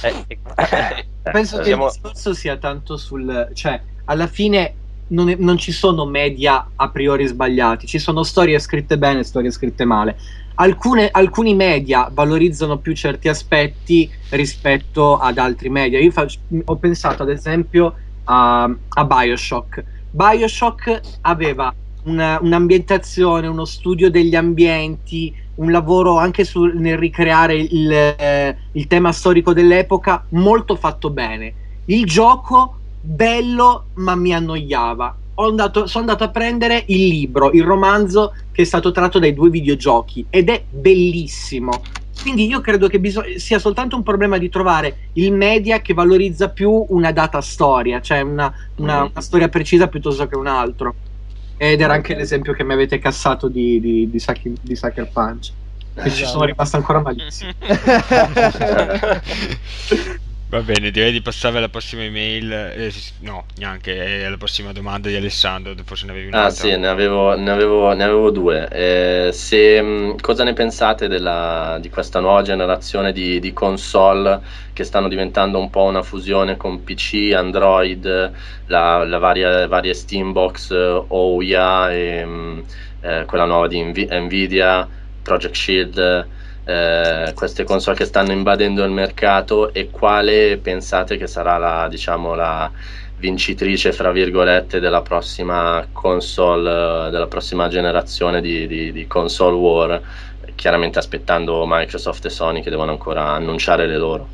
Eh, 0.03 0.27
eh, 0.29 1.07
Penso 1.23 1.61
che 1.61 1.71
il 1.71 1.79
discorso 1.79 2.35
sia 2.35 2.59
tanto 2.59 2.99
sul... 2.99 3.49
cioè, 3.55 3.81
alla 4.05 4.27
fine 4.27 4.75
non, 5.09 5.29
è, 5.29 5.37
non, 5.39 5.59
ci 5.59 5.73
sono 5.73 6.05
media 6.05 6.69
a 6.75 6.89
priori 6.91 7.27
sbagliati, 7.27 7.87
ci 7.87 7.99
sono 7.99 8.23
storie 8.23 8.59
scritte 8.59 8.99
bene 8.99 9.21
e 9.21 9.25
storie 9.25 9.51
scritte 9.51 9.85
male. 9.85 10.19
Alcune, 10.55 11.09
alcuni 11.11 11.55
media 11.55 12.11
valorizzano 12.13 12.79
più 12.79 12.95
certi 12.95 13.29
aspetti 13.29 14.11
rispetto 14.31 15.19
ad 15.19 15.39
altri 15.39 15.69
media. 15.69 16.01
Io 16.01 16.11
faccio, 16.11 16.41
ho 16.65 16.77
pensato 16.77 17.23
ad 17.23 17.31
esempio 17.31 17.95
a, 18.25 18.65
a 18.65 19.05
Bioshock. 19.05 19.85
Bioshock 20.11 21.01
aveva 21.23 21.73
una, 22.05 22.39
un'ambientazione, 22.41 23.47
uno 23.47 23.65
studio 23.65 24.11
degli 24.11 24.35
ambienti, 24.35 25.35
un 25.57 25.71
lavoro 25.71 26.19
anche 26.19 26.45
su, 26.45 26.65
nel 26.65 26.99
ricreare 26.99 27.55
il, 27.57 27.93
eh, 27.93 28.57
il 28.73 28.87
tema 28.87 29.13
storico 29.13 29.53
dell'epoca 29.53 30.25
molto 30.31 30.77
fatto 30.77 31.11
bene. 31.11 31.55
Il 31.87 32.05
gioco 32.05 32.78
bello 33.09 33.87
ma 33.95 34.15
mi 34.15 34.35
annoiava 34.35 35.17
andato, 35.47 35.87
sono 35.87 36.05
andato 36.05 36.25
a 36.25 36.31
prendere 36.31 36.85
il 36.89 37.07
libro, 37.07 37.53
il 37.53 37.63
romanzo 37.63 38.35
che 38.53 38.63
è 38.63 38.65
stato 38.65 38.91
tratto 38.91 39.19
dai 39.19 39.33
due 39.33 39.51
videogiochi 39.51 40.27
ed 40.29 40.49
è 40.49 40.63
bellissimo. 40.69 41.83
Quindi 42.21 42.47
io 42.47 42.61
credo 42.61 42.89
che 42.89 42.99
bisog- 42.99 43.37
sia 43.37 43.61
soltanto 43.61 43.95
un 43.95 44.03
problema 44.03 44.39
di 44.39 44.49
trovare 44.49 45.11
il 45.15 45.33
media 45.33 45.81
che 45.81 45.95
valorizza 45.95 46.49
più 46.49 46.85
una 46.89 47.13
data 47.13 47.41
storia, 47.41 48.01
cioè 48.01 48.23
una, 48.23 48.53
una, 48.77 49.05
mm. 49.05 49.11
una 49.13 49.21
storia 49.21 49.49
precisa 49.49 49.87
piuttosto 49.87 50.27
che 50.27 50.37
un 50.37 50.49
altro. 50.49 50.95
Ed 51.57 51.81
era 51.81 51.95
anche 51.95 52.17
l'esempio 52.17 52.53
che 52.53 52.65
mi 52.65 52.73
avete 52.73 52.99
cassato 52.99 53.49
di, 53.49 53.81
di, 53.81 54.11
di, 54.11 54.19
Sucker, 54.19 54.53
di 54.61 54.77
Sucker 54.77 55.09
Punch. 55.11 55.53
Che 55.95 56.11
ci 56.11 56.25
sono 56.25 56.45
rimasto 56.45 56.77
ancora 56.77 57.01
malissimo. 57.01 57.53
Va 60.51 60.63
bene, 60.63 60.91
direi 60.91 61.13
di 61.13 61.21
passare 61.21 61.59
alla 61.59 61.69
prossima 61.69 62.05
email. 62.05 62.51
Eh, 62.51 62.91
no, 63.19 63.45
neanche, 63.57 64.25
alla 64.25 64.39
prossima 64.39 64.73
domanda 64.73 65.11
di 65.11 65.15
Alessandro. 65.15 65.75
Forse 65.85 66.07
ne 66.07 66.13
avevi 66.13 66.29
un'altra. 66.29 66.49
Ah, 66.49 66.71
sì, 66.71 66.79
ne 66.79 66.89
avevo, 66.89 67.37
ne 67.37 67.51
avevo, 67.51 67.93
ne 67.93 68.03
avevo 68.03 68.31
due. 68.31 68.67
Eh, 68.71 69.31
se, 69.31 69.83
mm, 69.83 70.17
cosa 70.23 70.45
ne 70.45 70.55
pensate 70.55 71.07
della, 71.07 71.77
di 71.83 71.91
questa 71.91 72.21
nuova 72.21 72.41
generazione 72.41 73.13
di, 73.13 73.39
di, 73.41 73.53
console 73.53 74.41
che 74.73 74.85
stanno 74.85 75.09
diventando 75.09 75.59
un 75.59 75.69
po' 75.69 75.83
una 75.83 76.03
fusione 76.03 76.57
con 76.57 76.83
PC, 76.83 77.33
Android, 77.35 78.33
la, 78.67 79.05
la 79.05 79.19
varia, 79.19 79.69
varie 79.69 79.93
Steambox, 79.93 80.71
OUYA 81.09 81.93
e 81.93 82.25
mm, 82.25 82.61
eh, 83.01 83.25
quella 83.27 83.45
nuova 83.45 83.67
di 83.67 83.83
Nvidia, 83.83 84.89
Project 85.21 85.55
Shield? 85.55 86.29
Eh, 86.69 87.33
queste 87.35 87.65
console 87.65 87.97
che 87.97 88.05
stanno 88.05 88.33
invadendo 88.33 88.85
il 88.85 88.91
mercato 88.91 89.73
e 89.73 89.89
quale 89.89 90.59
pensate 90.59 91.17
che 91.17 91.27
sarà 91.27 91.57
la, 91.57 91.89
diciamo, 91.89 92.35
la 92.35 92.71
vincitrice, 93.17 93.91
fra 93.91 94.13
virgolette, 94.13 94.79
della 94.79 95.01
prossima 95.01 95.87
console, 95.91 97.09
della 97.09 97.27
prossima 97.27 97.69
generazione 97.69 98.43
di, 98.43 98.67
di, 98.67 98.93
di 98.93 99.07
console 99.07 99.57
war, 99.57 100.03
chiaramente 100.55 100.99
aspettando 100.99 101.65
Microsoft 101.67 102.27
e 102.27 102.31
Sony 102.31 102.61
che 102.61 102.69
devono 102.69 102.91
ancora 102.91 103.29
annunciare 103.29 103.87
le 103.87 103.97
loro. 103.97 104.29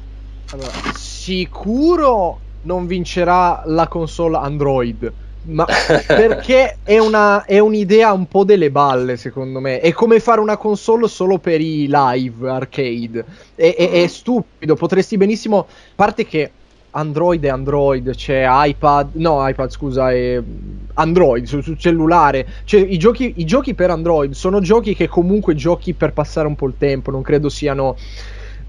Allora, 0.51 0.73
sicuro 0.97 2.41
non 2.63 2.89
vincerà 2.89 3.63
la 3.67 3.87
console 3.87 4.39
Android 4.39 5.13
ma 5.45 5.67
perché 6.07 6.79
è, 6.83 6.99
una, 6.99 7.45
è, 7.45 7.59
un'idea 7.59 8.13
un 8.13 8.27
po' 8.27 8.45
delle 8.45 8.71
balle, 8.71 9.17
secondo 9.17 9.61
me. 9.61 9.81
È 9.81 9.93
come 9.93 10.21
fare 10.21 10.41
una 10.41 10.57
console 10.57 11.09
solo 11.09 11.39
per 11.39 11.61
i 11.61 11.87
live 11.89 12.49
arcade. 12.49 13.25
È, 13.55 13.75
è, 13.75 13.91
è 13.91 14.07
stupido. 14.07 14.75
Potresti 14.75 15.17
benissimo. 15.17 15.59
A 15.59 15.67
parte 15.95 16.27
che 16.27 16.51
Android 16.93 17.45
è 17.45 17.49
Android, 17.49 18.15
c'è 18.15 18.47
iPad, 18.49 19.11
no, 19.15 19.47
iPad 19.47 19.71
scusa, 19.71 20.11
è 20.13 20.41
Android 20.95 21.45
sul, 21.45 21.63
sul 21.63 21.79
cellulare. 21.79 22.47
Cioè, 22.65 22.81
i 22.81 22.99
giochi, 22.99 23.35
i 23.37 23.45
giochi 23.45 23.75
per 23.75 23.91
Android 23.91 24.33
sono 24.33 24.61
giochi 24.61 24.95
che 24.95 25.09
comunque 25.09 25.55
giochi 25.55 25.93
per 25.93 26.13
passare 26.13 26.47
un 26.47 26.57
po' 26.57 26.67
il 26.67 26.75
tempo. 26.79 27.11
Non 27.11 27.23
credo 27.23 27.49
siano. 27.49 27.97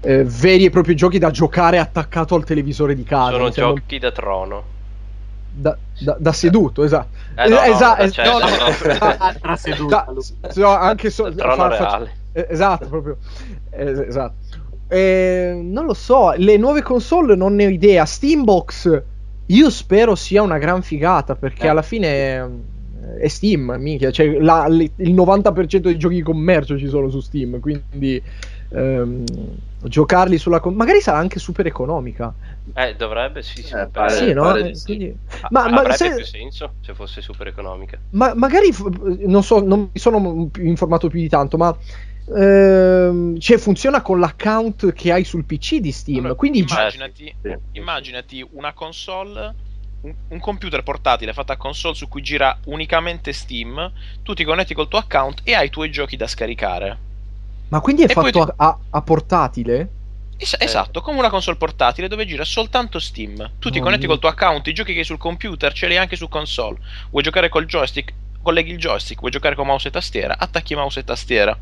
Eh, 0.02 0.24
veri 0.24 0.66
e 0.66 0.70
propri 0.70 0.94
giochi 0.94 1.18
da 1.18 1.30
giocare 1.30 1.78
attaccato 1.78 2.34
al 2.34 2.44
televisore 2.44 2.94
di 2.94 3.02
casa. 3.02 3.32
Sono 3.32 3.48
giochi 3.48 3.98
da 3.98 4.12
trono 4.12 4.74
da, 5.56 5.76
da, 5.98 6.16
da, 6.18 6.32
seduto, 6.32 6.84
esatto. 6.84 7.08
Eh, 7.34 7.48
no, 7.48 7.60
esatto, 7.62 8.04
no, 8.04 8.10
cioè, 8.10 8.26
no, 8.26 8.38
no, 8.38 8.46
no. 9.42 9.56
seduta, 9.56 10.06
no, 10.54 10.66
anche 10.68 11.10
so, 11.10 11.32
fa, 11.32 12.06
eh, 12.32 12.46
esatto, 12.50 12.88
proprio 12.88 13.16
eh, 13.70 14.06
esatto. 14.06 14.34
Eh, 14.88 15.58
non 15.62 15.86
lo 15.86 15.94
so, 15.94 16.32
le 16.36 16.56
nuove 16.56 16.82
console 16.82 17.34
non 17.34 17.54
ne 17.54 17.66
ho 17.66 17.70
idea. 17.70 18.04
Steambox 18.04 19.02
io 19.46 19.70
spero 19.70 20.14
sia 20.14 20.42
una 20.42 20.58
gran 20.58 20.82
figata 20.82 21.34
perché 21.36 21.66
eh. 21.66 21.68
alla 21.68 21.82
fine 21.82 22.08
eh, 22.08 23.22
è 23.22 23.28
Steam, 23.28 23.74
minchia, 23.78 24.10
cioè 24.10 24.38
la, 24.38 24.66
il 24.66 25.14
90% 25.14 25.78
dei 25.78 25.96
giochi 25.96 26.16
di 26.16 26.22
commercio 26.22 26.76
ci 26.76 26.88
sono 26.88 27.08
su 27.08 27.20
Steam, 27.20 27.60
quindi 27.60 28.22
ehm, 28.70 29.24
giocarli 29.82 30.38
sulla 30.38 30.60
con- 30.60 30.74
magari 30.74 31.00
sarà 31.00 31.18
anche 31.18 31.38
super 31.38 31.66
economica 31.66 32.34
eh 32.74 32.94
dovrebbe 32.96 33.42
sì, 33.42 33.62
sì, 33.62 33.74
eh, 33.74 33.86
pare, 33.86 34.10
sì, 34.10 34.32
no? 34.32 34.42
pare 34.42 34.72
Quindi... 34.84 35.16
ma, 35.50 35.68
ma, 35.68 35.80
avrebbe 35.80 35.96
se... 35.96 36.14
più 36.14 36.24
senso 36.24 36.74
se 36.80 36.94
fosse 36.94 37.20
super 37.20 37.46
economica 37.46 37.98
ma 38.10 38.34
magari 38.34 38.74
non 39.26 39.42
so 39.42 39.64
non 39.64 39.90
mi 39.92 39.98
sono 39.98 40.50
informato 40.58 41.08
più 41.08 41.20
di 41.20 41.28
tanto 41.28 41.56
ma 41.56 41.76
ehm, 42.34 43.38
cioè 43.38 43.58
funziona 43.58 44.02
con 44.02 44.18
l'account 44.18 44.92
che 44.92 45.12
hai 45.12 45.24
sul 45.24 45.44
PC 45.44 45.76
di 45.76 45.92
Steam 45.92 46.18
allora, 46.18 46.34
quindi 46.34 46.58
immaginati, 46.60 47.34
sì. 47.40 47.56
immaginati 47.72 48.46
una 48.52 48.72
console 48.72 49.54
un, 50.02 50.14
un, 50.28 50.40
computer 50.40 50.82
portatile 50.82 51.32
fatto 51.32 51.52
a 51.52 51.56
console 51.56 51.94
su 51.94 52.08
cui 52.08 52.22
gira 52.22 52.58
unicamente 52.66 53.32
Steam 53.32 53.92
tu 54.22 54.34
ti 54.34 54.44
connetti 54.44 54.74
col 54.74 54.88
tuo 54.88 54.98
account 54.98 55.40
e 55.44 55.54
hai 55.54 55.66
i 55.66 55.70
tuoi 55.70 55.90
giochi 55.90 56.16
da 56.16 56.26
scaricare 56.26 57.04
ma 57.68 57.80
quindi 57.80 58.02
è 58.02 58.06
e 58.10 58.12
fatto 58.12 58.44
ti... 58.44 58.52
a, 58.56 58.78
a, 58.90 59.02
portatile? 59.02 59.88
Es- 60.38 60.56
eh. 60.58 60.64
esatto, 60.64 61.00
come 61.00 61.18
una 61.18 61.30
console 61.30 61.56
portatile 61.56 62.08
dove 62.08 62.26
gira 62.26 62.44
soltanto 62.44 62.98
Steam. 62.98 63.52
Tu 63.58 63.70
ti 63.70 63.78
oh 63.78 63.82
connetti 63.82 64.06
mio. 64.06 64.10
col 64.10 64.18
tuo 64.18 64.28
account, 64.28 64.66
i 64.66 64.74
giochi 64.74 64.92
che 64.92 65.00
hai 65.00 65.04
sul 65.04 65.18
computer 65.18 65.72
ce 65.72 65.86
li 65.86 65.94
hai 65.94 66.00
anche 66.00 66.16
su 66.16 66.28
console. 66.28 66.78
Vuoi 67.10 67.22
giocare 67.22 67.48
col 67.48 67.66
joystick? 67.66 68.12
Colleghi 68.42 68.72
il 68.72 68.78
joystick. 68.78 69.18
Vuoi 69.20 69.32
giocare 69.32 69.54
con 69.54 69.66
mouse 69.66 69.88
e 69.88 69.90
tastiera? 69.90 70.36
Attacchi 70.38 70.74
mouse 70.74 71.00
e 71.00 71.04
tastiera. 71.04 71.56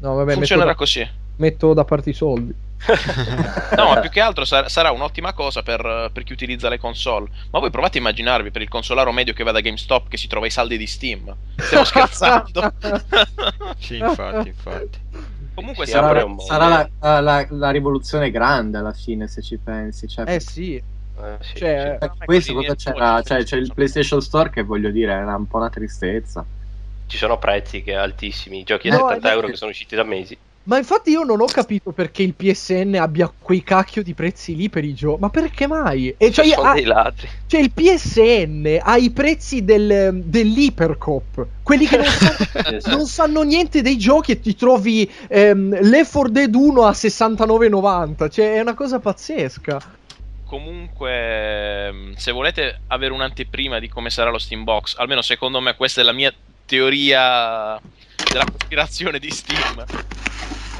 No, 0.00 0.14
vabbè, 0.14 0.34
Funzionerà 0.34 0.70
da, 0.70 0.76
così. 0.76 1.08
Metto 1.36 1.72
da 1.72 1.84
parte 1.84 2.10
i 2.10 2.12
soldi. 2.14 2.54
no, 3.76 3.88
ma 3.88 3.98
più 3.98 4.08
che 4.08 4.20
altro 4.20 4.44
sar- 4.44 4.70
sarà 4.70 4.92
un'ottima 4.92 5.32
cosa 5.32 5.62
per, 5.62 6.10
per, 6.12 6.22
chi 6.22 6.32
utilizza 6.32 6.68
le 6.68 6.78
console. 6.78 7.28
Ma 7.50 7.58
voi 7.58 7.70
provate 7.70 7.98
a 7.98 8.00
immaginarvi 8.00 8.52
per 8.52 8.62
il 8.62 8.68
consolaro 8.68 9.10
medio 9.10 9.32
che 9.32 9.42
va 9.42 9.50
da 9.50 9.60
GameStop 9.60 10.08
che 10.08 10.16
si 10.16 10.28
trova 10.28 10.46
i 10.46 10.50
saldi 10.50 10.78
di 10.78 10.86
Steam. 10.86 11.34
Stiamo 11.56 11.82
scherzando? 11.84 12.72
sì, 13.78 13.96
infatti, 13.96 14.48
infatti. 14.48 14.98
Comunque 15.58 15.86
sì, 15.86 15.90
sarà, 15.90 16.24
sarà 16.38 16.88
la, 17.00 17.20
la, 17.20 17.46
la, 17.48 17.70
rivoluzione 17.70 18.30
grande 18.30 18.78
alla 18.78 18.92
fine, 18.92 19.26
se 19.26 19.42
ci 19.42 19.56
pensi. 19.56 20.06
Cioè, 20.06 20.32
eh 20.32 20.38
sì. 20.38 20.76
Eh, 20.76 21.36
sì, 21.40 21.56
cioè, 21.56 21.98
sì. 22.00 22.24
questo 22.24 22.54
cosa 22.54 22.74
c'era? 22.76 23.22
Cioè, 23.22 23.42
c'è 23.42 23.56
il 23.56 23.72
PlayStation 23.74 24.20
Store 24.20 24.50
che 24.50 24.62
voglio 24.62 24.90
dire 24.90 25.12
era 25.12 25.34
un 25.34 25.48
po' 25.48 25.56
una 25.56 25.68
tristezza. 25.68 26.44
Ci 27.06 27.16
sono 27.16 27.38
prezzi 27.38 27.82
che 27.82 27.96
altissimi, 27.96 28.62
giochi 28.62 28.88
a 28.88 28.98
no, 28.98 29.08
70 29.08 29.32
euro 29.32 29.46
che 29.48 29.56
sono 29.56 29.70
usciti 29.70 29.96
da 29.96 30.04
mesi. 30.04 30.38
Ma 30.68 30.76
infatti 30.76 31.10
io 31.10 31.22
non 31.22 31.40
ho 31.40 31.46
capito 31.46 31.92
perché 31.92 32.22
il 32.22 32.34
PSN 32.34 32.98
abbia 33.00 33.32
quei 33.40 33.62
cacchio 33.62 34.02
di 34.02 34.12
prezzi 34.12 34.54
lì 34.54 34.68
per 34.68 34.84
i 34.84 34.92
giochi. 34.92 35.20
Ma 35.20 35.30
perché 35.30 35.66
mai? 35.66 36.14
E 36.18 36.30
cioè, 36.30 36.46
sono 36.46 36.68
ha, 36.68 36.74
dei 36.74 36.84
ladri. 36.84 37.26
Cioè 37.46 37.58
il 37.58 37.70
PSN 37.70 38.78
ha 38.82 38.98
i 38.98 39.10
prezzi 39.10 39.64
del, 39.64 40.20
dell'Hypercop. 40.22 41.46
Quelli 41.62 41.86
che 41.86 41.96
non, 41.96 42.04
sanno, 42.04 42.80
non 42.96 43.06
sanno 43.06 43.42
niente 43.44 43.80
dei 43.80 43.96
giochi 43.96 44.32
e 44.32 44.40
ti 44.40 44.54
trovi 44.54 45.10
ehm, 45.28 45.80
Left 45.88 46.12
4 46.12 46.28
Dead 46.32 46.54
1 46.54 46.82
a 46.84 46.90
69,90. 46.90 48.30
Cioè 48.30 48.52
è 48.52 48.60
una 48.60 48.74
cosa 48.74 48.98
pazzesca. 48.98 49.80
comunque, 50.44 51.90
mm, 51.90 52.12
se 52.12 52.30
volete 52.30 52.80
avere 52.88 53.14
un'anteprima 53.14 53.78
di 53.78 53.88
come 53.88 54.10
sarà 54.10 54.28
lo 54.28 54.38
Steambox, 54.38 54.96
almeno 54.98 55.22
secondo 55.22 55.60
me 55.60 55.74
questa 55.76 56.02
è 56.02 56.04
la 56.04 56.12
mia 56.12 56.30
teoria 56.66 57.80
della 58.30 58.44
cospirazione 58.44 59.18
di 59.18 59.30
Steam. 59.30 59.86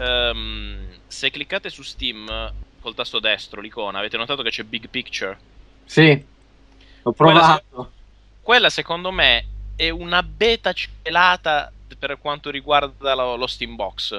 Ehm, 0.00 0.86
se 1.06 1.30
cliccate 1.30 1.70
su 1.70 1.82
Steam 1.82 2.52
col 2.80 2.94
tasto 2.94 3.18
destro, 3.20 3.60
l'icona, 3.60 3.98
avete 3.98 4.16
notato 4.16 4.42
che 4.42 4.50
c'è 4.50 4.62
Big 4.62 4.88
Picture? 4.88 5.36
Sì, 5.84 6.24
ho 7.02 7.12
provato. 7.12 7.92
Quella 8.42 8.70
secondo 8.70 9.10
me 9.10 9.44
è 9.76 9.90
una 9.90 10.22
beta 10.22 10.72
celata 10.72 11.70
per 11.98 12.18
quanto 12.18 12.50
riguarda 12.50 13.14
lo, 13.14 13.36
lo 13.36 13.46
Steambox. 13.46 14.12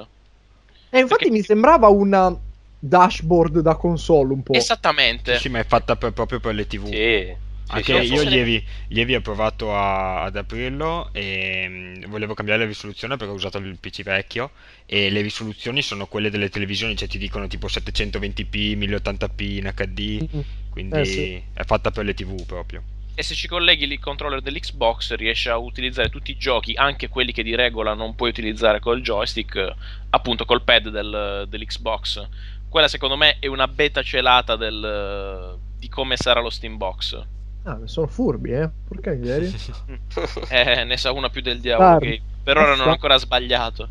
E 0.89 0.99
infatti 0.99 1.23
Perché- 1.25 1.31
mi 1.31 1.41
sembrava 1.43 1.87
una 1.87 2.35
dashboard 2.79 3.59
da 3.59 3.75
console 3.75 4.33
un 4.33 4.43
po'. 4.43 4.53
Esattamente. 4.53 5.37
Sì, 5.37 5.49
ma 5.49 5.59
è 5.59 5.65
fatta 5.65 5.95
per- 5.95 6.13
proprio 6.13 6.39
per 6.39 6.55
le 6.55 6.65
TV. 6.67 6.87
Sì. 6.87 7.35
Sì, 7.69 7.75
Anche 7.75 8.03
sì, 8.03 8.13
io 8.13 8.21
ieri, 8.23 8.65
ieri 8.87 9.13
ho 9.15 9.21
provato 9.21 9.75
a- 9.75 10.23
ad 10.23 10.35
aprirlo 10.35 11.09
e 11.13 11.65
mm, 11.69 12.05
volevo 12.07 12.33
cambiare 12.33 12.61
la 12.61 12.65
risoluzione 12.67 13.15
perché 13.15 13.31
ho 13.31 13.35
usato 13.35 13.59
il 13.59 13.77
PC 13.79 14.01
vecchio 14.01 14.51
e 14.87 15.11
le 15.11 15.21
risoluzioni 15.21 15.83
sono 15.83 16.07
quelle 16.07 16.31
delle 16.31 16.49
televisioni, 16.49 16.95
cioè 16.95 17.07
ti 17.07 17.19
dicono 17.19 17.45
tipo 17.47 17.67
720p, 17.67 18.75
1080p 18.75 19.57
in 19.57 19.71
HD, 19.75 20.27
Mm. 20.35 20.39
quindi 20.71 20.99
Eh, 21.01 21.05
sì. 21.05 21.43
è 21.53 21.63
fatta 21.63 21.91
per 21.91 22.05
le 22.05 22.15
TV 22.15 22.43
proprio. 22.45 22.81
E 23.13 23.21
se 23.21 23.35
ci 23.35 23.47
colleghi 23.47 23.83
il 23.83 23.99
controller 23.99 24.41
dell'Xbox 24.41 25.13
riesci 25.15 25.49
a 25.49 25.57
utilizzare 25.57 26.09
tutti 26.09 26.31
i 26.31 26.37
giochi, 26.37 26.73
anche 26.75 27.07
quelli 27.09 27.33
che 27.33 27.43
di 27.43 27.53
regola 27.53 27.93
non 27.93 28.15
puoi 28.15 28.29
utilizzare 28.29 28.79
col 28.79 29.01
joystick, 29.01 29.75
appunto 30.09 30.45
col 30.45 30.63
pad 30.63 30.87
del- 30.89 31.45
dell'Xbox. 31.47 32.27
Quella 32.67 32.87
secondo 32.87 33.17
me 33.17 33.37
è 33.39 33.47
una 33.47 33.67
beta 33.67 34.01
celata 34.01 34.55
del- 34.55 35.59
di 35.77 35.87
come 35.89 36.15
sarà 36.17 36.39
lo 36.39 36.49
Steambox. 36.49 37.27
Ah, 37.63 37.79
sono 37.85 38.07
furbi, 38.07 38.51
eh. 38.51 38.69
Porca 38.87 39.11
miseria. 39.11 39.49
Eh, 40.49 40.83
ne 40.85 40.97
sa 40.97 41.11
una 41.11 41.29
più 41.29 41.41
del 41.41 41.59
diavolo. 41.59 41.99
Che 41.99 42.21
per 42.43 42.57
ora 42.57 42.75
non 42.75 42.87
ho 42.87 42.91
ancora 42.91 43.17
sbagliato. 43.17 43.89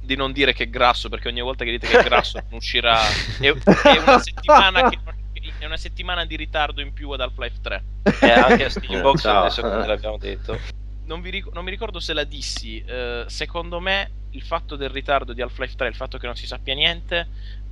Di 0.00 0.14
non 0.16 0.32
dire 0.32 0.52
che 0.52 0.64
è 0.64 0.68
grasso, 0.68 1.08
perché 1.08 1.28
ogni 1.28 1.40
volta 1.40 1.64
che 1.64 1.70
dite 1.72 1.86
che 1.88 1.98
è 2.00 2.04
grasso 2.04 2.38
non 2.48 2.58
uscirà. 2.58 2.98
È, 3.40 3.46
è 3.48 3.98
una 3.98 4.18
settimana 4.22 4.88
che 4.88 4.98
non- 5.04 5.14
è 5.58 5.64
una 5.64 5.76
settimana 5.76 6.24
di 6.24 6.36
ritardo 6.36 6.80
in 6.80 6.92
più 6.92 7.10
ad 7.10 7.20
Half-Life 7.20 7.60
3. 7.62 7.84
E 8.20 8.30
anche 8.30 8.64
a 8.64 8.70
Steambox 8.70 9.20
Ciao. 9.22 9.40
adesso 9.44 9.62
come 9.62 9.86
l'abbiamo 9.86 10.18
detto. 10.18 10.58
non, 11.06 11.20
vi 11.20 11.30
ric- 11.30 11.52
non 11.52 11.64
mi 11.64 11.70
ricordo 11.70 11.98
se 12.00 12.12
la 12.12 12.24
dissi. 12.24 12.82
eh, 12.84 13.24
secondo 13.28 13.80
me, 13.80 14.10
il 14.30 14.42
fatto 14.42 14.76
del 14.76 14.90
ritardo 14.90 15.32
di 15.32 15.40
Half-Life 15.42 15.74
3, 15.76 15.88
il 15.88 15.94
fatto 15.94 16.18
che 16.18 16.26
non 16.26 16.34
si 16.36 16.46
sappia 16.46 16.74
niente, 16.74 17.26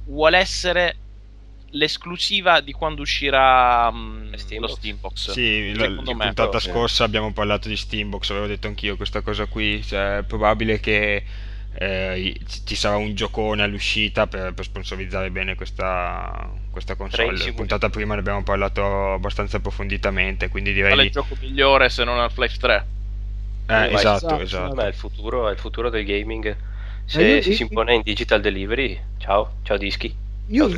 vuole 0.07 0.39
essere 0.39 0.97
l'esclusiva 1.75 2.61
di 2.61 2.72
quando 2.72 3.03
uscirà 3.03 3.91
mm, 3.93 4.35
lo 4.57 4.66
Steambox. 4.66 4.68
Steambox. 4.68 5.31
Sì, 5.31 5.75
la, 5.75 5.89
Secondo 5.89 6.11
la 6.11 6.14
me, 6.14 6.35
puntata 6.35 6.59
scorsa 6.61 7.05
abbiamo 7.05 7.33
parlato 7.33 7.68
di 7.68 7.77
Steambox, 7.77 8.31
avevo 8.31 8.47
detto 8.47 8.66
anch'io 8.68 8.97
questa 8.97 9.22
cosa 9.22 9.47
qui, 9.47 9.83
cioè, 9.85 10.18
è 10.18 10.22
probabile 10.25 10.81
che 10.81 11.25
eh, 11.77 12.41
ci 12.64 12.75
sarà 12.77 12.97
un 12.97 13.14
giocone 13.14 13.62
all'uscita 13.62 14.27
per, 14.27 14.55
per 14.55 14.64
sponsorizzare 14.64 15.31
bene 15.31 15.55
questa, 15.57 16.51
questa 16.70 16.95
console. 16.97 17.37
La 17.37 17.53
puntata 17.53 17.91
prima 17.91 18.14
ne 18.14 18.20
abbiamo 18.20 18.43
parlato 18.45 19.12
abbastanza 19.14 19.57
approfonditamente, 19.59 20.49
quindi 20.49 20.72
Qual 20.87 20.99
è 21.01 21.03
il 21.05 21.11
direi... 21.11 21.11
gioco 21.11 21.37
migliore 21.41 21.89
se 21.91 22.05
non 22.05 22.18
Half-Life 22.20 22.59
3? 22.59 22.89
Eh, 23.66 23.89
Vai. 23.89 23.95
esatto, 23.95 24.41
Esatto, 24.41 24.41
esatto. 24.41 24.75
Vabbè, 24.75 24.85
è 24.85 24.89
il 24.89 24.95
futuro, 24.95 25.49
è 25.49 25.53
il 25.53 25.59
futuro 25.59 25.91
del 25.91 26.05
gaming. 26.05 26.57
Se 27.05 27.22
Eh, 27.22 27.37
io- 27.37 27.43
si 27.43 27.51
io- 27.51 27.55
si 27.55 27.62
impone 27.62 27.95
in 27.95 28.03
digital 28.03 28.41
delivery, 28.41 29.01
ciao, 29.18 29.59
ciao 29.62 29.77
dischi. 29.77 30.14
Io, 30.49 30.68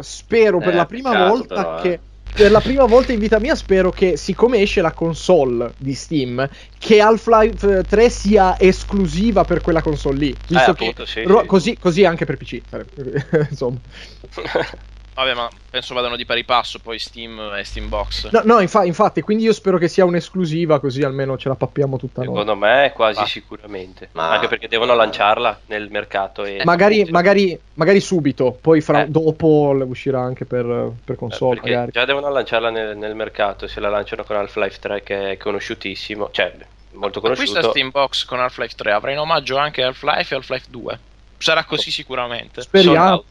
Spero 0.00 0.58
per 0.58 0.74
Eh, 0.74 0.76
la 0.76 0.86
prima 0.86 1.10
peccato 1.10 1.28
volta 1.30 1.54
però, 1.54 1.78
eh. 1.78 1.82
che. 1.82 2.00
Per 2.36 2.50
la 2.50 2.60
prima 2.60 2.84
volta 2.84 3.12
in 3.14 3.18
vita 3.18 3.40
mia 3.40 3.54
spero 3.54 3.90
che, 3.92 4.18
siccome 4.18 4.58
esce 4.60 4.82
la 4.82 4.92
console 4.92 5.72
di 5.78 5.94
Steam, 5.94 6.46
che 6.78 7.00
Half-Life 7.00 7.86
3 7.86 8.10
sia 8.10 8.58
esclusiva 8.58 9.46
per 9.46 9.62
quella 9.62 9.80
console 9.80 10.18
lì. 10.18 10.36
Visto 10.46 10.74
che 10.74 10.84
appunto, 10.84 11.06
sì, 11.06 11.22
ro- 11.22 11.40
sì. 11.40 11.46
Così, 11.46 11.78
così 11.78 12.04
anche 12.04 12.26
per 12.26 12.36
PC. 12.36 12.60
Insomma. 13.48 13.80
Vabbè, 15.16 15.32
ma 15.32 15.48
penso 15.70 15.94
vadano 15.94 16.14
di 16.14 16.26
pari 16.26 16.44
passo 16.44 16.78
poi 16.78 16.98
Steam 16.98 17.40
e 17.56 17.64
Steambox. 17.64 18.28
No, 18.32 18.42
no, 18.44 18.60
infa- 18.60 18.84
infatti, 18.84 19.22
quindi 19.22 19.44
io 19.44 19.54
spero 19.54 19.78
che 19.78 19.88
sia 19.88 20.04
un'esclusiva, 20.04 20.78
così 20.78 21.02
almeno 21.02 21.38
ce 21.38 21.48
la 21.48 21.54
pappiamo 21.54 21.96
tutta 21.96 22.20
noi. 22.22 22.28
Secondo 22.28 22.54
me 22.54 22.92
quasi 22.94 23.20
Ma- 23.20 23.26
sicuramente. 23.26 24.10
ma- 24.12 24.28
Anche 24.32 24.46
perché 24.48 24.68
devono 24.68 24.94
lanciarla 24.94 25.60
nel 25.66 25.88
mercato. 25.90 26.44
E 26.44 26.60
Magari, 26.64 27.04
magari, 27.10 27.58
magari 27.74 28.00
subito, 28.00 28.58
poi 28.60 28.82
fra- 28.82 29.04
Eh. 29.04 29.08
dopo 29.08 29.74
uscirà 29.86 30.20
anche 30.20 30.44
per, 30.44 30.64
per 31.02 31.14
Eh, 31.14 31.18
console. 31.18 31.54
perché 31.54 31.70
magari. 31.70 31.90
già 31.92 32.04
devono 32.04 32.28
lanciarla 32.28 32.68
nel, 32.68 32.96
nel 32.98 33.14
mercato. 33.14 33.66
Se 33.66 33.80
la 33.80 33.88
lanciano 33.88 34.22
con 34.22 34.36
Half-Life 34.36 34.78
3, 34.80 35.02
che 35.02 35.30
è 35.32 35.36
conosciutissimo, 35.38 36.28
cioè 36.30 36.54
molto 36.92 37.20
Ma 37.22 37.28
questa 37.28 37.46
conosciuto. 37.60 37.70
Steambox 37.70 38.24
con 38.26 38.40
Half-Life 38.40 38.74
3 38.76 38.92
avrà 38.92 39.12
in 39.12 39.18
omaggio 39.18 39.56
anche 39.56 39.82
Half-Life 39.82 40.34
e 40.34 40.36
Half-Life 40.36 40.66
2. 40.68 40.98
Sarà 41.38 41.64
così 41.64 41.90
sicuramente. 41.90 42.60
Speriamo. 42.60 43.24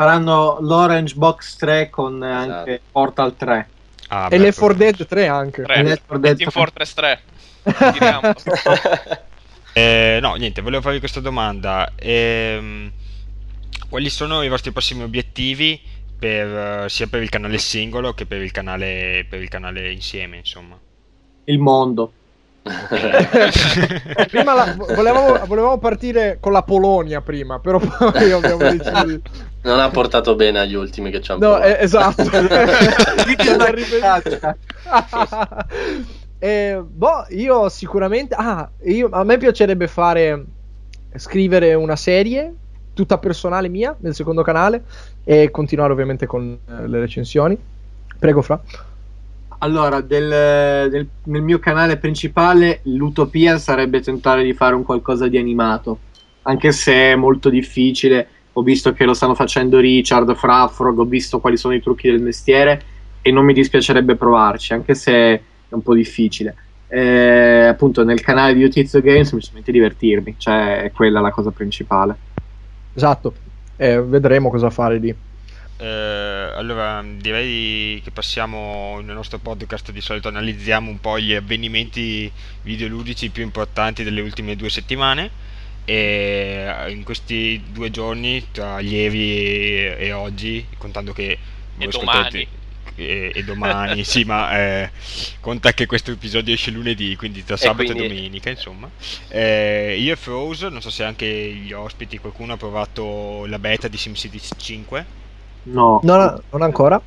Faranno 0.00 0.56
l'Orange 0.62 1.14
Box 1.14 1.56
3 1.56 1.90
con 1.90 2.24
eh, 2.24 2.30
Esatto. 2.30 2.58
anche 2.58 2.80
Portal 2.90 3.36
3. 3.36 3.68
Ah, 4.08 4.28
E 4.30 4.38
Left 4.38 4.58
4 4.58 4.76
proprio. 4.76 4.92
Dead 4.92 5.06
3 5.06 5.26
anche. 5.26 5.62
Tre. 5.62 5.82
Left 5.82 6.02
4 6.06 6.16
E 6.16 6.20
Dead 6.20 6.36
Team 6.38 6.50
3. 6.50 6.60
Fortress 6.60 6.94
3. 6.94 7.20
Tiriamo. 7.92 8.32
Eh, 9.72 10.18
no, 10.20 10.34
niente, 10.34 10.62
volevo 10.62 10.82
farvi 10.82 10.98
questa 10.98 11.20
domanda. 11.20 11.92
Ehm, 11.96 12.90
quali 13.88 14.10
sono 14.10 14.42
i 14.42 14.48
vostri 14.48 14.72
prossimi 14.72 15.04
obiettivi 15.04 15.80
per, 16.18 16.84
eh, 16.84 16.88
sia 16.88 17.06
per 17.06 17.22
il 17.22 17.28
canale 17.28 17.58
singolo 17.58 18.12
che 18.12 18.26
per 18.26 18.40
il 18.42 18.50
canale, 18.50 19.24
per 19.28 19.40
il 19.40 19.48
canale 19.48 19.92
insieme, 19.92 20.38
insomma? 20.38 20.76
Il 21.44 21.58
mondo. 21.60 22.12
prima 24.28 24.54
la- 24.54 24.76
volevamo, 24.76 25.44
volevamo 25.46 25.78
partire 25.78 26.36
con 26.40 26.52
la 26.52 26.62
Polonia 26.62 27.20
prima, 27.20 27.58
però 27.58 27.78
poi 27.78 28.30
abbiamo 28.30 28.58
deciso 28.70 29.04
di... 29.04 29.20
Non 29.62 29.78
ha 29.80 29.88
portato 29.90 30.34
bene 30.34 30.58
agli 30.60 30.74
ultimi 30.74 31.10
che 31.10 31.20
ci 31.20 31.32
hanno 31.32 31.48
No, 31.56 31.60
eh, 31.62 31.78
esatto. 31.80 32.22
Eh, 36.42 36.82
boh, 36.82 37.26
io 37.30 37.68
sicuramente... 37.68 38.34
Ah, 38.34 38.66
io- 38.84 39.10
a 39.10 39.24
me 39.24 39.36
piacerebbe 39.36 39.86
fare... 39.88 40.44
Scrivere 41.16 41.74
una 41.74 41.96
serie, 41.96 42.54
tutta 42.94 43.18
personale 43.18 43.68
mia, 43.68 43.94
nel 43.98 44.14
secondo 44.14 44.42
canale, 44.42 44.84
e 45.24 45.50
continuare 45.50 45.92
ovviamente 45.92 46.24
con 46.26 46.56
eh, 46.64 46.86
le 46.86 47.00
recensioni. 47.00 47.58
Prego, 48.18 48.42
Fra. 48.42 48.60
Allora, 49.62 50.00
del- 50.00 50.88
del- 50.90 51.08
nel 51.24 51.42
mio 51.42 51.58
canale 51.58 51.98
principale 51.98 52.80
l'utopia 52.84 53.58
sarebbe 53.58 54.00
tentare 54.00 54.42
di 54.42 54.54
fare 54.54 54.74
un 54.74 54.84
qualcosa 54.84 55.28
di 55.28 55.36
animato, 55.36 55.98
anche 56.42 56.72
se 56.72 57.12
è 57.12 57.14
molto 57.14 57.50
difficile. 57.50 58.26
Ho 58.54 58.62
visto 58.62 58.92
che 58.94 59.04
lo 59.04 59.12
stanno 59.12 59.34
facendo 59.34 59.78
Richard, 59.78 60.34
Frafrog, 60.34 60.98
ho 61.00 61.04
visto 61.04 61.40
quali 61.40 61.58
sono 61.58 61.74
i 61.74 61.82
trucchi 61.82 62.08
del 62.10 62.22
mestiere 62.22 62.82
e 63.20 63.30
non 63.30 63.44
mi 63.44 63.52
dispiacerebbe 63.52 64.16
provarci, 64.16 64.72
anche 64.72 64.94
se 64.94 65.12
è 65.12 65.42
un 65.68 65.82
po' 65.82 65.94
difficile. 65.94 66.54
Eh, 66.88 67.66
appunto, 67.66 68.02
nel 68.02 68.20
canale 68.22 68.54
di 68.54 68.64
Utizio 68.64 69.02
Games 69.02 69.28
semplicemente 69.28 69.70
divertirmi, 69.72 70.36
cioè 70.38 70.82
è 70.84 70.90
quella 70.90 71.20
la 71.20 71.30
cosa 71.30 71.50
principale. 71.50 72.16
Esatto. 72.94 73.34
Eh, 73.76 74.00
vedremo 74.02 74.48
cosa 74.50 74.70
fare 74.70 74.98
lì. 74.98 75.14
Eh, 75.82 75.86
allora, 75.86 77.02
direi 77.02 78.02
che 78.04 78.10
passiamo 78.10 79.00
nel 79.00 79.14
nostro 79.14 79.38
podcast 79.38 79.92
di 79.92 80.02
solito 80.02 80.28
analizziamo 80.28 80.90
un 80.90 81.00
po' 81.00 81.18
gli 81.18 81.32
avvenimenti 81.32 82.30
videoludici 82.62 83.30
più 83.30 83.42
importanti 83.42 84.02
delle 84.02 84.20
ultime 84.20 84.56
due 84.56 84.68
settimane 84.68 85.30
e 85.86 86.66
eh, 86.86 86.90
in 86.90 87.02
questi 87.02 87.62
due 87.70 87.90
giorni, 87.90 88.48
tra 88.52 88.80
ieri 88.80 89.38
e, 89.38 89.96
e 90.00 90.12
oggi, 90.12 90.66
contando 90.76 91.14
che 91.14 91.38
voi 91.76 91.88
domani. 91.88 92.18
ascoltate- 92.18 92.48
e, 92.96 93.32
e 93.34 93.44
domani, 93.44 94.04
sì, 94.04 94.24
ma 94.24 94.58
eh, 94.58 94.90
conta 95.40 95.72
che 95.72 95.86
questo 95.86 96.10
episodio 96.10 96.52
esce 96.52 96.70
lunedì, 96.70 97.16
quindi 97.16 97.42
tra 97.42 97.56
sabato 97.56 97.84
quindi- 97.94 98.04
e 98.04 98.08
domenica, 98.08 98.50
insomma. 98.50 98.90
Eh, 99.28 99.96
io 99.98 100.12
e 100.12 100.16
Froze, 100.16 100.68
non 100.68 100.82
so 100.82 100.90
se 100.90 101.04
anche 101.04 101.26
gli 101.26 101.72
ospiti, 101.72 102.18
qualcuno 102.18 102.52
ha 102.52 102.56
provato 102.58 103.46
la 103.46 103.58
beta 103.58 103.88
di 103.88 103.96
SimCity 103.96 104.40
5. 104.58 105.19
No, 105.64 106.08
Non, 106.08 106.38
non 106.52 106.62
ancora. 106.62 107.02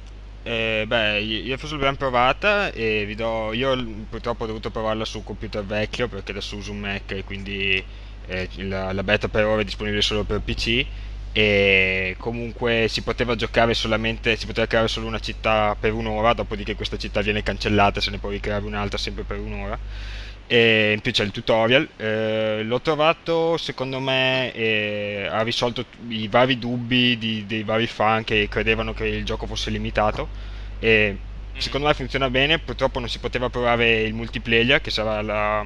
Eh, 0.46 0.84
beh, 0.88 1.22
io 1.22 1.58
forse 1.58 1.76
l'abbiamo 1.76 1.96
provata 1.98 2.70
e 2.72 3.06
vi 3.06 3.16
do. 3.16 3.54
Io 3.54 4.06
purtroppo 4.10 4.44
ho 4.44 4.48
dovuto 4.48 4.72
provarla 4.72 5.06
su 5.06 5.20
un 5.20 5.24
computer 5.24 5.64
vecchio 5.66 6.10
perché 6.10 6.32
adesso 6.32 6.58
uso 6.58 6.72
un 6.74 6.80
Mac 6.80 7.12
e 7.12 7.24
quindi 7.24 7.86
eh, 8.26 8.50
la, 8.68 8.92
la 8.92 9.04
beta 9.04 9.30
per 9.30 9.46
ora 9.46 9.62
è 9.62 9.64
disponibile 9.64 10.02
solo 10.02 10.26
per 10.26 10.42
PC. 10.42 10.86
e 11.32 12.16
comunque 12.20 12.88
si 12.90 13.02
poteva 13.04 13.36
giocare 13.36 13.74
solamente, 13.74 14.36
si 14.36 14.46
poteva 14.46 14.68
creare 14.68 14.88
solo 14.90 15.08
una 15.08 15.20
città 15.20 15.76
per 15.80 15.94
un'ora, 15.94 16.34
dopodiché 16.34 16.76
questa 16.76 16.98
città 16.98 17.22
viene 17.22 17.42
cancellata, 17.42 18.02
se 18.02 18.12
ne 18.12 18.20
può 18.20 18.30
ricreare 18.30 18.66
un'altra 18.66 18.98
sempre 18.98 19.24
per 19.24 19.40
un'ora. 19.40 19.80
E 20.46 20.92
in 20.94 21.02
più 21.02 21.12
c'è 21.12 21.24
il 21.24 21.32
tutorial, 21.32 21.94
eh, 21.96 22.62
l'ho 22.64 22.82
trovato 22.82 23.58
secondo 23.58 24.00
me 24.00 24.52
eh, 24.54 25.28
ha 25.30 25.42
risolto 25.42 25.88
i 26.10 26.28
vari 26.28 26.60
dubbi 26.60 27.18
di- 27.18 27.46
dei 27.46 27.64
vari 27.64 27.88
fan 27.88 28.24
che 28.24 28.48
credevano 28.50 28.94
che 28.94 29.06
il 29.08 29.24
gioco 29.26 29.48
fosse 29.48 29.70
limitato. 29.72 30.30
E 30.80 31.24
secondo 31.56 31.88
me 31.88 31.94
funziona 31.94 32.30
bene, 32.30 32.60
purtroppo 32.60 33.00
non 33.00 33.10
si 33.10 33.20
poteva 33.20 33.50
provare 33.50 34.02
il 34.04 34.14
multiplayer 34.14 34.82
che 34.82 34.92
sarà 34.92 35.22
la, 35.22 35.66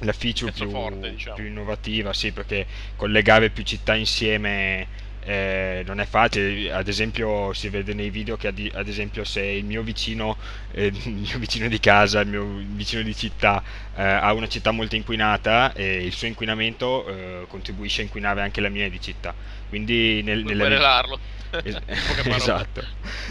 la 0.00 0.12
feature 0.12 0.52
più, 0.52 0.68
forte, 0.68 1.10
diciamo. 1.10 1.36
più 1.36 1.46
innovativa, 1.46 2.12
sì, 2.12 2.32
perché 2.32 2.66
collegare 2.96 3.50
più 3.50 3.62
città 3.62 3.94
insieme 3.94 4.88
eh, 5.24 5.82
non 5.86 6.00
è 6.00 6.06
facile. 6.06 6.72
Ad 6.72 6.88
esempio, 6.88 7.52
si 7.52 7.68
vede 7.68 7.94
nei 7.94 8.10
video 8.10 8.36
che, 8.36 8.48
ad, 8.48 8.70
ad 8.72 8.88
esempio, 8.88 9.24
se 9.24 9.40
il 9.42 9.64
mio 9.64 9.82
vicino, 9.82 10.36
eh, 10.72 10.86
il 10.92 11.10
mio 11.12 11.38
vicino 11.38 11.68
di 11.68 11.78
casa, 11.80 12.20
il 12.20 12.28
mio 12.28 12.44
vicino 12.74 13.02
di 13.02 13.14
città 13.14 13.62
eh, 13.94 14.02
ha 14.02 14.32
una 14.32 14.48
città 14.48 14.70
molto 14.72 14.96
inquinata, 14.96 15.72
e 15.72 16.04
il 16.04 16.12
suo 16.12 16.26
inquinamento 16.26 17.06
eh, 17.42 17.44
contribuisce 17.48 18.00
a 18.00 18.04
inquinare 18.04 18.42
anche 18.42 18.60
la 18.60 18.68
mia 18.68 18.88
di 18.88 19.00
città. 19.00 19.34
Quindi, 19.68 20.22
nel, 20.22 20.42
Puoi 20.42 20.54
querelarlo. 20.56 21.20
Es- 21.62 21.82
esatto. 22.24 22.82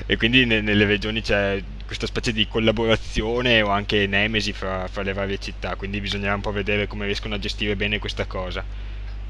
E 0.06 0.16
quindi 0.18 0.46
ne- 0.46 0.62
nelle 0.62 0.86
regioni 0.86 1.22
c'è 1.22 1.64
questa 1.86 2.06
specie 2.06 2.32
di 2.32 2.48
collaborazione 2.48 3.62
o 3.62 3.70
anche 3.70 4.06
nemesi 4.08 4.54
fra, 4.54 4.88
fra 4.88 5.02
le 5.02 5.14
varie 5.14 5.38
città, 5.40 5.76
quindi 5.76 6.00
bisognerà 6.00 6.36
un 6.36 6.42
po' 6.42 6.52
vedere 6.52 6.88
come 6.88 7.06
riescono 7.06 7.36
a 7.36 7.40
gestire 7.40 7.76
bene 7.76 8.00
questa 8.00 8.26
cosa. 8.26 8.66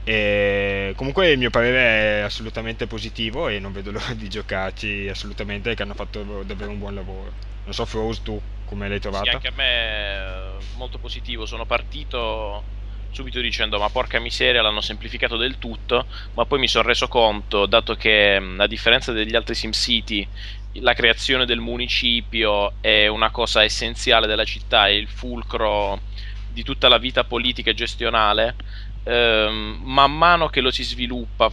E 0.03 0.93
comunque 0.95 1.29
il 1.31 1.37
mio 1.37 1.49
parere 1.51 2.19
è 2.19 2.21
assolutamente 2.21 2.87
positivo 2.87 3.47
e 3.47 3.59
non 3.59 3.71
vedo 3.71 3.91
l'ora 3.91 4.13
di 4.13 4.27
giocarci 4.29 5.07
assolutamente 5.09 5.75
che 5.75 5.83
hanno 5.83 5.93
fatto 5.93 6.43
davvero 6.43 6.71
un 6.71 6.79
buon 6.79 6.95
lavoro. 6.95 7.35
Non 7.63 7.73
so 7.73 7.85
Froze 7.85 8.21
tu 8.23 8.43
come 8.63 8.87
l'hai 8.89 8.99
Sì, 9.07 9.27
trovata? 9.27 9.27
anche 9.27 9.47
a 9.47 9.51
me 9.51 10.57
eh, 10.59 10.65
molto 10.73 10.97
positivo. 10.99 11.45
Sono 11.45 11.65
partito 11.65 12.67
subito 13.09 13.41
dicendo 13.41 13.77
ma 13.77 13.89
porca 13.89 14.19
miseria 14.19 14.61
l'hanno 14.61 14.79
semplificato 14.81 15.35
del 15.35 15.57
tutto, 15.57 16.07
ma 16.33 16.45
poi 16.45 16.59
mi 16.59 16.67
sono 16.69 16.87
reso 16.87 17.07
conto, 17.09 17.65
dato 17.65 17.95
che 17.95 18.35
a 18.57 18.67
differenza 18.67 19.11
degli 19.11 19.35
altri 19.35 19.53
SimCity, 19.53 20.27
la 20.75 20.93
creazione 20.93 21.45
del 21.45 21.59
municipio 21.59 22.77
è 22.79 23.07
una 23.07 23.29
cosa 23.31 23.63
essenziale 23.63 24.27
della 24.27 24.45
città, 24.45 24.87
è 24.87 24.91
il 24.91 25.09
fulcro 25.09 26.01
di 26.47 26.63
tutta 26.63 26.87
la 26.87 26.97
vita 26.97 27.25
politica 27.25 27.69
e 27.71 27.73
gestionale, 27.73 28.55
ehm, 29.03 29.79
man 29.83 30.15
mano 30.15 30.49
che 30.49 30.61
lo 30.61 30.71
si 30.71 30.83
sviluppa, 30.83 31.51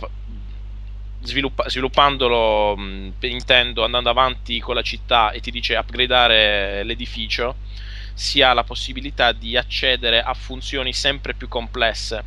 sviluppa- 1.20 1.68
sviluppandolo, 1.68 2.76
mh, 2.76 3.14
intendo 3.20 3.84
andando 3.84 4.10
avanti 4.10 4.60
con 4.60 4.74
la 4.74 4.82
città 4.82 5.30
e 5.30 5.40
ti 5.40 5.50
dice 5.50 5.76
upgradare 5.76 6.82
l'edificio, 6.84 7.56
si 8.14 8.42
ha 8.42 8.52
la 8.52 8.64
possibilità 8.64 9.32
di 9.32 9.56
accedere 9.56 10.20
a 10.22 10.34
funzioni 10.34 10.92
sempre 10.92 11.34
più 11.34 11.48
complesse. 11.48 12.24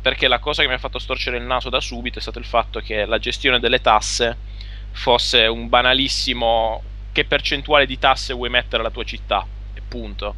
Perché 0.00 0.28
la 0.28 0.38
cosa 0.38 0.62
che 0.62 0.68
mi 0.68 0.74
ha 0.74 0.78
fatto 0.78 0.98
storcere 0.98 1.38
il 1.38 1.44
naso 1.44 1.70
da 1.70 1.80
subito 1.80 2.18
è 2.18 2.22
stato 2.22 2.38
il 2.38 2.44
fatto 2.44 2.80
che 2.80 3.06
la 3.06 3.18
gestione 3.18 3.58
delle 3.58 3.80
tasse 3.80 4.36
fosse 4.90 5.46
un 5.46 5.68
banalissimo 5.68 6.82
che 7.10 7.24
percentuale 7.24 7.86
di 7.86 7.98
tasse 7.98 8.34
vuoi 8.34 8.50
mettere 8.50 8.82
alla 8.82 8.90
tua 8.90 9.04
città, 9.04 9.46
e 9.72 9.80
punto. 9.86 10.36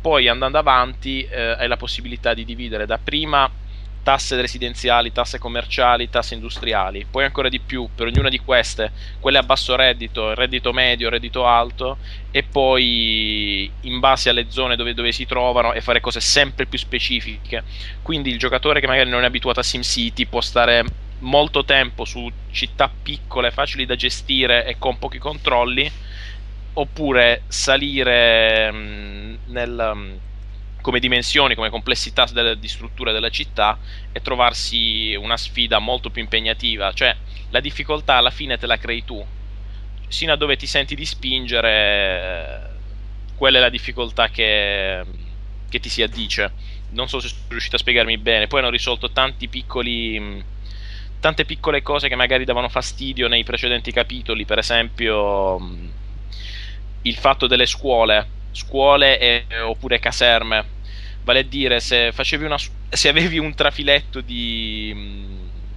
Poi 0.00 0.28
andando 0.28 0.58
avanti 0.58 1.22
eh, 1.24 1.56
hai 1.58 1.66
la 1.66 1.76
possibilità 1.76 2.32
di 2.32 2.44
dividere 2.44 2.86
da 2.86 2.98
prima 2.98 3.50
tasse 4.08 4.40
residenziali, 4.40 5.12
tasse 5.12 5.38
commerciali, 5.38 6.08
tasse 6.08 6.32
industriali, 6.32 7.04
poi 7.10 7.24
ancora 7.24 7.50
di 7.50 7.60
più 7.60 7.90
per 7.94 8.06
ognuna 8.06 8.30
di 8.30 8.38
queste, 8.38 8.90
quelle 9.20 9.36
a 9.36 9.42
basso 9.42 9.76
reddito, 9.76 10.32
reddito 10.32 10.72
medio, 10.72 11.10
reddito 11.10 11.46
alto 11.46 11.98
e 12.30 12.42
poi 12.42 13.70
in 13.80 13.98
base 13.98 14.30
alle 14.30 14.48
zone 14.48 14.76
dove, 14.76 14.94
dove 14.94 15.12
si 15.12 15.26
trovano 15.26 15.74
e 15.74 15.82
fare 15.82 16.00
cose 16.00 16.20
sempre 16.20 16.64
più 16.64 16.78
specifiche. 16.78 17.64
Quindi 18.00 18.30
il 18.30 18.38
giocatore 18.38 18.80
che 18.80 18.86
magari 18.86 19.10
non 19.10 19.24
è 19.24 19.26
abituato 19.26 19.60
a 19.60 19.62
SimCity 19.62 20.24
può 20.24 20.40
stare 20.40 20.84
molto 21.18 21.66
tempo 21.66 22.06
su 22.06 22.26
città 22.50 22.90
piccole, 23.02 23.50
facili 23.50 23.84
da 23.84 23.94
gestire 23.94 24.64
e 24.64 24.78
con 24.78 24.96
pochi 24.96 25.18
controlli, 25.18 25.92
oppure 26.72 27.42
salire 27.46 28.72
mh, 28.72 29.38
nel, 29.44 29.92
mh, 29.94 30.20
come 30.80 31.00
dimensioni, 31.00 31.54
come 31.54 31.70
complessità 31.70 32.24
del- 32.26 32.58
di 32.58 32.68
struttura 32.68 33.12
della 33.12 33.30
città 33.30 33.78
e 34.12 34.20
trovarsi 34.20 35.14
una 35.14 35.36
sfida 35.36 35.78
molto 35.78 36.10
più 36.10 36.22
impegnativa. 36.22 36.92
Cioè, 36.92 37.16
la 37.50 37.60
difficoltà 37.60 38.14
alla 38.14 38.30
fine 38.30 38.58
te 38.58 38.66
la 38.66 38.78
crei 38.78 39.04
tu. 39.04 39.26
Sino 40.08 40.32
a 40.32 40.36
dove 40.36 40.56
ti 40.56 40.66
senti 40.66 40.94
di 40.94 41.04
spingere, 41.04 42.80
quella 43.34 43.58
è 43.58 43.60
la 43.60 43.68
difficoltà 43.68 44.30
che, 44.30 45.04
che 45.68 45.80
ti 45.80 45.88
si 45.88 46.02
addice. 46.02 46.54
Non 46.90 47.08
so 47.08 47.20
se 47.20 47.28
sono 47.28 47.42
riuscito 47.48 47.76
a 47.76 47.78
spiegarmi 47.78 48.16
bene. 48.18 48.46
Poi 48.46 48.60
hanno 48.60 48.70
risolto 48.70 49.12
tanti 49.12 49.48
piccoli. 49.48 50.44
Tante 51.20 51.44
piccole 51.44 51.82
cose 51.82 52.08
che 52.08 52.14
magari 52.14 52.44
davano 52.44 52.68
fastidio 52.68 53.26
nei 53.28 53.42
precedenti 53.42 53.90
capitoli, 53.92 54.44
per 54.44 54.58
esempio 54.58 55.58
il 57.02 57.16
fatto 57.16 57.46
delle 57.46 57.66
scuole, 57.66 58.28
scuole 58.50 59.18
e- 59.18 59.60
oppure 59.60 59.98
caserme, 59.98 60.74
vale 61.22 61.40
a 61.40 61.42
dire 61.42 61.80
se 61.80 62.12
una 62.40 62.56
se 62.90 63.08
avevi 63.08 63.38
un 63.38 63.54
trafiletto 63.54 64.20
di, 64.22 64.92
mh, 64.94 65.76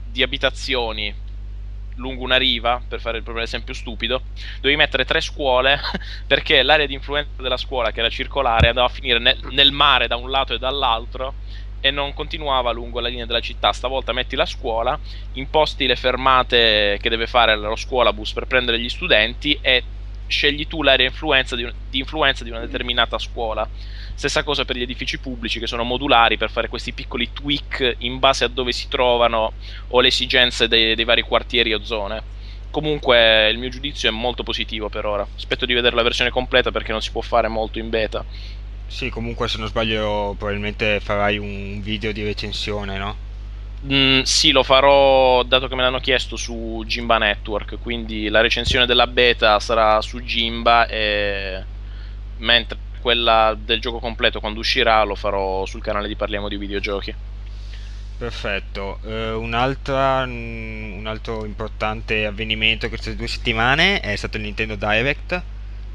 di 0.00 0.22
abitazioni 0.22 1.14
lungo 1.96 2.24
una 2.24 2.38
riva, 2.38 2.82
per 2.88 3.00
fare 3.00 3.18
il 3.18 3.22
proprio 3.22 3.44
esempio 3.44 3.74
stupido, 3.74 4.24
dovevi 4.60 4.76
mettere 4.80 5.04
tre 5.04 5.20
scuole 5.20 5.78
perché 6.26 6.62
l'area 6.62 6.86
di 6.86 6.94
influenza 6.94 7.30
della 7.36 7.56
scuola, 7.58 7.90
che 7.92 8.00
era 8.00 8.08
circolare, 8.08 8.68
andava 8.68 8.86
a 8.86 8.90
finire 8.90 9.18
nel, 9.18 9.38
nel 9.50 9.72
mare 9.72 10.06
da 10.06 10.16
un 10.16 10.30
lato 10.30 10.54
e 10.54 10.58
dall'altro 10.58 11.36
e 11.80 11.90
non 11.90 12.12
continuava 12.14 12.70
lungo 12.70 13.00
la 13.00 13.08
linea 13.08 13.26
della 13.26 13.40
città. 13.40 13.72
Stavolta 13.72 14.12
metti 14.12 14.36
la 14.36 14.46
scuola, 14.46 14.98
imposti 15.32 15.86
le 15.86 15.96
fermate 15.96 16.96
che 17.00 17.08
deve 17.10 17.26
fare 17.26 17.56
lo 17.56 17.76
scuolabus 17.76 18.32
per 18.32 18.46
prendere 18.46 18.78
gli 18.80 18.88
studenti 18.88 19.54
e 19.54 19.88
scegli 20.32 20.66
tu 20.66 20.82
l'area 20.82 21.06
influenza 21.06 21.54
di, 21.54 21.70
di 21.88 21.98
influenza 21.98 22.42
di 22.42 22.50
una 22.50 22.58
determinata 22.58 23.18
scuola. 23.18 23.68
Stessa 24.14 24.42
cosa 24.42 24.64
per 24.64 24.76
gli 24.76 24.82
edifici 24.82 25.18
pubblici 25.18 25.60
che 25.60 25.66
sono 25.66 25.84
modulari 25.84 26.36
per 26.36 26.50
fare 26.50 26.68
questi 26.68 26.92
piccoli 26.92 27.28
tweak 27.32 27.96
in 27.98 28.18
base 28.18 28.44
a 28.44 28.48
dove 28.48 28.72
si 28.72 28.88
trovano 28.88 29.52
o 29.88 30.00
le 30.00 30.08
esigenze 30.08 30.66
dei, 30.66 30.94
dei 30.94 31.04
vari 31.04 31.22
quartieri 31.22 31.72
o 31.72 31.84
zone. 31.84 32.22
Comunque 32.70 33.48
il 33.50 33.58
mio 33.58 33.68
giudizio 33.68 34.08
è 34.08 34.12
molto 34.12 34.42
positivo 34.42 34.88
per 34.88 35.04
ora. 35.04 35.26
Aspetto 35.36 35.66
di 35.66 35.74
vedere 35.74 35.94
la 35.94 36.02
versione 36.02 36.30
completa 36.30 36.70
perché 36.70 36.90
non 36.90 37.02
si 37.02 37.10
può 37.10 37.20
fare 37.20 37.48
molto 37.48 37.78
in 37.78 37.90
beta. 37.90 38.24
Sì, 38.86 39.08
comunque 39.10 39.48
se 39.48 39.58
non 39.58 39.68
sbaglio 39.68 40.34
probabilmente 40.36 41.00
farai 41.00 41.38
un 41.38 41.80
video 41.82 42.12
di 42.12 42.22
recensione, 42.22 42.98
no? 42.98 43.31
Mm, 43.84 44.22
sì, 44.22 44.52
lo 44.52 44.62
farò 44.62 45.42
dato 45.42 45.66
che 45.66 45.74
me 45.74 45.82
l'hanno 45.82 45.98
chiesto 45.98 46.36
su 46.36 46.82
Jimba 46.86 47.18
Network, 47.18 47.78
quindi 47.80 48.28
la 48.28 48.40
recensione 48.40 48.86
della 48.86 49.08
beta 49.08 49.58
sarà 49.58 50.00
su 50.00 50.20
Jimba 50.20 50.86
e 50.86 51.66
mentre 52.36 52.78
quella 53.00 53.54
del 53.58 53.80
gioco 53.80 53.98
completo 53.98 54.38
quando 54.40 54.60
uscirà 54.60 55.02
lo 55.02 55.16
farò 55.16 55.66
sul 55.66 55.82
canale 55.82 56.06
di 56.06 56.14
Parliamo 56.16 56.48
di 56.48 56.56
Videogiochi. 56.58 57.16
Perfetto, 58.16 59.00
un'altra, 59.02 60.24
mm, 60.26 60.92
un 60.96 61.06
altro 61.06 61.44
importante 61.44 62.24
avvenimento 62.24 62.86
queste 62.88 63.16
due 63.16 63.26
settimane 63.26 63.98
è 64.00 64.14
stato 64.14 64.36
il 64.36 64.44
Nintendo 64.44 64.76
Direct, 64.76 65.44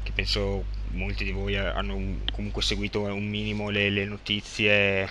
che 0.02 0.12
penso 0.12 0.68
molti 0.90 1.24
di 1.24 1.30
voi 1.32 1.56
hanno 1.56 1.94
un- 1.96 2.22
comunque 2.30 2.60
seguito 2.62 3.02
un 3.04 3.26
minimo 3.28 3.70
le, 3.70 3.88
le 3.90 4.04
notizie 4.04 5.08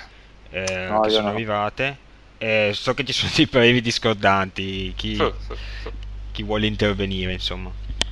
eh, 0.50 0.98
No, 0.98 1.02
che 1.02 1.10
sono 1.10 1.30
no. 1.30 1.32
arrivate. 1.32 2.02
Eh, 2.40 2.72
so 2.74 2.94
che 2.94 3.04
ci 3.04 3.14
sono 3.14 3.32
dei 3.36 3.48
pareri 3.48 3.82
discordanti, 3.82 4.94
chi, 4.96 5.18
chi 6.32 6.44
vuole 6.44 6.68
intervenire, 6.68 7.32
insomma. 7.34 7.72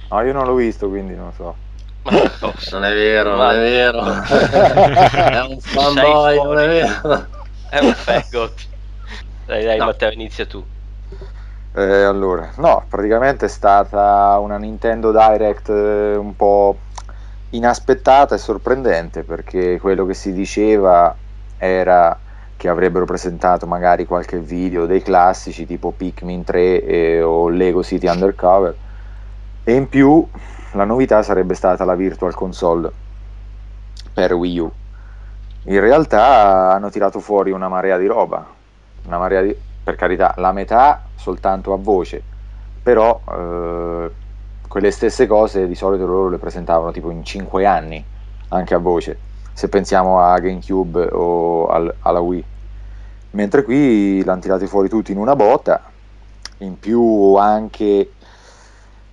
No, 0.09 0.21
io 0.21 0.33
non 0.33 0.45
l'ho 0.45 0.55
visto, 0.55 0.89
quindi 0.89 1.15
non 1.15 1.31
so. 1.33 1.55
Posso? 2.01 2.53
Non 2.71 2.85
è 2.85 2.93
vero, 2.93 3.35
non 3.35 3.51
è 3.51 3.59
vero. 3.59 4.01
è 4.05 5.41
un 5.41 5.59
fanboy, 5.59 6.41
non 6.41 6.59
è 6.59 6.67
vero. 6.67 7.27
È 7.69 7.79
un 7.79 7.93
fagot. 7.93 8.67
Dai, 9.45 9.63
dai, 9.63 9.77
No. 9.77 9.85
Matteo, 9.85 10.11
inizia 10.11 10.45
tu. 10.45 10.63
Eh, 11.73 12.03
allora, 12.03 12.51
no, 12.57 12.85
praticamente 12.87 13.45
è 13.45 13.49
stata 13.49 14.37
una 14.39 14.57
Nintendo 14.57 15.11
Direct 15.11 15.69
eh, 15.69 16.15
un 16.15 16.35
po' 16.35 16.77
inaspettata 17.49 18.35
e 18.35 18.37
sorprendente 18.37 19.23
perché 19.23 19.77
quello 19.79 20.05
che 20.05 20.13
si 20.13 20.31
diceva 20.31 21.15
era 21.57 22.17
che 22.57 22.69
avrebbero 22.69 23.05
presentato 23.05 23.67
magari 23.67 24.05
qualche 24.05 24.39
video 24.39 24.85
dei 24.85 25.01
classici 25.01 25.65
tipo 25.65 25.91
Pikmin 25.91 26.43
3 26.43 26.83
e- 26.83 27.21
o 27.21 27.49
Lego 27.49 27.83
City 27.83 28.07
Undercover. 28.07 28.77
E 29.63 29.73
in 29.73 29.89
più 29.89 30.27
la 30.73 30.85
novità 30.85 31.21
sarebbe 31.23 31.53
stata 31.53 31.85
la 31.85 31.95
Virtual 31.95 32.33
Console 32.33 32.91
per 34.13 34.33
Wii 34.33 34.59
U. 34.59 34.71
In 35.67 35.79
realtà 35.79 36.71
hanno 36.71 36.89
tirato 36.89 37.19
fuori 37.19 37.51
una 37.51 37.67
marea 37.67 37.97
di 37.97 38.05
roba, 38.05 38.45
una 39.05 39.17
marea 39.17 39.41
di, 39.41 39.55
per 39.83 39.95
carità, 39.95 40.33
la 40.37 40.51
metà 40.51 41.09
soltanto 41.15 41.73
a 41.73 41.77
voce, 41.77 42.23
però 42.81 43.21
eh, 43.27 44.11
quelle 44.67 44.91
stesse 44.91 45.25
cose 45.25 45.67
di 45.67 45.75
solito 45.75 46.05
loro 46.05 46.29
le 46.29 46.37
presentavano 46.37 46.91
tipo 46.91 47.09
in 47.09 47.23
5 47.23 47.65
anni, 47.65 48.05
anche 48.49 48.75
a 48.75 48.77
voce, 48.77 49.19
se 49.55 49.69
pensiamo 49.69 50.19
a 50.19 50.37
GameCube 50.37 51.07
o 51.13 51.67
al, 51.67 51.95
alla 52.01 52.19
Wii. 52.19 52.43
Mentre 53.31 53.63
qui 53.63 54.21
l'hanno 54.21 54.41
tirati 54.41 54.67
fuori 54.67 54.89
tutti 54.89 55.13
in 55.13 55.17
una 55.17 55.33
botta, 55.33 55.81
in 56.57 56.77
più 56.77 57.35
anche 57.35 58.11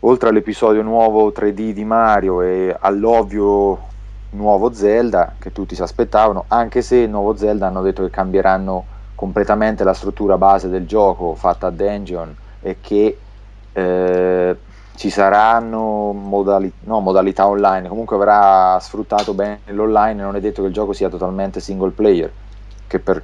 oltre 0.00 0.30
all'episodio 0.30 0.82
nuovo 0.82 1.28
3D 1.28 1.70
di 1.70 1.84
Mario 1.84 2.42
e 2.42 2.76
all'ovvio 2.76 3.90
nuovo 4.30 4.72
Zelda 4.72 5.36
che 5.38 5.52
tutti 5.52 5.76
si 5.76 5.82
aspettavano, 5.82 6.46
anche 6.48 6.82
se 6.82 6.96
il 6.96 7.10
nuovo 7.10 7.36
Zelda 7.36 7.68
hanno 7.68 7.82
detto 7.82 8.02
che 8.02 8.10
cambieranno 8.10 8.84
completamente 9.14 9.84
la 9.84 9.94
struttura 9.94 10.38
base 10.38 10.68
del 10.68 10.86
gioco 10.86 11.36
fatta 11.36 11.68
a 11.68 11.70
dungeon 11.70 12.34
e 12.62 12.78
che 12.80 13.16
eh, 13.72 14.56
ci 14.94 15.10
saranno 15.10 16.12
modali- 16.12 16.72
no, 16.80 17.00
modalità 17.00 17.46
online, 17.46 17.88
comunque 17.88 18.16
avrà 18.16 18.78
sfruttato 18.80 19.34
bene 19.34 19.60
l'online, 19.66 20.22
non 20.22 20.36
è 20.36 20.40
detto 20.40 20.60
che 20.60 20.68
il 20.68 20.74
gioco 20.74 20.92
sia 20.92 21.08
totalmente 21.08 21.60
single 21.60 21.90
player, 21.90 22.30
che 22.86 22.98
per, 22.98 23.22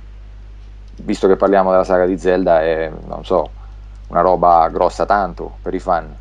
visto 1.03 1.29
che 1.29 1.37
parliamo 1.37 1.71
della 1.71 1.85
saga 1.85 2.07
di 2.07 2.19
Zelda 2.19 2.63
è, 2.63 2.91
non 3.07 3.25
so, 3.25 3.51
una 4.09 4.21
roba 4.23 4.69
grossa 4.73 5.05
tanto 5.05 5.57
per 5.63 5.75
i 5.75 5.79
fan. 5.79 6.17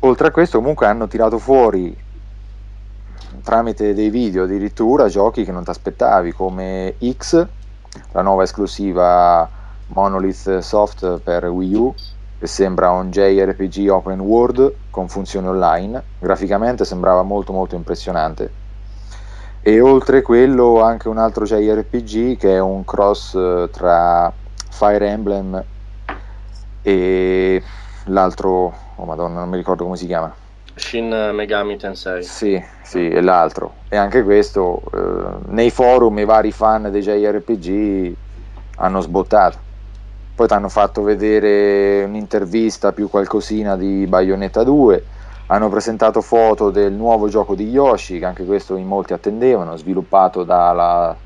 Oltre 0.00 0.28
a 0.28 0.30
questo 0.30 0.58
comunque 0.58 0.86
hanno 0.86 1.08
tirato 1.08 1.38
fuori 1.38 2.04
tramite 3.42 3.92
dei 3.92 4.08
video 4.08 4.44
addirittura 4.44 5.08
giochi 5.08 5.44
che 5.44 5.52
non 5.52 5.64
ti 5.64 5.70
aspettavi 5.70 6.32
come 6.32 6.94
X, 7.12 7.46
la 8.12 8.22
nuova 8.22 8.44
esclusiva 8.44 9.48
Monolith 9.88 10.58
Soft 10.58 11.18
per 11.20 11.46
Wii 11.46 11.74
U 11.74 11.94
che 12.46 12.52
sembra 12.52 12.90
un 12.90 13.10
JRPG 13.10 13.88
open 13.90 14.20
world 14.20 14.72
con 14.90 15.08
funzioni 15.08 15.48
online, 15.48 16.00
graficamente 16.20 16.84
sembrava 16.84 17.22
molto 17.22 17.52
molto 17.52 17.74
impressionante. 17.74 18.64
E 19.60 19.80
oltre 19.80 20.22
quello 20.22 20.80
anche 20.80 21.08
un 21.08 21.18
altro 21.18 21.44
JRPG 21.44 22.36
che 22.36 22.54
è 22.54 22.60
un 22.60 22.84
cross 22.84 23.34
eh, 23.34 23.68
tra 23.72 24.32
Fire 24.70 25.08
Emblem 25.08 25.64
e 26.82 27.62
l'altro, 28.04 28.72
oh 28.94 29.04
madonna 29.04 29.40
non 29.40 29.48
mi 29.48 29.56
ricordo 29.56 29.82
come 29.82 29.96
si 29.96 30.06
chiama. 30.06 30.32
Shin 30.76 31.08
Megami 31.32 31.76
Tensei. 31.76 32.22
Sì, 32.22 32.62
sì, 32.82 33.08
e 33.08 33.20
l'altro. 33.22 33.74
E 33.88 33.96
anche 33.96 34.22
questo, 34.22 34.82
eh, 34.94 35.48
nei 35.48 35.70
forum 35.70 36.16
i 36.18 36.24
vari 36.24 36.52
fan 36.52 36.90
dei 36.92 37.00
JRPG 37.00 38.14
hanno 38.76 39.00
sbottato. 39.00 39.65
Poi 40.36 40.46
ti 40.46 40.52
hanno 40.52 40.68
fatto 40.68 41.02
vedere 41.02 42.04
un'intervista 42.04 42.92
più 42.92 43.08
qualcosina 43.08 43.74
di 43.74 44.06
Bayonetta 44.06 44.62
2, 44.64 45.04
hanno 45.46 45.70
presentato 45.70 46.20
foto 46.20 46.68
del 46.68 46.92
nuovo 46.92 47.26
gioco 47.28 47.54
di 47.54 47.70
Yoshi, 47.70 48.18
che 48.18 48.26
anche 48.26 48.44
questo 48.44 48.76
in 48.76 48.86
molti 48.86 49.14
attendevano, 49.14 49.78
sviluppato 49.78 50.44
dalla, 50.44 51.16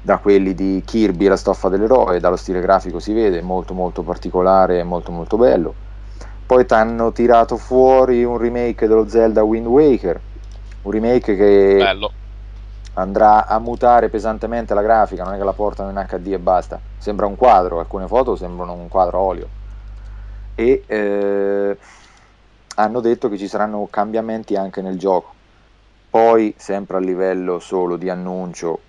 da 0.00 0.18
quelli 0.18 0.54
di 0.54 0.82
Kirby, 0.84 1.28
la 1.28 1.36
stoffa 1.36 1.68
dell'eroe, 1.68 2.18
dallo 2.18 2.34
stile 2.34 2.60
grafico 2.60 2.98
si 2.98 3.12
vede, 3.12 3.42
molto 3.42 3.74
molto 3.74 4.02
particolare 4.02 4.80
e 4.80 4.82
molto 4.82 5.12
molto 5.12 5.36
bello. 5.36 5.72
Poi 6.44 6.66
ti 6.66 6.74
hanno 6.74 7.12
tirato 7.12 7.56
fuori 7.56 8.24
un 8.24 8.38
remake 8.38 8.88
dello 8.88 9.06
Zelda 9.06 9.44
Wind 9.44 9.66
Waker, 9.66 10.20
un 10.82 10.90
remake 10.90 11.36
che 11.36 11.76
Bello. 11.76 12.12
Andrà 12.98 13.46
a 13.46 13.58
mutare 13.58 14.08
pesantemente 14.08 14.74
la 14.74 14.82
grafica, 14.82 15.22
non 15.22 15.34
è 15.34 15.38
che 15.38 15.44
la 15.44 15.52
portano 15.52 15.90
in 15.90 16.06
HD 16.06 16.32
e 16.32 16.38
basta. 16.38 16.80
Sembra 16.98 17.26
un 17.26 17.36
quadro, 17.36 17.78
alcune 17.78 18.06
foto 18.06 18.36
sembrano 18.36 18.72
un 18.72 18.88
quadro 18.88 19.18
a 19.18 19.22
olio. 19.22 19.48
E 20.54 20.82
eh, 20.86 21.78
hanno 22.74 23.00
detto 23.00 23.28
che 23.28 23.38
ci 23.38 23.46
saranno 23.46 23.86
cambiamenti 23.88 24.56
anche 24.56 24.82
nel 24.82 24.98
gioco. 24.98 25.34
Poi, 26.10 26.54
sempre 26.56 26.96
a 26.96 27.00
livello 27.00 27.60
solo 27.60 27.96
di 27.96 28.08
annuncio, 28.08 28.80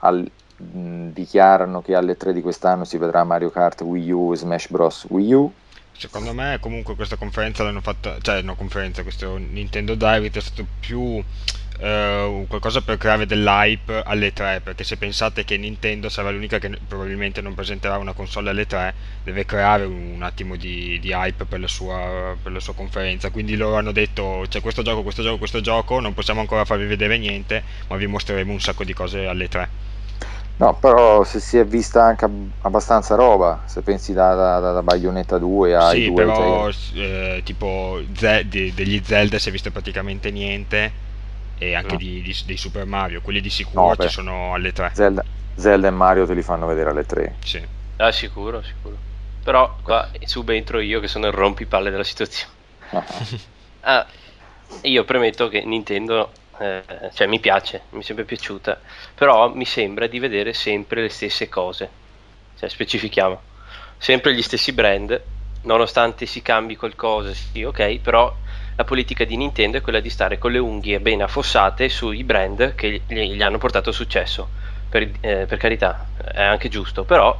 al- 0.00 0.30
mh, 0.56 1.08
dichiarano 1.08 1.80
che 1.80 1.94
alle 1.94 2.16
3 2.16 2.34
di 2.34 2.42
quest'anno 2.42 2.84
si 2.84 2.98
vedrà 2.98 3.24
Mario 3.24 3.50
Kart 3.50 3.80
Wii 3.80 4.10
U 4.10 4.32
e 4.32 4.36
Smash 4.36 4.68
Bros. 4.68 5.06
Wii 5.08 5.32
U. 5.32 5.52
Secondo 5.96 6.32
me 6.32 6.58
comunque 6.60 6.94
questa 6.94 7.16
conferenza 7.16 7.64
l'hanno 7.64 7.80
fatta, 7.80 8.18
cioè 8.20 8.42
no 8.42 8.54
conferenza, 8.54 9.02
questo 9.02 9.36
Nintendo 9.36 9.94
Direct 9.94 10.36
è 10.36 10.40
stato 10.40 10.64
più 10.78 11.20
eh, 11.78 12.22
un 12.24 12.46
qualcosa 12.46 12.82
per 12.82 12.96
creare 12.98 13.26
dell'hype 13.26 14.02
alle 14.04 14.32
3, 14.32 14.60
perché 14.62 14.84
se 14.84 14.96
pensate 14.96 15.44
che 15.44 15.56
Nintendo 15.56 16.08
sarà 16.08 16.30
l'unica 16.30 16.58
che 16.58 16.70
probabilmente 16.86 17.40
non 17.40 17.54
presenterà 17.54 17.98
una 17.98 18.12
console 18.12 18.50
alle 18.50 18.66
3, 18.66 18.94
deve 19.22 19.44
creare 19.44 19.84
un 19.84 20.22
attimo 20.22 20.56
di, 20.56 20.98
di 21.00 21.10
hype 21.10 21.46
per 21.46 21.60
la, 21.60 21.68
sua, 21.68 22.36
per 22.40 22.52
la 22.52 22.60
sua 22.60 22.74
conferenza, 22.74 23.30
quindi 23.30 23.56
loro 23.56 23.76
hanno 23.76 23.92
detto 23.92 24.44
c'è 24.48 24.60
questo 24.60 24.82
gioco, 24.82 25.02
questo 25.02 25.22
gioco, 25.22 25.38
questo 25.38 25.60
gioco, 25.60 26.00
non 26.00 26.14
possiamo 26.14 26.40
ancora 26.40 26.64
farvi 26.64 26.86
vedere 26.86 27.18
niente, 27.18 27.64
ma 27.88 27.96
vi 27.96 28.06
mostreremo 28.06 28.52
un 28.52 28.60
sacco 28.60 28.84
di 28.84 28.92
cose 28.94 29.26
alle 29.26 29.48
3. 29.48 29.70
No, 30.56 30.76
però 30.80 31.22
se 31.22 31.38
si 31.38 31.56
è 31.56 31.64
vista 31.64 32.02
anche 32.04 32.24
ab- 32.24 32.50
abbastanza 32.62 33.14
roba, 33.14 33.62
se 33.66 33.82
pensi 33.82 34.12
da, 34.12 34.34
da, 34.34 34.58
da- 34.72 34.82
Bayonetta 34.82 35.38
2 35.38 35.76
ai 35.76 36.00
Sì, 36.00 36.10
però 36.12 36.68
eh, 36.94 37.40
tipo 37.44 38.02
Ze- 38.14 38.48
de- 38.48 38.74
degli 38.74 39.00
Zelda 39.04 39.38
si 39.38 39.48
è 39.48 39.52
visto 39.52 39.70
praticamente 39.70 40.30
niente 40.32 40.94
e 41.58 41.74
anche 41.74 41.96
No. 41.96 41.98
di, 41.98 42.22
di- 42.22 42.36
dei 42.44 42.56
Super 42.56 42.84
Mario, 42.86 43.20
quelli 43.20 43.40
di 43.40 43.50
sicuro 43.50 43.94
No, 43.94 43.96
ci 43.96 44.08
sono 44.08 44.54
alle 44.54 44.72
3. 44.72 44.92
Zelda, 44.92 45.22
Zelda 45.54 45.88
e 45.88 45.90
Mario 45.90 46.26
te 46.26 46.34
li 46.34 46.42
fanno 46.42 46.66
vedere 46.66 46.90
alle 46.90 47.04
3. 47.04 47.38
Sì. 47.40 47.66
Ah, 47.96 48.12
sicuro, 48.12 48.62
sicuro. 48.62 49.02
Però 49.42 49.80
qua 49.82 50.08
subentro 50.20 50.78
io 50.80 51.00
che 51.00 51.08
sono 51.08 51.26
il 51.26 51.32
rompipalle 51.32 51.90
della 51.90 52.04
situazione. 52.04 52.52
Ah, 53.80 54.06
io 54.82 55.04
premetto 55.04 55.48
che 55.48 55.64
Nintendo, 55.64 56.32
eh, 56.58 56.84
cioè 57.14 57.26
mi 57.26 57.40
piace, 57.40 57.86
mi 57.90 58.00
è 58.00 58.02
sempre 58.02 58.24
piaciuta, 58.24 58.80
però 59.14 59.52
mi 59.54 59.64
sembra 59.64 60.06
di 60.06 60.18
vedere 60.18 60.52
sempre 60.52 61.02
le 61.02 61.08
stesse 61.08 61.48
cose. 61.48 61.90
Cioè, 62.54 62.68
specifichiamo, 62.68 63.42
sempre 63.96 64.34
gli 64.34 64.42
stessi 64.42 64.72
brand, 64.72 65.20
nonostante 65.62 66.26
si 66.26 66.42
cambi 66.42 66.76
qualcosa, 66.76 67.32
sì, 67.34 67.62
ok, 67.62 68.00
però 68.00 68.36
la 68.78 68.84
politica 68.84 69.24
di 69.24 69.36
Nintendo 69.36 69.76
è 69.76 69.80
quella 69.80 69.98
di 69.98 70.08
stare 70.08 70.38
con 70.38 70.52
le 70.52 70.58
unghie 70.58 71.00
ben 71.00 71.20
affossate 71.20 71.88
sui 71.88 72.22
brand 72.22 72.76
che 72.76 73.02
gli, 73.08 73.34
gli 73.34 73.42
hanno 73.42 73.58
portato 73.58 73.90
successo. 73.90 74.50
Per, 74.88 75.02
eh, 75.20 75.46
per 75.46 75.58
carità, 75.58 76.06
è 76.32 76.42
anche 76.42 76.68
giusto, 76.68 77.04
però 77.04 77.36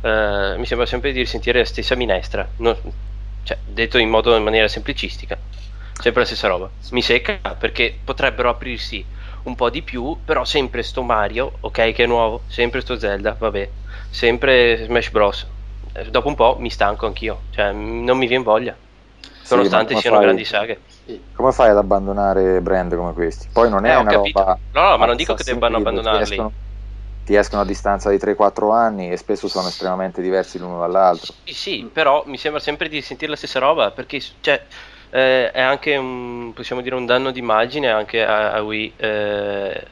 eh, 0.00 0.54
mi 0.58 0.66
sembra 0.66 0.84
sempre 0.84 1.12
di 1.12 1.20
risentire 1.20 1.60
la 1.60 1.64
stessa 1.64 1.94
minestra, 1.94 2.46
no- 2.56 2.76
cioè, 3.44 3.56
detto 3.64 3.98
in 3.98 4.08
modo 4.10 4.34
in 4.36 4.42
maniera 4.42 4.66
semplicistica, 4.66 5.38
sempre 5.92 6.22
la 6.22 6.26
stessa 6.26 6.48
roba. 6.48 6.68
Mi 6.90 7.02
secca 7.02 7.38
perché 7.56 7.96
potrebbero 8.02 8.48
aprirsi 8.50 9.06
un 9.44 9.54
po' 9.54 9.70
di 9.70 9.82
più, 9.82 10.22
però 10.24 10.44
sempre 10.44 10.82
sto 10.82 11.02
Mario, 11.02 11.56
ok, 11.60 11.92
che 11.92 12.02
è 12.04 12.06
nuovo, 12.06 12.42
sempre 12.48 12.80
sto 12.80 12.98
Zelda, 12.98 13.36
vabbè, 13.38 13.70
sempre 14.10 14.82
Smash 14.84 15.10
Bros. 15.10 15.46
Eh, 15.92 16.10
Dopo 16.10 16.26
un 16.28 16.34
po' 16.34 16.56
mi 16.58 16.70
stanco 16.70 17.06
anch'io, 17.06 17.44
cioè 17.50 17.70
non 17.72 18.18
mi 18.18 18.26
viene 18.26 18.42
voglia, 18.44 18.76
nonostante 19.48 19.96
siano 19.96 20.18
fai- 20.18 20.18
grandi 20.18 20.44
saghe. 20.44 20.82
Come 21.32 21.52
fai 21.52 21.70
ad 21.70 21.76
abbandonare 21.78 22.62
brand 22.62 22.94
come 22.96 23.12
questi? 23.12 23.48
Poi 23.52 23.68
non 23.70 23.84
è 23.84 23.94
Eh, 23.94 23.96
una 23.96 24.12
capito. 24.12 24.42
roba. 24.42 24.58
No, 24.72 24.88
no, 24.90 24.98
ma 24.98 25.06
non 25.06 25.16
dico 25.16 25.34
che 25.34 25.44
debbano 25.44 25.76
abbandonarli. 25.76 26.08
Ti 26.08 26.16
escono, 26.18 26.54
ti 27.22 27.34
escono 27.34 27.62
a 27.62 27.64
distanza 27.64 28.10
di 28.10 28.18
3-4 28.18 28.70
anni 28.72 29.10
e 29.10 29.16
spesso 29.16 29.48
sono 29.48 29.68
estremamente 29.68 30.22
diversi 30.22 30.58
l'uno 30.58 30.78
dall'altro. 30.80 31.36
Sì, 31.46 31.54
sì, 31.54 31.90
però 31.92 32.24
mi 32.26 32.36
sembra 32.36 32.60
sempre 32.60 32.88
di 32.88 33.00
sentire 33.00 33.30
la 33.30 33.36
stessa 33.36 33.58
roba 33.60 33.92
perché 33.92 34.20
cioè, 34.40 34.66
eh, 35.10 35.50
è 35.52 35.60
anche 35.60 35.96
un, 35.96 36.52
possiamo 36.52 36.82
dire 36.82 36.94
un 36.96 37.06
danno 37.06 37.30
d'immagine 37.30 37.88
anche 37.90 38.24
a, 38.24 38.52
a 38.52 38.62
Wii 38.62 38.94
eh, 38.96 39.90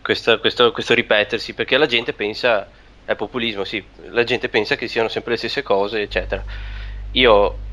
questo, 0.00 0.38
questo- 0.40 0.72
questo 0.72 0.94
ripetersi 0.94 1.54
perché 1.54 1.76
la 1.78 1.86
gente 1.86 2.12
pensa, 2.12 2.68
è 3.04 3.14
populismo, 3.16 3.64
sì, 3.64 3.88
la 3.96 4.24
gente 4.24 4.48
pensa 4.48 4.74
che 4.76 4.88
siano 4.88 5.08
sempre 5.08 5.32
le 5.32 5.38
stesse 5.38 5.62
cose, 5.62 6.02
eccetera. 6.02 6.44
Io 7.12 7.68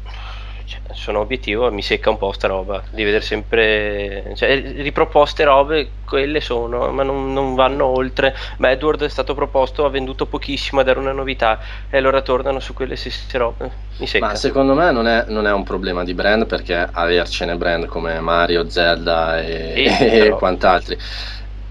cioè, 0.71 0.79
sono 0.93 1.19
obiettivo, 1.19 1.69
mi 1.69 1.81
secca 1.81 2.09
un 2.09 2.17
po' 2.17 2.31
sta 2.31 2.47
roba 2.47 2.81
di 2.91 3.03
vedere 3.03 3.21
sempre 3.21 4.31
cioè, 4.35 4.61
riproposte 4.77 5.43
robe, 5.43 5.91
quelle 6.05 6.39
sono, 6.39 6.89
ma 6.91 7.03
non, 7.03 7.33
non 7.33 7.55
vanno 7.55 7.87
oltre. 7.87 8.33
Ma 8.59 8.71
Edward 8.71 9.03
è 9.03 9.09
stato 9.09 9.33
proposto, 9.33 9.83
ha 9.83 9.89
venduto 9.89 10.27
pochissimo 10.27 10.79
ed 10.79 10.87
era 10.87 11.01
una 11.01 11.11
novità, 11.11 11.59
e 11.89 11.97
allora 11.97 12.21
tornano 12.21 12.61
su 12.61 12.73
quelle 12.73 12.95
stesse 12.95 13.37
robe. 13.37 13.69
Mi 13.97 14.07
secca. 14.07 14.27
Ma 14.27 14.35
secondo 14.35 14.73
me 14.73 14.91
non 14.91 15.07
è, 15.07 15.25
non 15.27 15.45
è 15.45 15.51
un 15.51 15.63
problema 15.63 16.05
di 16.05 16.13
brand 16.13 16.45
perché 16.45 16.87
avercene 16.89 17.57
brand 17.57 17.85
come 17.87 18.21
Mario, 18.21 18.69
Zelda 18.69 19.41
e, 19.41 19.73
e 19.99 20.07
però- 20.19 20.37
quant'altri 20.37 20.97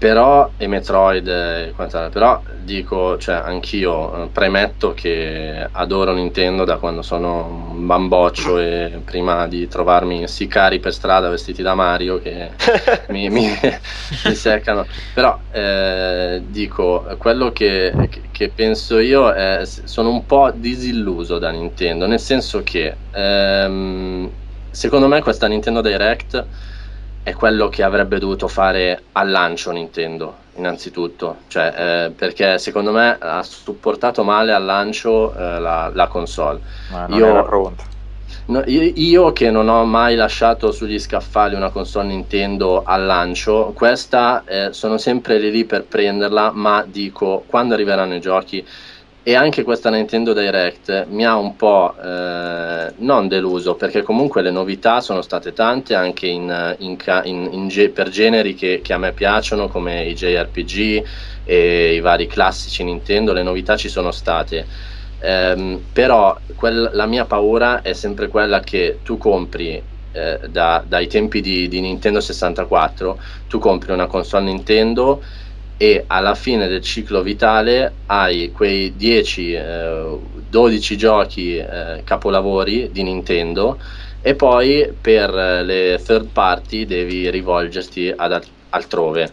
però 0.01 0.49
e 0.57 0.65
Metroid 0.65 1.27
e 1.27 1.73
quant'altro, 1.75 2.09
però 2.09 2.41
dico, 2.63 3.19
cioè 3.19 3.35
anch'io 3.35 4.23
eh, 4.23 4.27
premetto 4.29 4.95
che 4.95 5.67
adoro 5.71 6.11
Nintendo 6.11 6.63
da 6.63 6.77
quando 6.77 7.03
sono 7.03 7.67
un 7.69 7.85
bamboccio 7.85 8.57
e 8.57 8.99
prima 9.05 9.45
di 9.45 9.67
trovarmi 9.67 10.27
sicari 10.27 10.79
per 10.79 10.91
strada 10.91 11.29
vestiti 11.29 11.61
da 11.61 11.75
Mario 11.75 12.19
che 12.19 12.49
mi, 13.09 13.29
mi, 13.29 13.45
mi 14.25 14.33
seccano, 14.33 14.87
però 15.13 15.39
eh, 15.51 16.41
dico, 16.47 17.05
quello 17.19 17.51
che, 17.51 17.93
che, 18.31 18.49
penso 18.49 18.97
io 18.97 19.31
è, 19.31 19.61
sono 19.65 20.09
un 20.09 20.25
po' 20.25 20.51
disilluso 20.51 21.37
da 21.37 21.51
Nintendo, 21.51 22.07
nel 22.07 22.19
senso 22.19 22.63
che 22.63 22.95
ehm, 23.11 24.31
secondo 24.71 25.07
me 25.07 25.21
questa 25.21 25.45
Nintendo 25.45 25.81
Direct 25.81 26.47
è 27.23 27.33
quello 27.33 27.69
che 27.69 27.83
avrebbe 27.83 28.17
dovuto 28.17 28.47
fare 28.47 29.03
al 29.11 29.29
lancio 29.29 29.71
Nintendo, 29.71 30.35
innanzitutto, 30.55 31.37
cioè, 31.47 31.73
eh, 31.75 32.11
perché 32.11 32.57
secondo 32.57 32.91
me 32.91 33.15
ha 33.19 33.43
supportato 33.43 34.23
male 34.23 34.51
al 34.53 34.65
lancio 34.65 35.33
eh, 35.33 35.59
la, 35.59 35.91
la, 35.93 36.07
console. 36.07 36.59
Ma 36.91 37.05
non 37.05 37.19
io, 37.19 37.25
era 37.27 37.43
pronta. 37.43 37.83
No, 38.45 38.63
io, 38.65 38.81
io, 38.95 39.31
che 39.33 39.51
non 39.51 39.69
ho 39.69 39.85
mai 39.85 40.15
lasciato 40.15 40.71
sugli 40.71 40.99
scaffali 40.99 41.53
una 41.53 41.69
console 41.69 42.07
Nintendo 42.07 42.81
al 42.83 43.05
lancio, 43.05 43.71
questa 43.75 44.43
eh, 44.45 44.69
sono 44.73 44.97
sempre 44.97 45.37
lì, 45.37 45.51
lì 45.51 45.65
per 45.65 45.83
prenderla, 45.83 46.51
ma 46.51 46.83
dico, 46.87 47.43
quando 47.45 47.75
arriveranno 47.75 48.15
i 48.15 48.19
giochi 48.19 48.65
e 49.23 49.35
anche 49.35 49.61
questa 49.61 49.91
Nintendo 49.91 50.33
Direct 50.33 51.05
mi 51.09 51.23
ha 51.25 51.35
un 51.35 51.55
po' 51.55 51.93
eh, 52.01 52.91
non 52.97 53.27
deluso 53.27 53.75
perché 53.75 54.01
comunque 54.01 54.41
le 54.41 54.49
novità 54.49 54.99
sono 54.99 55.21
state 55.21 55.53
tante 55.53 55.93
anche 55.93 56.25
in, 56.25 56.75
in, 56.79 56.97
in, 57.23 57.91
per 57.93 58.09
generi 58.09 58.55
che, 58.55 58.81
che, 58.83 58.93
a 58.93 58.97
me 58.97 59.11
piacciono 59.11 59.67
come 59.67 60.05
i 60.05 60.15
JRPG 60.15 61.03
e 61.43 61.93
i 61.93 61.99
vari 61.99 62.25
classici 62.25 62.83
Nintendo 62.83 63.31
le 63.33 63.43
novità 63.43 63.75
ci 63.77 63.89
sono 63.89 64.09
state. 64.11 64.65
Ehm, 65.19 65.83
però 65.93 66.35
quel, 66.55 66.89
la 66.93 67.05
mia 67.05 67.25
paura 67.25 67.83
è 67.83 67.93
sempre 67.93 68.27
quella 68.27 68.59
che 68.61 68.99
tu 69.03 69.19
compri 69.19 69.79
eh, 70.13 70.39
da, 70.49 70.83
dai 70.85 71.07
tempi 71.07 71.41
di, 71.41 71.67
di 71.67 71.79
Nintendo 71.79 72.19
64 72.19 73.19
tu 73.47 73.59
compri 73.59 73.93
una 73.93 74.07
console 74.07 74.45
Nintendo 74.45 75.23
e 75.81 76.03
alla 76.05 76.35
fine 76.35 76.67
del 76.67 76.83
ciclo 76.83 77.23
vitale 77.23 77.91
hai 78.05 78.51
quei 78.51 78.95
10 78.95 79.53
eh, 79.53 80.17
12 80.47 80.95
giochi 80.95 81.57
eh, 81.57 82.03
capolavori 82.03 82.91
di 82.91 83.01
Nintendo 83.01 83.79
e 84.21 84.35
poi 84.35 84.93
per 85.01 85.33
le 85.33 85.99
third 86.05 86.27
party 86.27 86.85
devi 86.85 87.31
rivolgerti 87.31 88.13
ad 88.15 88.43
altrove. 88.69 89.31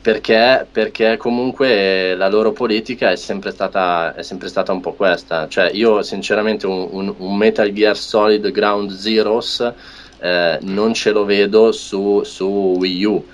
Perché, 0.00 0.66
perché 0.72 1.18
comunque 1.18 2.14
la 2.14 2.28
loro 2.28 2.52
politica 2.52 3.10
è 3.10 3.16
sempre, 3.16 3.50
stata, 3.50 4.14
è 4.14 4.22
sempre 4.22 4.48
stata 4.48 4.72
un 4.72 4.80
po' 4.80 4.94
questa. 4.94 5.46
Cioè 5.46 5.72
io 5.74 6.00
sinceramente 6.00 6.66
un, 6.66 6.88
un, 6.90 7.14
un 7.18 7.36
Metal 7.36 7.70
Gear 7.70 7.98
Solid 7.98 8.50
Ground 8.50 8.92
Zeroes 8.92 9.74
eh, 10.20 10.58
non 10.62 10.94
ce 10.94 11.10
lo 11.10 11.26
vedo 11.26 11.70
su, 11.70 12.22
su 12.24 12.76
Wii 12.78 13.04
U 13.04 13.24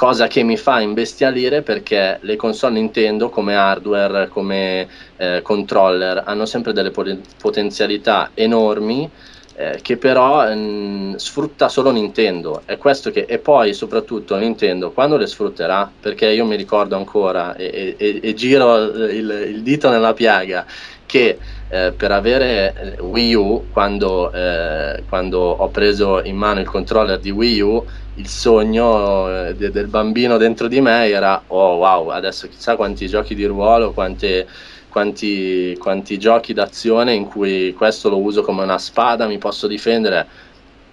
cosa 0.00 0.28
che 0.28 0.42
mi 0.42 0.56
fa 0.56 0.80
imbestialire 0.80 1.60
perché 1.60 2.20
le 2.22 2.36
console 2.36 2.72
Nintendo 2.72 3.28
come 3.28 3.54
hardware, 3.54 4.28
come 4.28 4.88
eh, 5.18 5.42
controller 5.42 6.22
hanno 6.24 6.46
sempre 6.46 6.72
delle 6.72 6.90
potenzialità 6.90 8.30
enormi 8.32 9.10
eh, 9.56 9.78
che 9.82 9.98
però 9.98 10.48
mh, 10.48 10.58
mm, 10.58 11.14
sfrutta 11.16 11.68
solo 11.68 11.90
Nintendo. 11.90 12.62
È 12.64 12.78
questo 12.78 13.10
che, 13.10 13.26
e 13.28 13.36
poi 13.36 13.74
soprattutto 13.74 14.38
Nintendo 14.38 14.90
quando 14.90 15.18
le 15.18 15.26
sfrutterà? 15.26 15.92
Perché 16.00 16.30
io 16.30 16.46
mi 16.46 16.56
ricordo 16.56 16.96
ancora 16.96 17.54
e, 17.54 17.94
e, 17.98 18.20
e 18.22 18.32
giro 18.32 18.82
il, 19.04 19.48
il, 19.50 19.62
dito 19.62 19.90
nella 19.90 20.14
piaga 20.14 20.64
che 21.04 21.38
eh, 21.68 21.92
per 21.94 22.10
avere 22.10 22.96
Wii 23.00 23.34
U 23.34 23.66
quando, 23.70 24.32
eh, 24.32 25.02
quando 25.10 25.40
ho 25.40 25.68
preso 25.68 26.22
in 26.22 26.36
mano 26.36 26.60
il 26.60 26.66
controller 26.66 27.18
di 27.18 27.30
Wii 27.30 27.60
U 27.60 27.84
il 28.20 28.28
sogno 28.28 29.46
eh, 29.48 29.54
de- 29.54 29.70
del 29.70 29.88
bambino 29.88 30.36
dentro 30.36 30.68
di 30.68 30.80
me 30.80 31.08
era 31.08 31.42
oh 31.48 31.76
wow 31.76 32.08
adesso 32.08 32.48
chissà 32.48 32.76
quanti 32.76 33.08
giochi 33.08 33.34
di 33.34 33.46
ruolo 33.46 33.92
quante, 33.92 34.46
quanti, 34.88 35.74
quanti 35.78 36.18
giochi 36.18 36.52
d'azione 36.52 37.14
in 37.14 37.26
cui 37.26 37.72
questo 37.72 38.08
lo 38.10 38.18
uso 38.20 38.42
come 38.42 38.62
una 38.62 38.78
spada 38.78 39.26
mi 39.26 39.38
posso 39.38 39.66
difendere. 39.66 40.28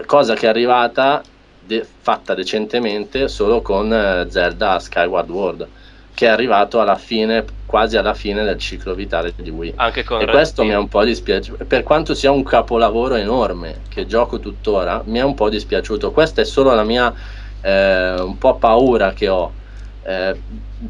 Cosa 0.05 0.35
che 0.35 0.45
è 0.45 0.49
arrivata 0.49 1.23
de- 1.57 1.85
fatta 1.99 2.33
decentemente 2.33 3.27
solo 3.27 3.61
con 3.61 3.91
eh, 3.91 4.27
Zelda 4.29 4.79
Skyward 4.79 5.29
World 5.29 5.69
che 6.17 6.25
è 6.25 6.29
arrivato 6.29 6.81
alla 6.81 6.95
fine, 6.95 7.45
quasi 7.67 7.95
alla 7.95 8.15
fine 8.15 8.43
del 8.43 8.57
ciclo 8.57 8.95
vitale 8.95 9.35
di 9.35 9.51
Wii. 9.51 9.73
Anche 9.75 10.03
con 10.03 10.19
e 10.19 10.25
questo 10.25 10.63
mi 10.63 10.71
è 10.71 10.75
un 10.75 10.87
po' 10.87 11.03
dispiaciuto. 11.03 11.63
Per 11.65 11.83
quanto 11.83 12.15
sia 12.15 12.31
un 12.31 12.41
capolavoro 12.41 13.13
enorme 13.13 13.81
che 13.87 14.07
gioco 14.07 14.39
tuttora, 14.39 15.03
mi 15.05 15.19
è 15.19 15.21
un 15.21 15.35
po' 15.35 15.47
dispiaciuto. 15.47 16.11
Questa 16.11 16.41
è 16.41 16.43
solo 16.43 16.73
la 16.73 16.83
mia 16.83 17.13
eh, 17.61 18.15
un 18.19 18.35
po' 18.39 18.55
paura 18.55 19.13
che 19.13 19.27
ho. 19.27 19.51
Eh, 20.01 20.41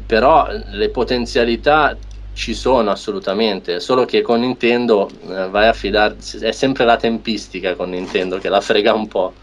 però 0.06 0.48
le 0.70 0.88
potenzialità 0.88 1.94
ci 2.32 2.54
sono 2.54 2.90
assolutamente, 2.90 3.80
solo 3.80 4.06
che 4.06 4.22
con 4.22 4.40
Nintendo 4.40 5.10
eh, 5.28 5.48
vai 5.50 5.68
a 5.68 5.74
fidarsi, 5.74 6.38
è 6.38 6.52
sempre 6.52 6.86
la 6.86 6.96
tempistica 6.96 7.74
con 7.74 7.90
Nintendo 7.90 8.38
che 8.38 8.48
la 8.48 8.62
frega 8.62 8.94
un 8.94 9.06
po'. 9.08 9.34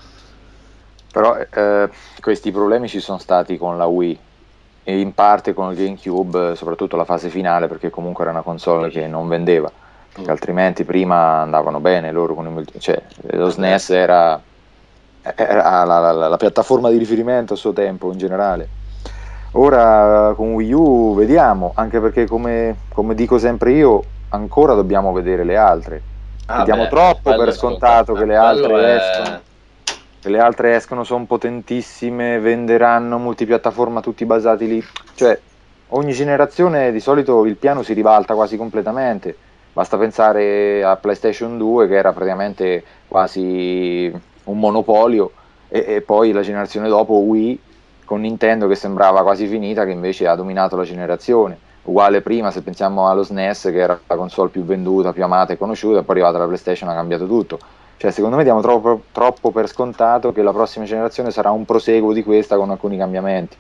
Però 1.11 1.37
eh, 1.37 1.89
questi 2.19 2.51
problemi 2.51 2.87
ci 2.87 2.99
sono 2.99 3.19
stati 3.19 3.55
con 3.55 3.77
la 3.77 3.85
Wii, 3.85 4.19
e 4.87 4.99
in 4.99 5.15
parte 5.15 5.55
con 5.55 5.71
il 5.71 5.77
GameCube, 5.77 6.55
soprattutto 6.55 6.95
la 6.95 7.05
fase 7.05 7.29
finale, 7.29 7.67
perché 7.67 7.89
comunque 7.89 8.23
era 8.23 8.31
una 8.31 8.43
console 8.43 8.89
che 8.89 9.07
non 9.07 9.27
vendeva, 9.27 9.69
perché 10.13 10.29
altrimenti 10.29 10.83
prima 10.83 11.41
andavano 11.41 11.79
bene 11.79 12.11
loro 12.11 12.35
con 12.35 12.45
il 12.59 12.79
cioè, 12.79 13.01
lo 13.31 13.49
SNES 13.49 13.89
era, 13.89 14.39
era 15.23 15.83
la, 15.83 15.99
la, 15.99 16.11
la, 16.11 16.27
la, 16.27 16.37
piattaforma 16.37 16.91
di 16.91 16.99
riferimento 16.99 17.53
a 17.53 17.57
suo 17.57 17.73
tempo 17.73 18.11
in 18.11 18.19
generale. 18.19 18.69
Ora 19.53 20.33
con 20.35 20.53
Wii 20.53 20.73
U 20.73 21.15
vediamo, 21.15 21.71
anche 21.73 21.99
perché 21.99 22.27
come, 22.27 22.75
come 22.93 23.15
dico 23.15 23.39
sempre 23.39 23.71
io, 23.71 24.03
ancora 24.29 24.75
dobbiamo 24.75 25.11
vedere 25.13 25.43
le 25.43 25.57
altre. 25.57 26.01
Ah 26.45 26.59
Vediamo 26.59 26.83
beh, 26.83 26.89
troppo 26.89 27.35
per 27.35 27.51
scontato 27.53 28.13
che 28.13 28.25
le 28.25 28.35
altre 28.35 28.75
è... 28.75 28.95
escono 28.97 29.39
le 30.29 30.39
altre 30.39 30.75
escono, 30.75 31.03
sono 31.03 31.25
potentissime, 31.25 32.39
venderanno 32.39 33.17
multipiattaforma 33.17 34.01
tutti 34.01 34.25
basati 34.25 34.67
lì. 34.67 34.83
Cioè, 35.13 35.39
ogni 35.89 36.13
generazione 36.13 36.91
di 36.91 36.99
solito 36.99 37.45
il 37.45 37.55
piano 37.55 37.83
si 37.83 37.93
ribalta 37.93 38.33
quasi 38.33 38.57
completamente. 38.57 39.35
Basta 39.73 39.97
pensare 39.97 40.83
a 40.83 40.95
PlayStation 40.95 41.57
2 41.57 41.87
che 41.87 41.95
era 41.95 42.13
praticamente 42.13 42.83
quasi 43.07 44.11
un 44.45 44.59
monopolio 44.59 45.31
e, 45.67 45.85
e 45.87 46.01
poi 46.01 46.31
la 46.31 46.41
generazione 46.41 46.87
dopo 46.87 47.15
Wii 47.15 47.59
con 48.05 48.21
Nintendo 48.21 48.67
che 48.67 48.75
sembrava 48.75 49.21
quasi 49.21 49.47
finita 49.47 49.83
che 49.83 49.91
invece 49.91 50.27
ha 50.27 50.35
dominato 50.35 50.75
la 50.75 50.83
generazione. 50.83 51.57
Uguale 51.83 52.21
prima 52.21 52.51
se 52.51 52.61
pensiamo 52.61 53.07
allo 53.07 53.23
SNES 53.23 53.63
che 53.63 53.77
era 53.77 53.99
la 54.07 54.15
console 54.15 54.49
più 54.49 54.63
venduta, 54.63 55.13
più 55.13 55.23
amata 55.23 55.53
e 55.53 55.57
conosciuta, 55.57 56.01
poi 56.01 56.15
è 56.15 56.19
arrivata 56.19 56.37
la 56.37 56.45
PlayStation 56.45 56.89
ha 56.89 56.93
cambiato 56.93 57.27
tutto 57.27 57.59
cioè, 57.97 58.11
secondo 58.11 58.35
me 58.35 58.43
diamo 58.43 58.61
troppo, 58.61 59.03
troppo 59.11 59.51
per 59.51 59.67
scontato 59.67 60.31
che 60.31 60.41
la 60.41 60.51
prossima 60.51 60.85
generazione 60.85 61.31
sarà 61.31 61.51
un 61.51 61.65
proseguo 61.65 62.11
di 62.11 62.23
questa 62.23 62.57
con 62.57 62.69
alcuni 62.69 62.97
cambiamenti. 62.97 63.55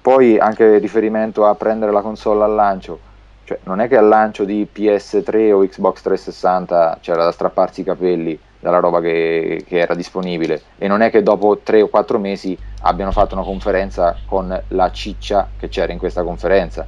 Poi 0.00 0.38
anche 0.38 0.78
riferimento 0.78 1.44
a 1.44 1.54
prendere 1.54 1.92
la 1.92 2.00
console 2.00 2.44
al 2.44 2.54
lancio, 2.54 2.98
cioè 3.44 3.58
non 3.64 3.80
è 3.80 3.88
che 3.88 3.96
al 3.96 4.08
lancio 4.08 4.44
di 4.44 4.66
PS3 4.72 5.52
o 5.52 5.66
Xbox 5.66 6.00
360 6.02 6.98
c'era 7.00 7.24
da 7.24 7.32
strapparsi 7.32 7.80
i 7.80 7.84
capelli 7.84 8.38
dalla 8.60 8.78
roba 8.78 9.00
che, 9.00 9.64
che, 9.66 9.78
era 9.78 9.94
disponibile 9.94 10.62
e 10.78 10.86
non 10.86 11.00
è 11.00 11.10
che 11.10 11.22
dopo 11.22 11.58
3 11.58 11.82
o 11.82 11.88
4 11.88 12.18
mesi 12.18 12.56
abbiano 12.82 13.10
fatto 13.10 13.34
una 13.34 13.42
conferenza 13.42 14.16
con 14.26 14.62
la 14.68 14.90
ciccia 14.92 15.48
che 15.58 15.68
c'era 15.68 15.92
in 15.92 15.98
questa 15.98 16.22
conferenza. 16.22 16.86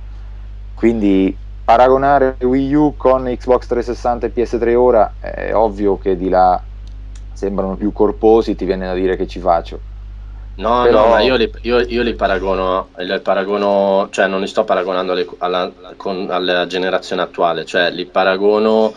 Quindi 0.75 1.37
paragonare 1.65 2.37
Wii 2.41 2.75
U 2.75 2.95
con 2.97 3.25
Xbox 3.25 3.67
360 3.67 4.27
e 4.27 4.33
PS3 4.35 4.75
ora 4.75 5.15
è 5.21 5.55
ovvio 5.55 5.99
che 5.99 6.17
di 6.17 6.29
là 6.29 6.61
sembrano 7.33 7.77
più 7.77 7.93
corposi, 7.93 8.55
ti 8.55 8.65
viene 8.65 8.87
da 8.87 8.95
dire 8.95 9.17
che 9.17 9.27
ci 9.27 9.41
faccio. 9.41 9.91
No, 10.55 10.83
Però... 10.83 11.05
no, 11.05 11.09
ma 11.09 11.21
io 11.21 11.37
li, 11.37 11.51
io, 11.63 11.81
io 11.81 12.03
li, 12.03 12.15
paragono, 12.15 12.89
li 12.97 13.21
paragono, 13.21 14.09
cioè 14.11 14.27
non 14.27 14.41
li 14.41 14.47
sto 14.47 14.65
paragonando 14.65 15.13
alle, 15.13 15.27
alla, 15.39 15.73
con, 15.97 16.29
alla 16.31 16.67
generazione 16.67 17.23
attuale, 17.23 17.65
cioè 17.65 17.91
li 17.91 18.05
paragono 18.05 18.93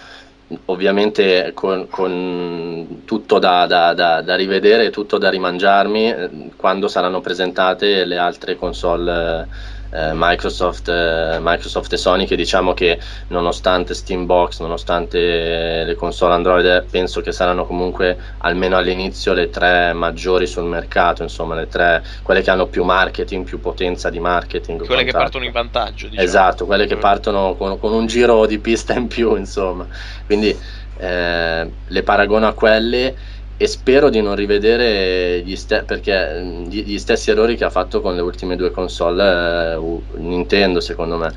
ovviamente 0.66 1.52
con, 1.56 1.88
con 1.90 3.02
tutto 3.06 3.40
da, 3.40 3.66
da, 3.66 3.94
da, 3.94 4.22
da, 4.22 4.36
rivedere, 4.36 4.92
tutto 4.92 5.18
da 5.18 5.30
rimangiarmi 5.30 6.12
eh, 6.12 6.30
quando 6.56 6.88
saranno 6.88 7.22
presentate 7.22 8.06
le 8.06 8.18
altre 8.18 8.56
console 8.56 9.48
eh, 9.96 10.12
Microsoft, 10.14 10.90
eh, 10.90 11.38
Microsoft, 11.40 11.94
e 11.94 11.98
Sony 11.98 12.26
che 12.26 12.36
diciamo 12.36 12.74
che 12.74 13.00
nonostante 13.28 13.94
Steambox, 13.94 14.60
nonostante 14.60 15.84
le 15.86 15.96
console 15.96 16.34
Android 16.34 16.86
penso 16.90 17.22
che 17.22 17.32
saranno 17.32 17.66
comunque 17.66 18.18
almeno 18.40 18.76
all'inizio 18.76 19.34
le 19.34 19.50
tre 19.50 19.94
maggiori 19.94 20.48
sul 20.48 20.66
mercato, 20.66 21.24
insomma 21.24 21.56
le 21.56 21.68
tre, 21.68 22.04
quelle 22.24 22.42
che 22.42 22.52
hanno 22.52 22.68
più 22.68 22.84
marketing, 22.84 23.46
più 23.46 23.62
potenza 23.62 24.10
di 24.10 24.20
marketing. 24.20 24.86
Quelle 24.86 25.06
che 25.06 25.12
partono 25.12 25.46
in 25.46 25.52
vantaggio. 25.52 26.08
Diciamo. 26.08 26.28
Esatto, 26.28 26.66
quelle 26.66 26.86
che 26.86 26.98
partono 26.98 27.56
con, 27.56 27.80
con, 27.80 27.94
un 27.94 28.06
giro 28.06 28.46
di 28.46 28.60
pista 28.60 28.94
in 28.94 29.08
più, 29.08 29.36
insomma. 29.36 29.88
Quindi 30.26 30.58
eh, 30.98 31.72
le 31.88 32.04
paragono 32.04 32.48
a 32.48 32.54
quelle 32.54 33.16
e 33.58 33.68
spero 33.68 34.10
di 34.10 34.22
non 34.22 34.36
rivedere 34.36 35.42
gli, 35.42 35.56
ste- 35.56 35.84
perché, 35.84 36.42
gli, 36.68 36.84
gli, 36.84 36.98
stessi 36.98 37.32
errori 37.32 37.56
che 37.56 37.64
ha 37.64 37.70
fatto 37.70 38.02
con 38.02 38.14
le 38.16 38.22
ultime 38.22 38.58
due 38.58 38.72
console 38.72 39.74
eh, 39.74 40.02
Nintendo 40.18 40.82
secondo 40.82 41.18
me. 41.18 41.34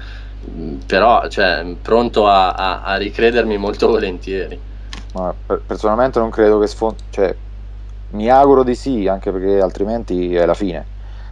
Però 0.86 1.28
cioè, 1.28 1.64
pronto 1.80 2.26
a, 2.26 2.52
a, 2.52 2.82
a, 2.82 2.96
ricredermi 2.96 3.56
molto 3.56 3.86
volentieri. 3.88 4.58
Ma 5.14 5.32
personalmente 5.64 6.18
non 6.18 6.30
credo 6.30 6.58
che 6.58 6.66
sfondi 6.66 7.02
cioè, 7.10 7.34
mi 8.10 8.28
auguro 8.28 8.62
di 8.62 8.74
sì 8.74 9.06
anche 9.06 9.30
perché 9.30 9.60
altrimenti 9.60 10.34
è 10.34 10.44
la 10.44 10.54
fine. 10.54 10.86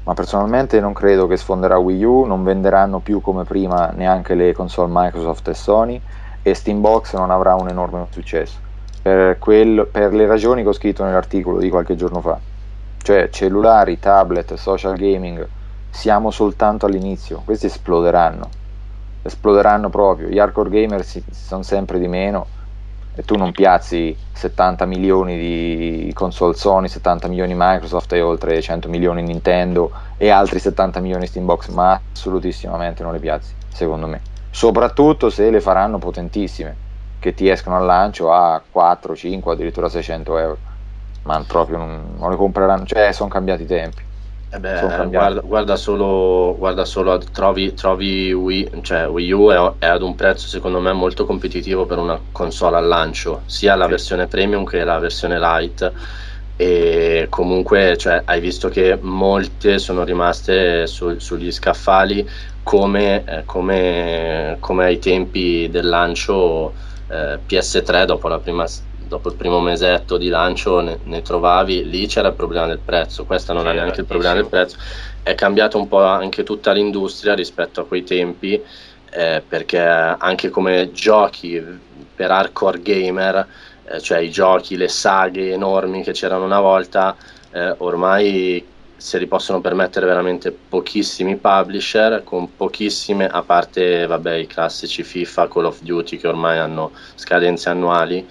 Ma 0.04 0.14
personalmente 0.14 0.78
non 0.78 0.92
credo 0.92 1.26
che 1.26 1.36
sfonderà 1.36 1.78
Wii 1.78 2.04
U 2.04 2.24
non 2.26 2.44
venderanno 2.44 3.00
più 3.00 3.20
come 3.20 3.42
prima 3.42 3.90
neanche 3.92 4.36
le 4.36 4.52
console 4.52 4.92
Microsoft 4.94 5.48
e 5.48 5.54
Sony 5.54 6.00
e 6.42 6.54
Steambox 6.54 7.16
non 7.16 7.32
avrà 7.32 7.56
un 7.56 7.68
enorme 7.68 8.06
successo 8.10 8.65
per, 9.06 9.38
quel, 9.38 9.86
per 9.88 10.12
le 10.12 10.26
ragioni 10.26 10.62
che 10.62 10.68
ho 10.68 10.72
scritto 10.72 11.04
nell'articolo 11.04 11.58
di 11.58 11.68
qualche 11.68 11.94
giorno 11.94 12.20
fa. 12.20 12.40
Cioè 13.00 13.28
cellulari, 13.30 14.00
tablet, 14.00 14.54
social 14.54 14.96
gaming, 14.96 15.46
siamo 15.90 16.32
soltanto 16.32 16.86
all'inizio, 16.86 17.42
questi 17.44 17.66
esploderanno, 17.66 18.48
esploderanno 19.22 19.90
proprio, 19.90 20.26
gli 20.26 20.40
hardcore 20.40 20.70
gamer 20.70 21.04
si, 21.04 21.22
sono 21.30 21.62
sempre 21.62 22.00
di 22.00 22.08
meno 22.08 22.46
e 23.14 23.22
tu 23.22 23.36
non 23.36 23.52
piazzi 23.52 24.14
70 24.32 24.84
milioni 24.86 25.38
di 25.38 26.12
console 26.12 26.54
Sony, 26.54 26.88
70 26.88 27.28
milioni 27.28 27.54
Microsoft 27.56 28.12
e 28.12 28.20
oltre 28.20 28.60
100 28.60 28.88
milioni 28.88 29.22
Nintendo 29.22 29.92
e 30.16 30.30
altri 30.30 30.58
70 30.58 30.98
milioni 30.98 31.28
Steambox, 31.28 31.68
ma 31.68 32.00
assolutissimamente 32.12 33.04
non 33.04 33.12
le 33.12 33.20
piazzi, 33.20 33.54
secondo 33.68 34.08
me. 34.08 34.20
Soprattutto 34.50 35.30
se 35.30 35.48
le 35.48 35.60
faranno 35.60 35.98
potentissime 35.98 36.85
che 37.26 37.34
ti 37.34 37.48
escono 37.48 37.76
al 37.76 37.84
lancio 37.84 38.32
a 38.32 38.62
4, 38.70 39.16
5, 39.16 39.52
addirittura 39.52 39.88
600 39.88 40.38
euro. 40.38 40.58
Ma 41.24 41.44
proprio 41.44 41.76
non, 41.76 42.14
non 42.16 42.30
le 42.30 42.36
compreranno, 42.36 42.86
cioè 42.86 43.10
sono 43.10 43.28
cambiati 43.28 43.62
i 43.62 43.66
tempi. 43.66 44.02
Eh 44.48 44.60
beh, 44.60 45.08
guarda, 45.08 45.40
guarda, 45.40 45.74
solo, 45.74 46.54
guarda 46.56 46.84
solo 46.84 47.18
trovi, 47.18 47.74
trovi 47.74 48.32
Wii, 48.32 48.80
cioè 48.82 49.08
Wii 49.08 49.32
U 49.32 49.50
è, 49.50 49.72
è, 49.84 49.86
ad 49.86 50.02
un 50.02 50.14
prezzo 50.14 50.46
secondo 50.46 50.78
me 50.78 50.92
molto 50.92 51.26
competitivo 51.26 51.84
per 51.84 51.98
una 51.98 52.16
console 52.30 52.76
al 52.76 52.86
lancio, 52.86 53.42
sia 53.46 53.74
la 53.74 53.86
sì. 53.86 53.90
versione 53.90 54.28
premium 54.28 54.64
che 54.64 54.84
la 54.84 55.00
versione 55.00 55.40
light 55.40 55.92
e 56.54 57.26
comunque 57.28 57.96
cioè, 57.96 58.22
hai 58.24 58.38
visto 58.38 58.68
che 58.68 58.96
molte 59.00 59.78
sono 59.78 60.04
rimaste 60.04 60.86
su, 60.86 61.18
sugli 61.18 61.50
scaffali 61.50 62.26
come, 62.62 63.24
eh, 63.24 63.44
come, 63.44 64.56
come 64.60 64.84
ai 64.84 65.00
tempi 65.00 65.68
del 65.68 65.88
lancio 65.88 66.72
eh, 67.08 67.40
PS3 67.46 68.04
dopo, 68.04 68.38
prima, 68.40 68.66
dopo, 68.96 69.28
il 69.28 69.36
primo 69.36 69.60
mesetto 69.60 70.16
di 70.16 70.28
lancio 70.28 70.80
ne, 70.80 70.98
ne, 71.04 71.22
trovavi, 71.22 71.88
lì 71.88 72.06
c'era 72.06 72.28
il 72.28 72.34
problema 72.34 72.66
del 72.66 72.80
prezzo, 72.80 73.24
questo 73.24 73.52
non 73.52 73.62
sì, 73.62 73.68
è 73.68 73.72
neanche 73.72 74.00
il 74.00 74.06
problema 74.06 74.34
del 74.34 74.48
prezzo, 74.48 74.76
è 75.22 75.34
cambiata 75.34 75.76
un 75.76 75.88
po' 75.88 76.02
anche 76.02 76.42
tutta 76.42 76.72
l'industria 76.72 77.34
rispetto 77.34 77.80
a 77.80 77.86
quei 77.86 78.04
tempi, 78.04 78.60
eh, 79.10 79.42
perché 79.46 79.80
anche 79.80 80.50
come 80.50 80.90
giochi 80.92 81.62
per 82.14 82.30
hardcore 82.30 82.82
gamer, 82.82 83.46
eh, 83.84 84.00
cioè 84.00 84.18
i 84.18 84.30
giochi, 84.30 84.76
le 84.76 84.88
saghe 84.88 85.52
enormi 85.52 86.02
che 86.02 86.12
c'erano 86.12 86.44
una 86.44 86.60
volta, 86.60 87.16
eh, 87.52 87.74
ormai 87.78 88.74
se 88.96 89.18
li 89.18 89.26
possono 89.26 89.60
permettere 89.60 90.06
veramente 90.06 90.50
pochissimi 90.50 91.36
publisher 91.36 92.22
con 92.24 92.56
pochissime, 92.56 93.26
a 93.26 93.42
parte 93.42 94.06
vabbè, 94.06 94.34
i 94.34 94.46
classici 94.46 95.02
FIFA, 95.02 95.48
Call 95.48 95.66
of 95.66 95.80
Duty 95.82 96.16
che 96.16 96.28
ormai 96.28 96.58
hanno 96.58 96.92
scadenze 97.14 97.68
annuali, 97.68 98.26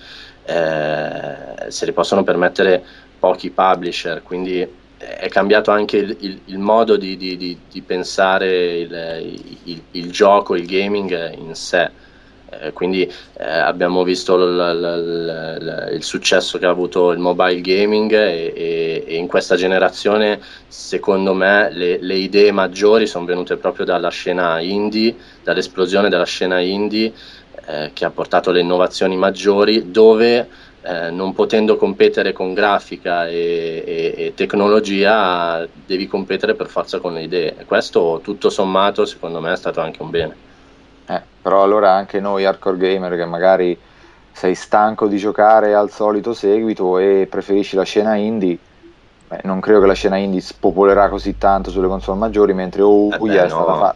eh, 0.45 1.70
se 1.70 1.86
li 1.86 1.91
possono 1.91 2.24
permettere 2.24 2.84
pochi 3.20 3.51
publisher, 3.51 4.22
quindi 4.24 4.68
è 4.97 5.28
cambiato 5.30 5.72
anche 5.72 5.97
il, 5.97 6.18
il, 6.22 6.41
il 6.45 6.57
modo 6.57 6.95
di, 6.95 7.18
di, 7.18 7.38
di, 7.38 7.57
di 7.70 7.82
pensare 7.82 8.78
il, 8.78 9.82
il, 9.91 10.11
gioco, 10.11 10.55
il 10.55 10.66
gaming 10.66 11.38
in 11.38 11.53
sé 11.53 11.91
eh, 12.61 12.73
quindi 12.73 13.03
eh, 13.37 13.43
abbiamo 13.43 14.03
visto 14.03 14.35
l- 14.37 14.55
l- 14.55 15.57
l- 15.59 15.93
il 15.93 16.03
successo 16.03 16.57
che 16.57 16.65
ha 16.65 16.69
avuto 16.69 17.11
il 17.11 17.19
mobile 17.19 17.61
gaming 17.61 18.11
e, 18.13 18.53
e, 18.55 19.03
e 19.07 19.15
in 19.15 19.27
questa 19.27 19.55
generazione 19.55 20.41
secondo 20.67 21.33
me 21.33 21.69
le, 21.71 21.99
le, 22.01 22.15
idee 22.15 22.51
maggiori 22.51 23.07
sono 23.07 23.25
venute 23.25 23.57
proprio 23.57 23.85
dalla 23.85 24.09
scena 24.09 24.59
indie, 24.59 25.15
dall'esplosione 25.43 26.09
della 26.09 26.25
scena 26.25 26.59
indie 26.59 27.13
eh, 27.67 27.91
che 27.93 28.05
ha 28.05 28.11
portato 28.11 28.51
le 28.51 28.61
innovazioni 28.61 29.15
maggiori 29.17 29.89
dove 29.91 30.49
eh, 30.81 31.09
non 31.09 31.33
potendo 31.33 31.77
competere 31.77 32.31
con 32.31 32.53
grafica 32.53 33.27
e, 33.27 33.83
e, 33.85 34.13
e, 34.17 34.33
tecnologia, 34.35 35.67
devi 35.73 36.05
competere 36.07 36.55
per 36.55 36.67
forza 36.67 36.99
con 36.99 37.13
le 37.13 37.23
idee. 37.23 37.65
Questo 37.65 38.19
tutto 38.23 38.49
sommato, 38.49 39.05
secondo 39.05 39.39
me, 39.41 39.53
è 39.53 39.57
stato 39.57 39.81
anche 39.81 40.01
un 40.03 40.09
bene. 40.11 40.44
Eh, 41.07 41.21
però 41.41 41.63
allora 41.63 41.91
anche 41.91 42.19
noi 42.19 42.45
hardcore 42.45 42.77
gamer 42.77 43.15
che 43.15 43.25
magari 43.25 43.77
sei 44.31 44.55
stanco 44.55 45.07
di 45.07 45.17
giocare 45.17 45.73
al 45.73 45.89
solito 45.91 46.33
seguito 46.33 46.97
e 46.97 47.27
preferisci 47.29 47.75
la 47.75 47.83
scena 47.83 48.15
indie, 48.15 48.57
beh, 49.27 49.41
non 49.43 49.59
credo 49.59 49.79
che 49.79 49.87
la 49.87 49.93
scena 49.93 50.17
indie 50.17 50.41
spopolerà 50.41 51.07
così 51.09 51.37
tanto 51.37 51.69
sulle 51.69 51.87
console 51.87 52.19
maggiori, 52.19 52.53
mentre 52.53 52.81
OUI 52.81 53.13
eh 53.13 53.17
beh, 53.17 53.45
è, 53.45 53.47
no. 53.47 53.49
stata, 53.49 53.75
fa- 53.77 53.95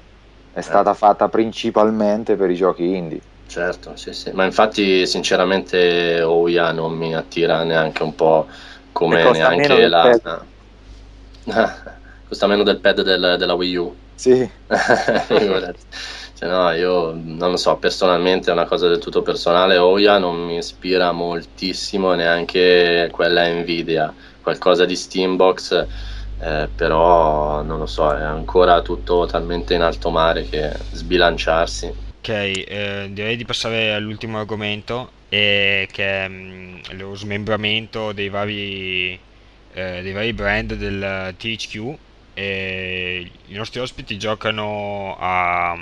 è 0.53 0.59
eh. 0.59 0.61
stata 0.61 0.93
fatta 0.93 1.27
principalmente 1.27 2.35
per 2.35 2.49
i 2.49 2.55
giochi 2.55 2.95
indie. 2.95 3.19
Certo, 3.47 3.95
sì, 3.95 4.13
sì. 4.13 4.31
ma 4.31 4.45
infatti 4.45 5.07
sinceramente 5.07 6.21
OUIA 6.21 6.71
non 6.71 6.93
mi 6.93 7.15
attira 7.15 7.63
neanche 7.63 8.03
un 8.03 8.13
po' 8.13 8.47
come 8.91 9.31
neanche 9.31 9.87
la... 9.87 10.45
costa 12.29 12.45
meno 12.45 12.61
del 12.61 12.79
pad 12.79 13.01
del, 13.01 13.35
della 13.39 13.55
Wii 13.55 13.75
U. 13.75 13.95
Sì. 14.13 14.47
Cioè, 16.39 16.47
no, 16.47 16.71
io 16.71 17.11
non 17.21 17.51
lo 17.51 17.57
so, 17.57 17.75
personalmente 17.75 18.49
è 18.49 18.53
una 18.53 18.63
cosa 18.63 18.87
del 18.87 18.99
tutto 18.99 19.21
personale. 19.21 19.75
Oya 19.75 20.19
non 20.19 20.37
mi 20.37 20.55
ispira 20.55 21.11
moltissimo, 21.11 22.13
neanche 22.13 23.09
quella 23.11 23.45
Nvidia, 23.45 24.15
qualcosa 24.41 24.85
di 24.85 24.95
Steambox, 24.95 25.85
eh, 26.39 26.69
però 26.73 27.61
non 27.61 27.79
lo 27.79 27.85
so, 27.85 28.15
è 28.15 28.21
ancora 28.21 28.81
tutto 28.81 29.25
talmente 29.25 29.73
in 29.73 29.81
alto 29.81 30.11
mare 30.11 30.47
che 30.47 30.71
sbilanciarsi. 30.93 31.93
Ok, 32.19 32.29
eh, 32.29 33.09
direi 33.11 33.35
di 33.35 33.43
passare 33.43 33.91
all'ultimo 33.91 34.39
argomento, 34.39 35.09
eh, 35.27 35.89
che 35.91 36.23
è 36.23 36.27
mh, 36.29 36.33
mm, 36.93 36.97
lo 36.99 37.15
smembramento 37.15 38.13
dei 38.13 38.29
vari, 38.29 39.11
eh, 39.73 40.01
dei 40.01 40.13
vari 40.13 40.31
brand 40.31 40.73
del 40.75 41.35
THQ. 41.37 41.97
I 42.35 43.55
nostri 43.55 43.81
ospiti 43.81 44.17
giocano 44.17 45.17
a 45.19 45.77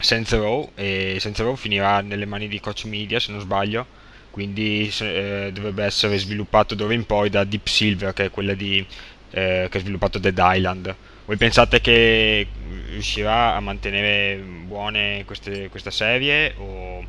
Saints 0.00 0.32
Row 0.32 0.70
e 0.74 1.16
Saints 1.20 1.40
Row 1.40 1.54
finirà 1.54 2.00
nelle 2.00 2.26
mani 2.26 2.48
di 2.48 2.60
Coach 2.60 2.84
Media 2.84 3.20
se 3.20 3.32
non 3.32 3.40
sbaglio. 3.40 3.86
Quindi 4.30 4.92
eh, 5.00 5.50
dovrebbe 5.52 5.84
essere 5.84 6.16
sviluppato 6.18 6.74
d'ora 6.74 6.94
in 6.94 7.04
poi 7.04 7.30
da 7.30 7.44
Deep 7.44 7.66
Silver 7.66 8.12
che 8.12 8.26
è 8.26 8.30
quella 8.30 8.54
di, 8.54 8.84
eh, 9.30 9.66
che 9.70 9.78
ha 9.78 9.80
sviluppato 9.80 10.18
Dead 10.18 10.38
Island. 10.38 10.94
Voi 11.24 11.36
pensate 11.36 11.80
che 11.80 12.46
riuscirà 12.90 13.54
a 13.54 13.60
mantenere 13.60 14.36
buone 14.36 15.24
queste, 15.24 15.68
questa 15.68 15.90
serie 15.90 16.54
o 16.58 17.04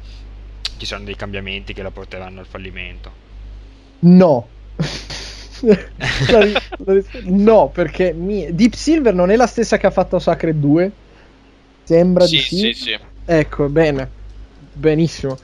ci 0.78 0.86
saranno 0.86 1.06
dei 1.06 1.16
cambiamenti 1.16 1.74
che 1.74 1.84
la 1.84 1.92
porteranno 1.92 2.40
al 2.40 2.48
fallimento? 2.48 3.12
No. 4.00 4.48
No 7.24 7.70
perché 7.70 8.14
mi... 8.14 8.48
Deep 8.56 8.74
Silver 8.74 9.14
non 9.14 9.30
è 9.30 9.36
la 9.36 9.46
stessa 9.46 9.78
che 9.78 9.86
ha 9.86 9.92
fatto 9.92 10.18
Sacred 10.18 10.56
2 10.56 10.92
Sembra 11.92 12.26
sì, 12.26 12.38
di 12.38 12.42
sì. 12.42 12.58
Sì, 12.58 12.74
sì. 12.74 12.98
Ecco, 13.26 13.68
bene. 13.68 14.10
Benissimo. 14.72 15.38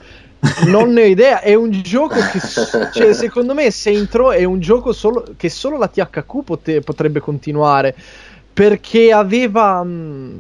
Non 0.68 0.94
ne 0.94 1.02
ho 1.02 1.06
idea, 1.06 1.42
è 1.42 1.56
un 1.56 1.72
gioco 1.82 2.16
che 2.16 2.40
cioè, 2.94 3.14
secondo 3.14 3.54
me 3.54 3.70
se 3.72 3.90
intro 3.90 4.32
è 4.32 4.44
un 4.44 4.60
gioco 4.60 4.94
solo, 4.94 5.34
che 5.36 5.50
solo 5.50 5.78
la 5.78 5.88
THQ 5.88 6.44
pote, 6.44 6.82
potrebbe 6.82 7.20
continuare 7.20 7.96
perché 8.54 9.12
aveva 9.12 9.84
mh, 9.84 9.90
mm, 9.90 10.40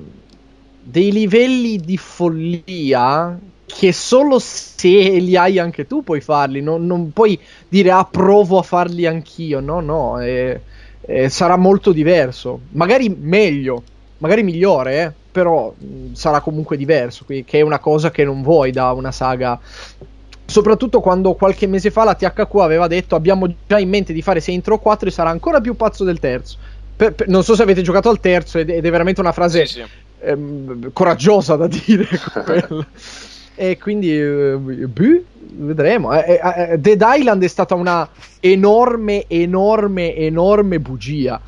dei 0.83 1.11
livelli 1.11 1.77
di 1.77 1.97
follia 1.97 3.37
che 3.65 3.91
solo 3.91 4.39
se 4.39 4.87
li 4.87 5.35
hai 5.35 5.59
anche 5.59 5.87
tu 5.87 6.03
puoi 6.03 6.21
farli, 6.21 6.61
non, 6.61 6.85
non 6.85 7.11
puoi 7.11 7.37
dire 7.67 7.91
ah 7.91 8.05
provo 8.05 8.59
a 8.59 8.63
farli 8.63 9.07
anch'io, 9.07 9.59
no 9.59 9.81
no, 9.81 10.21
è, 10.21 10.59
è, 11.01 11.27
sarà 11.27 11.57
molto 11.57 11.91
diverso, 11.91 12.61
magari 12.73 13.09
meglio, 13.09 13.83
magari 14.19 14.43
migliore, 14.43 15.01
eh 15.01 15.25
però 15.38 15.71
mh, 15.77 16.13
sarà 16.13 16.41
comunque 16.41 16.77
diverso, 16.77 17.23
qui- 17.23 17.43
che 17.43 17.59
è 17.59 17.61
una 17.61 17.77
cosa 17.79 18.09
che 18.09 18.23
non 18.23 18.41
vuoi 18.41 18.71
da 18.71 18.91
una 18.93 19.11
saga. 19.11 19.59
Soprattutto 20.49 20.99
quando 21.01 21.35
qualche 21.35 21.67
mese 21.67 21.91
fa 21.91 22.03
la 22.03 22.15
THQ 22.15 22.55
aveva 22.61 22.88
detto 22.88 23.15
abbiamo 23.15 23.47
già 23.67 23.77
in 23.77 23.89
mente 23.89 24.13
di 24.13 24.21
fare 24.23 24.39
Saints 24.39 24.67
Row 24.67 24.79
4 24.79 25.09
e 25.09 25.11
sarà 25.11 25.29
ancora 25.29 25.59
più 25.61 25.75
pazzo 25.75 26.03
del 26.03 26.17
terzo. 26.19 26.57
Per- 26.95 27.13
per- 27.13 27.27
non 27.27 27.43
so 27.43 27.53
se 27.55 27.61
avete 27.61 27.83
giocato 27.83 28.09
al 28.09 28.19
terzo 28.19 28.57
ed, 28.57 28.69
ed 28.69 28.83
è 28.83 28.89
veramente 28.89 29.19
una 29.21 29.31
frase 29.31 29.65
Sì, 29.67 29.81
sì. 29.81 29.85
ehm, 30.21 30.91
coraggiosa 30.93 31.55
da 31.55 31.67
dire 31.67 32.07
e 33.53 33.77
quindi 33.77 34.19
eh, 34.19 34.57
boh, 34.57 35.23
vedremo 35.38 36.13
Eh, 36.13 36.39
eh, 36.43 36.71
eh, 36.71 36.77
Dead 36.79 37.01
Island 37.05 37.43
è 37.43 37.47
stata 37.47 37.75
una 37.75 38.09
enorme 38.39 39.27
enorme 39.27 40.15
enorme 40.15 40.79
bugia 40.79 41.39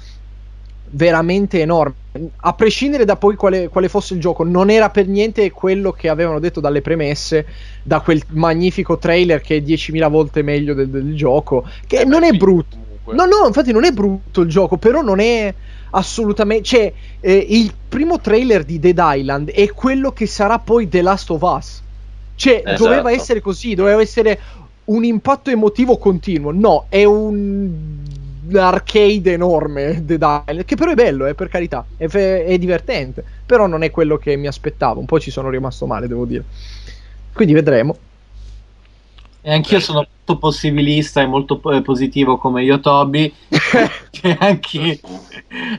veramente 0.92 1.62
enorme 1.62 1.96
a 2.38 2.54
prescindere 2.54 3.06
da 3.06 3.16
poi 3.16 3.36
quale, 3.36 3.68
quale 3.68 3.90
fosse 3.90 4.14
il 4.14 4.20
gioco 4.20 4.44
non 4.44 4.70
era 4.70 4.90
per 4.90 5.08
niente 5.08 5.52
quello 5.52 5.92
che 5.92 6.10
avevano 6.10 6.40
detto 6.40 6.60
dalle 6.60 6.82
premesse 6.82 7.46
da 7.84 8.00
quel 8.02 8.22
magnifico 8.30 8.98
trailer 8.98 9.42
che 9.42 9.58
è 9.58 9.60
10.000 9.62 10.10
volte 10.10 10.42
meglio 10.42 10.74
del, 10.74 10.90
del 10.90 11.16
gioco 11.16 11.68
che 11.88 12.02
Eh, 12.02 12.06
non 12.06 12.24
è 12.24 12.32
brutto 12.32 12.78
comunque. 13.10 13.16
No, 13.16 13.26
no, 13.26 13.48
infatti 13.48 13.72
non 13.72 13.86
è 13.86 13.92
brutto 13.92 14.42
il 14.42 14.50
gioco, 14.50 14.78
però 14.78 15.02
non 15.02 15.20
è 15.20 15.54
assolutamente... 15.92 16.64
Cioè, 16.64 16.94
eh, 17.20 17.46
il 17.50 17.74
primo 17.88 18.20
trailer 18.20 18.64
di 18.64 18.80
Dead 18.80 19.00
Island 19.00 19.52
è 19.52 19.72
quello 19.72 20.12
che 20.12 20.28
sarà 20.28 20.60
poi 20.60 20.88
The 20.88 21.02
Last 21.02 21.30
of 21.32 21.42
Us. 21.42 21.82
Cioè, 22.36 22.62
Esatto. 22.66 22.84
doveva 22.84 23.12
essere 23.12 23.42
così, 23.42 23.76
doveva 23.76 24.02
essere 24.02 24.40
un 24.86 25.04
impatto 25.04 25.50
emotivo 25.50 25.98
continuo. 25.98 26.52
No, 26.52 26.86
è 26.90 27.04
un 27.04 27.99
arcade 28.56 29.34
enorme 29.34 30.04
Dead 30.06 30.22
Island, 30.22 30.66
che 30.66 30.76
però 30.76 30.92
è 30.92 30.96
bello, 30.96 31.26
eh, 31.26 31.34
per 31.36 31.48
carità, 31.50 31.86
è, 31.98 32.08
fe- 32.08 32.46
è 32.46 32.58
divertente, 32.58 33.24
però 33.46 33.68
non 33.68 33.84
è 33.84 33.92
quello 33.92 34.18
che 34.18 34.36
mi 34.36 34.48
aspettavo. 34.48 35.00
Un 35.00 35.06
po' 35.06 35.20
ci 35.20 35.32
sono 35.32 35.50
rimasto 35.50 35.86
male, 35.86 36.08
devo 36.08 36.26
dire. 36.26 36.44
Quindi 37.34 37.54
vedremo. 37.54 37.96
E 39.42 39.54
anch'io 39.54 39.80
sono 39.80 40.06
molto 40.06 40.38
possibilista 40.38 41.22
e 41.22 41.26
molto 41.26 41.62
eh, 41.72 41.82
positivo 41.82 42.38
come 42.38 42.64
io, 42.64 42.80
Toby. 42.80 43.34
che 44.12 44.36
anche... 44.40 45.00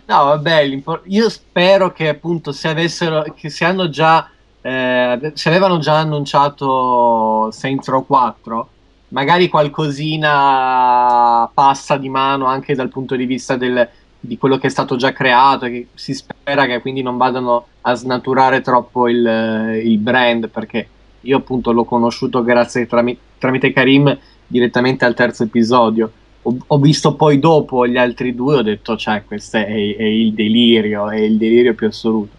No, 0.07 0.25
vabbè, 0.25 0.83
io 1.05 1.29
spero 1.29 1.93
che 1.93 2.09
appunto 2.09 2.53
se 2.53 2.69
avessero, 2.69 3.23
che 3.37 3.51
se 3.51 3.65
hanno 3.65 3.91
già, 3.91 4.31
eh, 4.63 5.33
se 5.35 5.49
avevano 5.49 5.79
già 5.79 5.99
annunciato 5.99 7.51
Saints 7.53 7.89
Row 7.89 8.07
4, 8.07 8.69
magari 9.11 9.49
qualcosina 9.49 11.49
passa 11.55 11.97
di 11.97 12.09
mano 12.09 12.47
anche 12.47 12.75
dal 12.75 12.89
punto 12.89 13.17
di 13.17 13.27
vista 13.27 13.57
del, 13.57 13.89
di 14.19 14.37
quello 14.37 14.59
che 14.59 14.67
è 14.67 14.71
stato 14.71 14.97
già 14.97 15.13
creato, 15.13 15.67
e 15.67 15.71
che 15.71 15.87
si 15.95 16.15
spera 16.15 16.67
che 16.67 16.81
quindi 16.81 17.03
non 17.03 17.17
vadano 17.17 17.67
a 17.83 17.95
snaturare 17.95 18.61
troppo 18.61 19.09
il, 19.09 19.81
il 19.85 19.99
brand, 19.99 20.49
perché 20.49 20.89
io 21.21 21.37
appunto 21.37 21.73
l'ho 21.73 21.85
conosciuto 21.85 22.43
grazie 22.43 22.87
trami- 22.87 23.19
tramite 23.39 23.73
Karim 23.73 24.19
direttamente 24.47 25.05
al 25.05 25.15
terzo 25.15 25.45
episodio. 25.45 26.13
Ho, 26.43 26.57
ho 26.67 26.79
visto 26.79 27.15
poi 27.15 27.39
dopo 27.39 27.87
gli 27.87 27.99
altri 27.99 28.35
due, 28.35 28.57
ho 28.57 28.63
detto, 28.63 28.97
cioè, 28.97 29.25
questo 29.25 29.59
è, 29.59 29.67
è 29.67 30.03
il 30.03 30.33
delirio, 30.33 31.11
è 31.11 31.19
il 31.19 31.37
delirio 31.37 31.75
più 31.75 31.87
assoluto. 31.87 32.37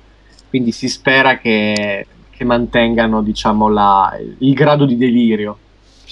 Quindi 0.49 0.71
si 0.71 0.89
spera 0.89 1.37
che, 1.37 2.07
che 2.29 2.43
mantengano, 2.43 3.21
diciamo, 3.21 3.69
la- 3.69 4.17
il 4.39 4.53
grado 4.53 4.85
di 4.85 4.97
delirio. 4.97 5.57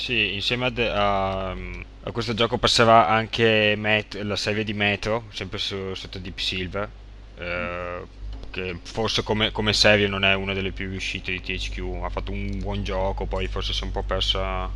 Sì, 0.02 0.34
insieme 0.34 0.66
a, 0.68 0.70
de- 0.70 0.90
a- 0.90 1.50
a 1.52 2.12
questo 2.12 2.34
gioco 2.34 2.58
passerà 2.58 3.08
anche 3.08 3.76
Met- 3.78 4.16
la 4.22 4.36
serie 4.36 4.64
di 4.64 4.74
Metro, 4.74 5.26
sempre 5.34 5.58
su- 5.58 5.94
sotto 5.94 6.20
Deep 6.20 6.38
Silver, 6.40 6.90
eh, 7.36 8.08
che 8.50 8.80
forse 8.84 9.24
come, 9.24 9.52
come 9.52 9.74
serie 9.74 10.08
non 10.08 10.24
è 10.24 10.34
una 10.36 10.54
delle 10.54 10.72
più 10.72 10.90
riuscite 10.90 11.32
di 11.32 11.42
THQ, 11.42 12.02
ha 12.04 12.10
fatto 12.10 12.32
un 12.32 12.60
buon 12.60 12.84
gioco, 12.84 13.26
poi 13.26 13.48
forse 13.48 13.74
si 13.74 13.82
è 13.82 13.86
un 13.86 13.92
po' 13.92 14.04
persa... 14.04 14.70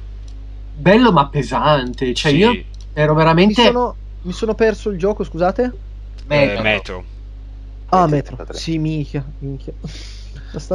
Bello 0.76 1.12
ma 1.12 1.30
pesante, 1.30 2.14
cioè 2.14 2.32
Sì, 2.32 2.34
io 2.34 2.66
ero 2.92 3.14
Mi 3.46 3.54
veramente... 3.54 3.56
sono, 3.56 4.00
mi 4.22 4.34
sono 4.34 4.56
perso 4.56 4.90
il 4.90 4.98
gioco, 4.98 5.24
scusate? 5.24 5.82
eh, 6.32 6.58
Metro. 6.58 6.58
Metro. 6.58 7.06
Ah, 7.90 8.08
Metro 8.08 8.22
Metro. 8.36 8.38
33. 8.38 8.64
Sì, 8.64 8.78
minchia, 8.80 9.26
minchia. 9.40 9.74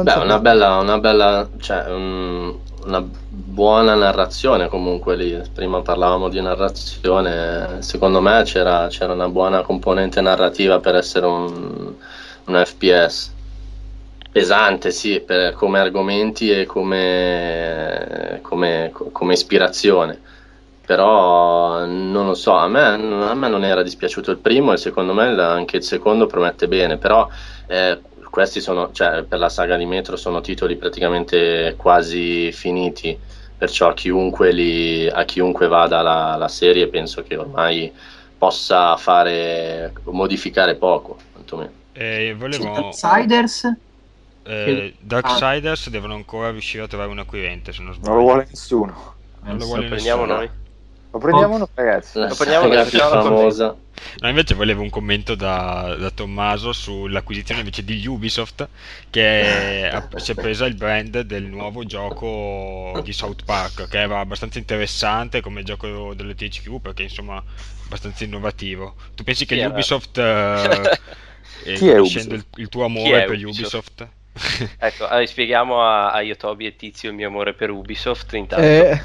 Beh, 0.01 0.15
una 0.19 0.39
bella, 0.39 0.77
una 0.77 0.97
bella, 0.99 1.49
cioè, 1.59 1.85
un- 1.93 2.57
una 2.89 3.07
buona 3.27 3.93
narrazione 3.95 4.67
comunque 4.67 5.15
lì. 5.15 5.41
Prima 5.53 5.81
parlavamo 5.81 6.27
di 6.29 6.41
narrazione, 6.41 7.81
secondo 7.81 8.19
me 8.21 8.41
c'era, 8.43 8.87
c'era 8.89 9.13
una 9.13 9.29
buona 9.29 9.61
componente 9.61 10.19
narrativa 10.21 10.79
per 10.79 10.95
essere 10.95 11.25
un, 11.27 11.95
un 12.45 12.63
FPS. 12.65 13.37
Pesante, 14.31 14.91
sì, 14.91 15.21
per- 15.21 15.53
come 15.53 15.79
argomenti 15.79 16.51
e 16.51 16.65
come, 16.65 18.39
come, 18.43 18.91
come 19.11 19.33
ispirazione. 19.33 20.21
Però 20.85 21.85
non 21.85 22.25
lo 22.25 22.33
so, 22.33 22.53
a 22.55 22.67
me, 22.67 22.81
a 22.81 23.33
me 23.35 23.47
non 23.47 23.63
era 23.63 23.83
dispiaciuto 23.83 24.31
il 24.31 24.39
primo 24.39 24.73
e 24.73 24.77
secondo 24.77 25.13
me 25.13 25.27
anche 25.39 25.77
il 25.77 25.83
secondo 25.83 26.25
promette 26.25 26.67
bene, 26.67 26.97
però 26.97 27.27
eh, 27.67 28.01
questi 28.29 28.61
sono, 28.61 28.91
cioè, 28.91 29.23
per 29.23 29.39
la 29.39 29.49
saga 29.49 29.75
di 29.77 29.85
Metro 29.85 30.15
sono 30.15 30.41
titoli 30.41 30.75
praticamente 30.75 31.75
quasi 31.77 32.51
finiti, 32.51 33.17
perciò 33.57 33.93
chiunque 33.93 34.51
li, 34.51 35.07
a 35.07 35.23
chiunque 35.25 35.67
vada 35.67 36.01
la, 36.01 36.35
la 36.37 36.47
serie 36.47 36.87
penso 36.87 37.23
che 37.23 37.35
ormai 37.35 37.91
possa 38.37 38.95
fare, 38.97 39.93
modificare 40.05 40.75
poco, 40.75 41.17
quantomeno. 41.31 41.71
E 41.91 42.35
volevo... 42.37 42.69
Outsiders? 42.69 43.71
Eh, 44.43 44.95
Darksiders 44.99 45.89
devono 45.89 46.15
ancora 46.15 46.49
riuscire 46.49 46.83
a 46.83 46.87
trovare 46.87 47.09
un 47.11 47.19
acquirente, 47.19 47.71
se 47.73 47.81
non 47.83 47.93
sbaglio. 47.93 48.09
Non 48.09 48.17
lo 48.17 48.23
vuole 48.23 48.47
nessuno. 48.49 49.15
Non 49.41 49.57
lo 49.57 49.63
Eh, 49.63 49.65
vuole 49.65 49.81
Lo 49.83 49.89
prendiamo 49.89 50.21
nessuno. 50.21 50.37
noi. 50.37 50.49
Lo 51.11 51.19
prendiamo 51.19 51.57
noi, 51.57 51.67
ragazzi. 51.73 52.19
La 52.19 52.27
Lo 52.27 52.35
prendiamo 52.35 52.67
noi, 52.67 52.75
la 52.75 52.85
famosa. 52.85 53.75
No, 54.21 54.29
invece 54.29 54.53
volevo 54.55 54.81
un 54.81 54.89
commento 54.89 55.35
da, 55.35 55.95
da 55.97 56.11
Tommaso 56.11 56.73
sull'acquisizione 56.73 57.61
invece 57.61 57.83
di 57.83 58.05
Ubisoft 58.07 58.69
che 59.09 59.89
ha- 59.91 60.05
si 60.15 60.31
è 60.31 60.35
presa 60.35 60.65
il 60.65 60.75
brand 60.75 61.21
del 61.21 61.43
nuovo 61.45 61.83
gioco 61.85 62.99
di 63.03 63.13
South 63.13 63.43
Park 63.43 63.87
che 63.87 63.99
era 63.99 64.19
abbastanza 64.19 64.59
interessante 64.59 65.41
come 65.41 65.63
gioco 65.63 66.13
delle 66.13 66.35
THQ 66.35 66.79
perché 66.81 67.03
insomma 67.03 67.43
abbastanza 67.85 68.23
innovativo. 68.23 68.95
Tu 69.15 69.23
pensi 69.23 69.45
che? 69.45 69.63
Ubisoft, 69.65 70.17
eh, 70.17 70.89
eh, 71.63 71.79
Chi 71.79 71.87
è 71.89 71.97
conoscendo 71.97 72.35
Ubisoft? 72.35 72.35
il, 72.35 72.45
il 72.55 72.69
tuo 72.69 72.85
Chi 72.93 73.09
amore 73.09 73.11
è 73.11 73.23
per 73.23 73.43
Ubisoft? 73.45 73.45
Ubisoft, 73.45 74.07
Ecco, 74.77 75.05
allora, 75.07 75.25
spieghiamo 75.25 75.81
a, 75.83 76.11
a 76.11 76.21
Yotobi 76.21 76.65
e 76.65 76.75
Tizio 76.75 77.09
il 77.09 77.15
mio 77.15 77.27
amore 77.27 77.53
per 77.53 77.69
Ubisoft 77.69 78.33
intanto. 78.33 78.87
Eh, 78.87 78.99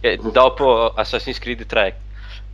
Eh, 0.00 0.18
dopo 0.22 0.92
Assassin's 0.92 1.38
Creed 1.38 1.64
3 1.66 2.02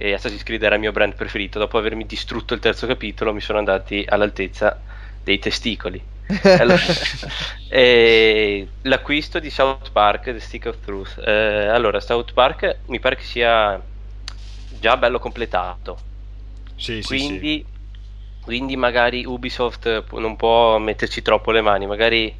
e 0.02 0.14
Assassin's 0.14 0.42
Creed 0.42 0.62
era 0.62 0.76
il 0.76 0.80
mio 0.80 0.92
brand 0.92 1.14
preferito, 1.14 1.58
dopo 1.58 1.76
avermi 1.76 2.06
distrutto 2.06 2.54
il 2.54 2.60
terzo 2.60 2.86
capitolo 2.86 3.34
mi 3.34 3.40
sono 3.42 3.58
andati 3.58 4.02
all'altezza 4.08 4.80
dei 5.22 5.38
testicoli. 5.38 6.02
Allora- 6.58 6.80
e 7.68 8.66
l'acquisto 8.82 9.38
di 9.38 9.50
South 9.50 9.90
Park, 9.92 10.24
The 10.24 10.40
Stick 10.40 10.66
of 10.66 10.80
Truth. 10.80 11.20
Eh, 11.22 11.66
allora, 11.66 12.00
South 12.00 12.32
Park 12.32 12.78
mi 12.86 12.98
pare 12.98 13.16
che 13.16 13.24
sia 13.24 13.78
già 14.68 14.96
bello 14.96 15.18
completato, 15.18 15.98
sì, 16.76 17.02
sì, 17.02 17.02
sì. 17.02 17.04
quindi, 17.04 17.66
quindi 18.40 18.76
magari 18.76 19.24
Ubisoft 19.26 20.06
non 20.12 20.36
può 20.36 20.78
metterci 20.78 21.20
troppo 21.20 21.50
le 21.50 21.60
mani, 21.60 21.86
magari 21.86 22.34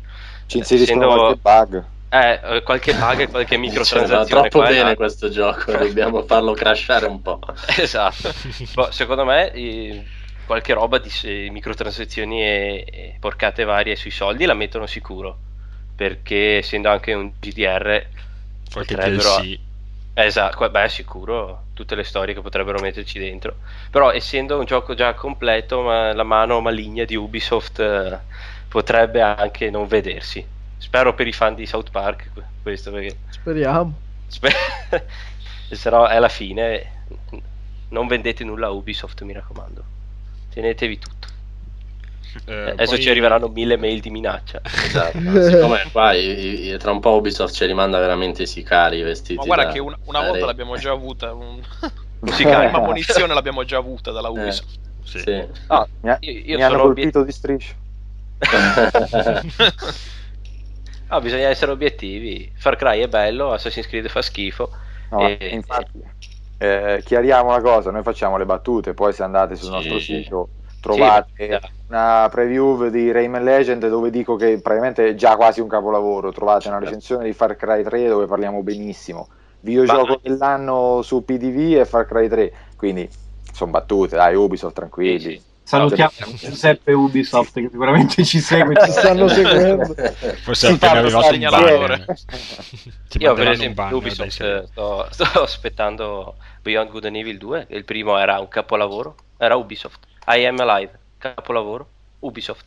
Ci 0.47 0.57
inseriscono 0.59 1.07
essendo- 1.07 1.39
qualche 1.41 1.41
bug. 1.43 1.85
Eh, 2.11 2.41
eh, 2.43 2.63
qualche 2.63 2.95
bug 2.95 3.21
e 3.21 3.29
qualche 3.31 3.57
Cioè, 3.83 4.07
va 4.07 4.25
microtransazione 4.25 4.49
troppo 4.49 4.63
bene 4.63 4.95
questo 4.97 5.29
gioco, 5.31 5.73
dobbiamo 5.77 6.23
farlo 6.25 6.53
crashare 6.53 7.07
un 7.07 7.23
po'. 7.23 7.39
Esatto. 7.79 8.35
Boh, 8.75 8.91
secondo 8.91 9.25
me 9.25 9.53
eh, 9.53 10.11
qualche 10.45 10.73
roba 10.75 10.99
di 10.99 11.09
se- 11.11 11.49
microtransazioni 11.51 12.43
e, 12.43 12.85
e 12.91 13.17
porcate 13.21 13.65
varie 13.65 13.97
sui 13.97 14.11
soldi 14.11 14.45
la 14.45 14.55
mettono 14.55 14.87
sicuro. 14.87 15.39
Perché 15.95 16.59
essendo 16.59 16.89
anche 16.91 17.13
un 17.15 17.33
GDR 17.39 18.07
Qualche 18.73 18.95
potrebbero- 18.95 19.37
DLC. 19.41 19.59
Esatto, 20.15 20.69
beh 20.71 20.89
sicuro 20.89 21.69
tutte 21.75 21.95
le 21.95 22.03
storie 22.05 22.35
che 22.35 22.41
potrebbero 22.43 22.81
metterci 22.81 23.19
dentro. 23.19 23.57
Però 23.91 24.11
essendo 24.13 24.59
un 24.59 24.65
gioco 24.65 24.95
già 24.95 25.15
completo, 25.15 25.83
ma 25.83 26.13
la 26.13 26.25
mano 26.25 26.61
maligna 26.61 27.05
di 27.05 27.17
Ubisoft 27.17 27.79
eh, 27.81 28.21
potrebbe 28.69 29.21
anche 29.23 29.71
non 29.71 29.87
vedersi. 29.87 30.47
Spero 30.81 31.15
per 31.15 31.27
i 31.27 31.33
fan 31.33 31.55
di 31.55 31.67
South 31.67 31.91
Park 31.91 32.31
questo 32.63 32.91
perché 32.91 33.17
speriamo. 33.29 33.95
Spe- 34.27 34.51
se 35.71 35.91
no 35.91 36.07
è 36.09 36.19
la 36.19 36.29
fine. 36.31 36.99
Non 37.91 38.07
vendete 38.07 38.45
nulla 38.45 38.69
a 38.69 38.71
Ubisoft, 38.71 39.21
mi 39.23 39.33
raccomando. 39.35 39.83
Tenetevi 40.53 40.99
tutto. 40.99 41.29
Eh, 42.47 42.71
Adesso 42.71 42.93
poi- 42.93 43.03
ci 43.03 43.11
arriveranno 43.11 43.49
mille 43.49 43.77
mail 43.77 44.01
di 44.01 44.11
minaccia. 44.11 44.61
Esatto. 44.65 45.43
Siccome 45.43 45.83
qua 45.93 46.13
i- 46.15 46.69
i- 46.71 46.77
tra 46.79 46.93
un 46.93 47.01
po' 47.01 47.17
Ubisoft 47.17 47.53
ci 47.55 47.67
rimanda 47.67 47.99
veramente 47.99 48.43
i 48.45 48.47
sicari 48.47 49.03
vestiti. 49.03 49.35
Ma 49.37 49.45
guarda 49.45 49.65
da- 49.65 49.73
che 49.73 49.79
una, 49.81 49.99
una 50.05 50.21
volta 50.21 50.39
re. 50.39 50.45
l'abbiamo 50.47 50.77
già 50.77 50.91
avuta. 50.93 51.33
Un... 51.35 51.61
Una 52.21 52.37
carica. 52.37 52.79
munizione 52.81 53.35
l'abbiamo 53.35 53.65
già 53.65 53.77
avuta 53.79 54.13
dalla 54.13 54.29
Ubisoft. 54.29 54.79
Sì. 55.05 55.19
Sì. 55.19 55.45
No, 55.69 55.89
Mi, 56.01 56.11
ha- 56.11 56.17
io, 56.21 56.31
io 56.33 56.57
mi 56.57 56.63
hanno 56.63 56.79
colpito 56.79 57.23
di 57.25 57.33
striscio. 57.33 57.75
No, 61.11 61.21
bisogna 61.21 61.49
essere 61.49 61.73
obiettivi. 61.73 62.51
Far 62.57 62.77
Cry 62.77 63.01
è 63.03 63.09
bello, 63.09 63.53
Assassin's 63.53 63.87
Creed 63.87 64.09
fa 64.09 64.23
schifo. 64.23 64.71
No, 65.11 65.37
E- 65.41 65.57
infatti, 65.57 66.01
eh, 66.57 67.01
chiariamo 67.05 67.49
una 67.49 67.61
cosa, 67.61 67.91
noi 67.91 68.03
facciamo 68.03 68.37
le 68.37 68.45
battute, 68.47 68.95
poi 68.95 69.13
se 69.13 69.23
andate 69.25 69.57
sul 69.57 69.69
Sì, 69.69 69.71
nostro 69.71 69.99
sito 69.99 70.51
trovate 70.79 71.29
Sì, 71.37 71.59
una 71.87 72.29
preview 72.31 72.89
di 72.89 73.11
Rayman 73.11 73.43
Legend 73.43 73.89
dove 73.89 74.11
dico 74.11 74.37
che 74.37 74.61
praticamente 74.61 75.09
è 75.09 75.15
già 75.15 75.35
quasi 75.37 75.61
un 75.61 75.67
capolavoro, 75.69 76.31
trovate 76.31 76.69
una 76.69 76.79
recensione 76.79 77.25
di 77.25 77.33
Far 77.33 77.57
Cry 77.57 77.83
3 77.83 78.07
dove 78.07 78.27
parliamo 78.27 78.63
benissimo, 78.63 79.29
videogioco 79.61 80.17
Ma- 80.17 80.23
dell'anno 80.23 81.03
su 81.03 81.25
PDV 81.25 81.79
e 81.81 81.85
Far 81.85 82.07
Cry 82.07 82.29
3, 82.29 82.53
quindi 82.77 83.13
sono 83.53 83.73
battute, 83.73 84.15
dai 84.17 84.37
Ubisoft 84.37 84.75
tranquilli. 84.77 85.19
Sì. 85.19 85.45
Salutiamo 85.71 86.13
Giuseppe 86.37 86.93
Ubisoft 86.93 87.53
che 87.55 87.69
sicuramente 87.71 88.25
ci 88.25 88.41
segue. 88.41 88.75
Ci 88.85 88.91
stanno 88.91 89.29
seguendo. 89.29 89.95
Forse 90.43 90.69
è 90.69 90.73
appena 90.73 90.99
arrivato 90.99 91.27
segnalatore. 91.29 91.87
banner. 91.99 92.19
Io 93.19 93.35
per 93.35 93.49
esempio 93.51 93.83
banner, 93.85 93.95
Ubisoft 93.95 94.39
dai, 94.39 94.67
sto, 94.67 95.07
sto 95.11 95.25
aspettando 95.43 96.37
Beyond 96.63 96.91
Good 96.91 97.05
and 97.05 97.17
Evil 97.17 97.39
2, 97.39 97.67
il 97.71 97.85
primo 97.85 98.19
era 98.19 98.39
un 98.41 98.49
capolavoro, 98.49 99.15
era 99.39 99.55
Ubisoft. 99.55 100.01
I 100.27 100.45
Am 100.45 100.59
Alive, 100.59 100.99
capolavoro, 101.19 101.89
Ubisoft. 102.21 102.65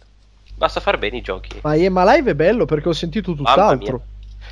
Basta 0.55 0.79
far 0.79 0.97
bene 0.97 1.17
i 1.17 1.21
giochi. 1.21 1.59
Ma 1.61 1.75
EMA 1.75 2.13
Live 2.13 2.31
è 2.31 2.35
bello 2.35 2.65
perché 2.65 2.87
ho 2.87 2.93
sentito 2.93 3.33
tutt'altro. 3.33 4.01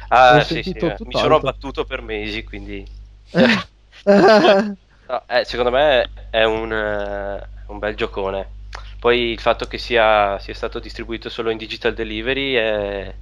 Ah, 0.09 0.37
Ho 0.37 0.41
sì, 0.41 0.61
sì, 0.61 0.71
eh, 0.71 0.73
mi 0.73 0.79
tutt'altro. 0.79 1.17
sono 1.19 1.39
battuto 1.39 1.85
per 1.85 2.01
mesi, 2.01 2.43
quindi 2.43 2.85
Eh, 3.31 3.57
No, 5.07 5.23
eh, 5.27 5.43
secondo 5.45 5.71
me 5.71 6.09
è 6.29 6.43
un, 6.43 6.71
eh, 6.71 7.47
un 7.71 7.79
bel 7.79 7.95
giocone. 7.95 8.53
Poi 8.99 9.31
il 9.31 9.39
fatto 9.39 9.65
che 9.67 9.77
sia, 9.77 10.37
sia 10.39 10.53
stato 10.53 10.79
distribuito 10.79 11.29
solo 11.29 11.49
in 11.49 11.57
digital 11.57 11.93
delivery 11.93 12.53
è, 12.53 13.15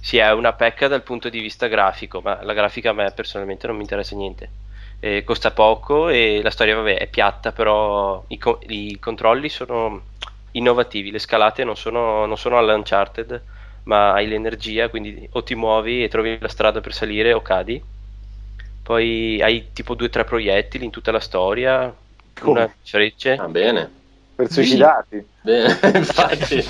sì, 0.00 0.18
è 0.18 0.30
una 0.32 0.52
pecca 0.52 0.88
dal 0.88 1.02
punto 1.02 1.28
di 1.28 1.40
vista 1.40 1.66
grafico, 1.66 2.20
ma 2.20 2.42
la 2.42 2.52
grafica 2.52 2.90
a 2.90 2.92
me 2.92 3.10
personalmente 3.12 3.66
non 3.66 3.76
mi 3.76 3.82
interessa 3.82 4.14
niente. 4.16 4.52
Eh, 5.00 5.24
costa 5.24 5.50
poco 5.52 6.08
e 6.08 6.40
la 6.42 6.50
storia 6.50 6.76
vabbè, 6.76 6.98
è 6.98 7.08
piatta, 7.08 7.52
però 7.52 8.24
i, 8.28 8.38
co- 8.38 8.58
i 8.62 8.98
controlli 8.98 9.48
sono 9.48 10.08
innovativi, 10.52 11.10
le 11.10 11.18
scalate 11.18 11.64
non 11.64 11.76
sono, 11.76 12.26
non 12.26 12.36
sono 12.38 12.58
all'Uncharted, 12.58 13.42
ma 13.84 14.12
hai 14.12 14.26
l'energia, 14.28 14.88
quindi 14.88 15.26
o 15.32 15.42
ti 15.42 15.54
muovi 15.54 16.02
e 16.04 16.08
trovi 16.08 16.38
la 16.40 16.48
strada 16.48 16.80
per 16.80 16.92
salire 16.94 17.32
o 17.32 17.42
cadi. 17.42 17.82
Poi 18.82 19.40
hai 19.42 19.72
tipo 19.72 19.94
due 19.94 20.06
o 20.06 20.10
tre 20.10 20.24
proiettili 20.24 20.84
in 20.84 20.90
tutta 20.90 21.10
la 21.10 21.20
storia? 21.20 21.94
Una 22.42 22.72
frecce. 22.82 23.36
Va 23.36 23.48
bene. 23.48 23.90
Per 24.34 24.50
suicidarti. 24.50 25.24
Bene, 25.42 25.78
infatti, 25.94 26.64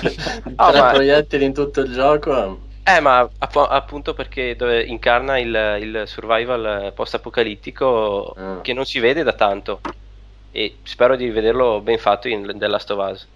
Ah, 0.55 0.71
tre 0.71 0.79
ma- 0.81 0.91
proiettili 0.91 1.45
in 1.45 1.53
tutto 1.53 1.81
il 1.81 1.91
gioco. 1.93 2.59
Eh, 2.83 2.99
ma 2.99 3.27
app- 3.39 3.55
appunto 3.57 4.13
perché 4.13 4.55
dove 4.55 4.83
incarna 4.83 5.39
il, 5.39 5.77
il 5.81 6.03
survival 6.05 6.91
post-apocalittico 6.93 8.33
Ah. 8.37 8.61
che 8.61 8.73
non 8.73 8.85
si 8.85 8.99
vede 8.99 9.23
da 9.23 9.33
tanto 9.33 9.81
e 10.51 10.75
spero 10.83 11.15
di 11.15 11.29
vederlo 11.31 11.81
ben 11.81 11.97
fatto 11.97 12.27
in 12.27 12.55
The 12.57 12.67
Last 12.67 12.91
of 12.91 13.09
Us. 13.11 13.27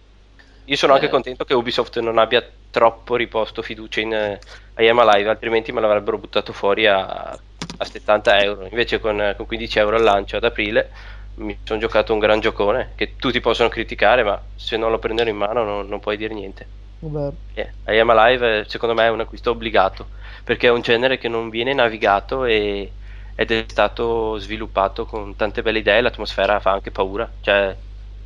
Io 0.66 0.76
sono 0.76 0.94
anche 0.94 1.08
Eh. 1.08 1.10
contento 1.10 1.46
che 1.46 1.56
Ubisoft 1.56 1.98
non 2.00 2.20
abbia 2.20 2.48
troppo 2.70 3.16
riposto 3.16 3.64
fiducia 3.64 4.02
in 4.02 4.14
eh, 4.14 4.40
I 4.78 4.88
Am 4.88 5.00
Alive, 5.00 5.30
altrimenti 5.30 5.72
me 5.72 5.82
l'avrebbero 5.82 6.20
buttato 6.20 6.54
fuori 6.54 6.86
a, 6.86 7.02
a 7.08 7.84
70 7.84 8.44
euro. 8.44 8.68
Invece 8.70 9.00
con, 9.00 9.34
con 9.36 9.48
15 9.48 9.80
euro 9.80 9.96
al 9.96 10.04
lancio 10.04 10.38
ad 10.38 10.44
aprile 10.44 10.92
mi 11.40 11.60
sono 11.64 11.80
giocato 11.80 12.14
un 12.14 12.20
gran 12.20 12.40
giocone 12.40 12.94
che 12.96 13.16
tutti 13.16 13.40
possono 13.42 13.70
criticare, 13.70 14.24
ma 14.24 14.42
se 14.56 14.78
non 14.78 14.92
lo 14.92 15.00
prendono 15.00 15.30
in 15.30 15.38
mano 15.38 15.64
non- 15.64 15.88
non 15.88 16.00
puoi 16.00 16.18
dire 16.18 16.34
niente. 16.34 16.72
vabbè. 17.02 17.38
Eh, 17.54 17.76
I 17.88 18.00
Am 18.00 18.10
Alive 18.12 18.60
eh, 18.62 18.66
secondo 18.70 18.96
me 18.96 19.06
è 19.06 19.10
un 19.10 19.20
acquisto 19.22 19.52
obbligato 19.52 20.12
perché 20.44 20.68
è 20.68 20.72
un 20.72 20.82
genere 20.82 21.18
che 21.18 21.28
non 21.30 21.50
viene 21.50 21.74
navigato 21.74 22.46
e- 22.46 22.96
ed 23.36 23.52
è 23.52 23.66
stato 23.68 24.38
sviluppato 24.38 25.06
con 25.06 25.36
tante 25.36 25.62
belle 25.64 25.80
idee 25.80 26.02
l'atmosfera 26.02 26.60
fa 26.60 26.72
anche 26.74 26.92
paura 26.92 27.36
cioè 27.42 27.78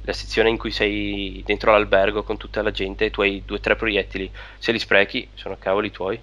la 0.01 0.13
sezione 0.13 0.49
in 0.49 0.57
cui 0.57 0.71
sei 0.71 1.41
dentro 1.45 1.71
l'albergo 1.71 2.23
con 2.23 2.37
tutta 2.37 2.61
la 2.61 2.71
gente 2.71 3.09
tu 3.11 3.21
hai 3.21 3.45
due 3.45 3.57
o 3.57 3.59
tre 3.61 3.75
proiettili 3.75 4.31
se 4.59 4.71
li 4.73 4.79
sprechi 4.79 5.31
sono 5.35 5.57
cavoli 5.57 5.91
tuoi 5.91 6.21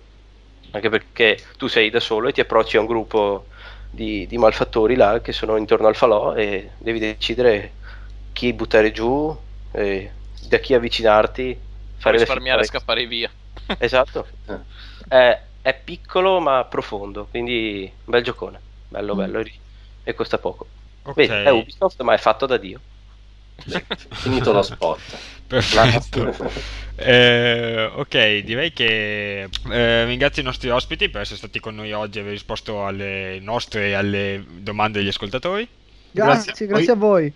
anche 0.73 0.89
perché 0.89 1.39
tu 1.57 1.67
sei 1.67 1.91
da 1.91 2.01
solo 2.01 2.29
e 2.29 2.33
ti 2.33 2.41
approcci 2.41 2.77
a 2.77 2.81
un 2.81 2.87
gruppo 2.87 3.49
di, 3.91 4.27
di 4.27 4.39
malfattori 4.39 4.95
là 4.95 5.21
che 5.21 5.33
sono 5.33 5.57
intorno 5.57 5.89
al 5.89 5.97
falò 5.97 6.35
e 6.35 6.73
devi 6.79 6.99
decidere 6.99 7.75
chi 8.33 8.53
buttare 8.53 8.93
giù 8.93 9.37
e 9.73 10.13
da 10.49 10.59
chi 10.59 10.75
avvicinarti 10.75 11.61
fare 11.97 12.17
le 12.19 12.25
risparmiare 12.25 12.63
e 12.63 12.65
scappare 12.65 13.07
via. 13.07 13.31
Esatto. 13.79 14.27
È, 15.09 15.49
è 15.61 15.83
piccolo 15.83 16.41
ma 16.41 16.65
profondo, 16.67 17.27
quindi 17.29 17.83
un 17.83 18.05
bel 18.05 18.23
giocone. 18.23 18.63
Bello, 18.89 19.15
bello 19.15 19.41
e- 19.41 19.53
e 20.03 20.15
costa 20.15 20.39
poco. 20.39 20.69
Ok, 21.03 21.17
Vedi, 21.17 21.33
è 21.43 21.51
Ubisoft 21.51 22.01
ma 22.03 22.15
è 22.15 22.19
fatto 22.19 22.47
da 22.47 22.57
Dio. 22.57 22.81
Finito 24.11 24.53
lo 24.53 24.63
spot. 24.63 25.01
perfetto. 25.47 26.35
Eh, 26.97 27.91
ok, 27.95 28.39
direi 28.39 28.73
che 28.73 29.49
eh, 29.71 30.05
ringrazio 30.05 30.43
i 30.43 30.45
nostri 30.45 30.69
ospiti 30.71 31.09
per 31.09 31.23
essere 31.23 31.39
stati 31.39 31.61
con 31.61 31.75
noi 31.75 31.93
oggi 31.93 32.19
e 32.19 32.21
aver 32.21 32.33
risposto 32.33 32.85
alle 32.87 33.39
nostre 33.41 33.89
e 33.89 33.93
alle 33.95 34.45
domande 34.47 34.99
degli 34.99 35.09
ascoltatori. 35.09 35.67
Grazie, 36.11 36.45
Grazie. 36.45 36.67
grazie 36.67 36.93
a 36.93 36.97
voi. 36.97 37.33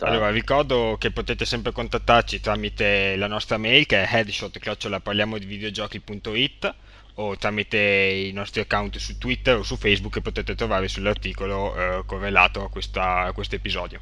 Allora, 0.00 0.30
ricordo 0.30 0.96
che 0.98 1.10
potete 1.12 1.44
sempre 1.44 1.70
contattarci 1.72 2.40
tramite 2.40 3.14
la 3.16 3.26
nostra 3.28 3.56
mail 3.58 3.86
che 3.86 4.02
è 4.02 4.08
headshot.parliamodivideogiochi.it 4.12 6.74
o 7.16 7.36
tramite 7.36 7.76
i 7.78 8.32
nostri 8.32 8.60
account 8.62 8.96
su 8.98 9.18
Twitter 9.18 9.56
o 9.56 9.62
su 9.62 9.76
Facebook 9.76 10.14
che 10.14 10.22
potete 10.22 10.54
trovare 10.54 10.88
sull'articolo 10.88 11.76
eh, 12.00 12.02
correlato 12.06 12.64
a, 12.64 12.70
questa- 12.70 13.24
a 13.24 13.32
questo 13.32 13.54
episodio. 13.54 14.00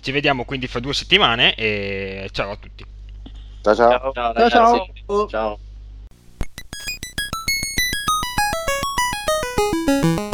Ci 0.00 0.12
vediamo 0.12 0.44
quindi 0.44 0.66
fra 0.66 0.80
due 0.80 0.94
settimane 0.94 1.54
e 1.54 2.28
ciao 2.32 2.52
a 2.52 2.56
tutti. 2.56 2.84
Ciao 3.62 3.74
ciao. 3.74 4.12
Ciao 4.12 4.32
ciao. 4.32 4.48
ciao. 4.48 5.28
ciao. 5.28 5.58
ciao. 10.06 10.26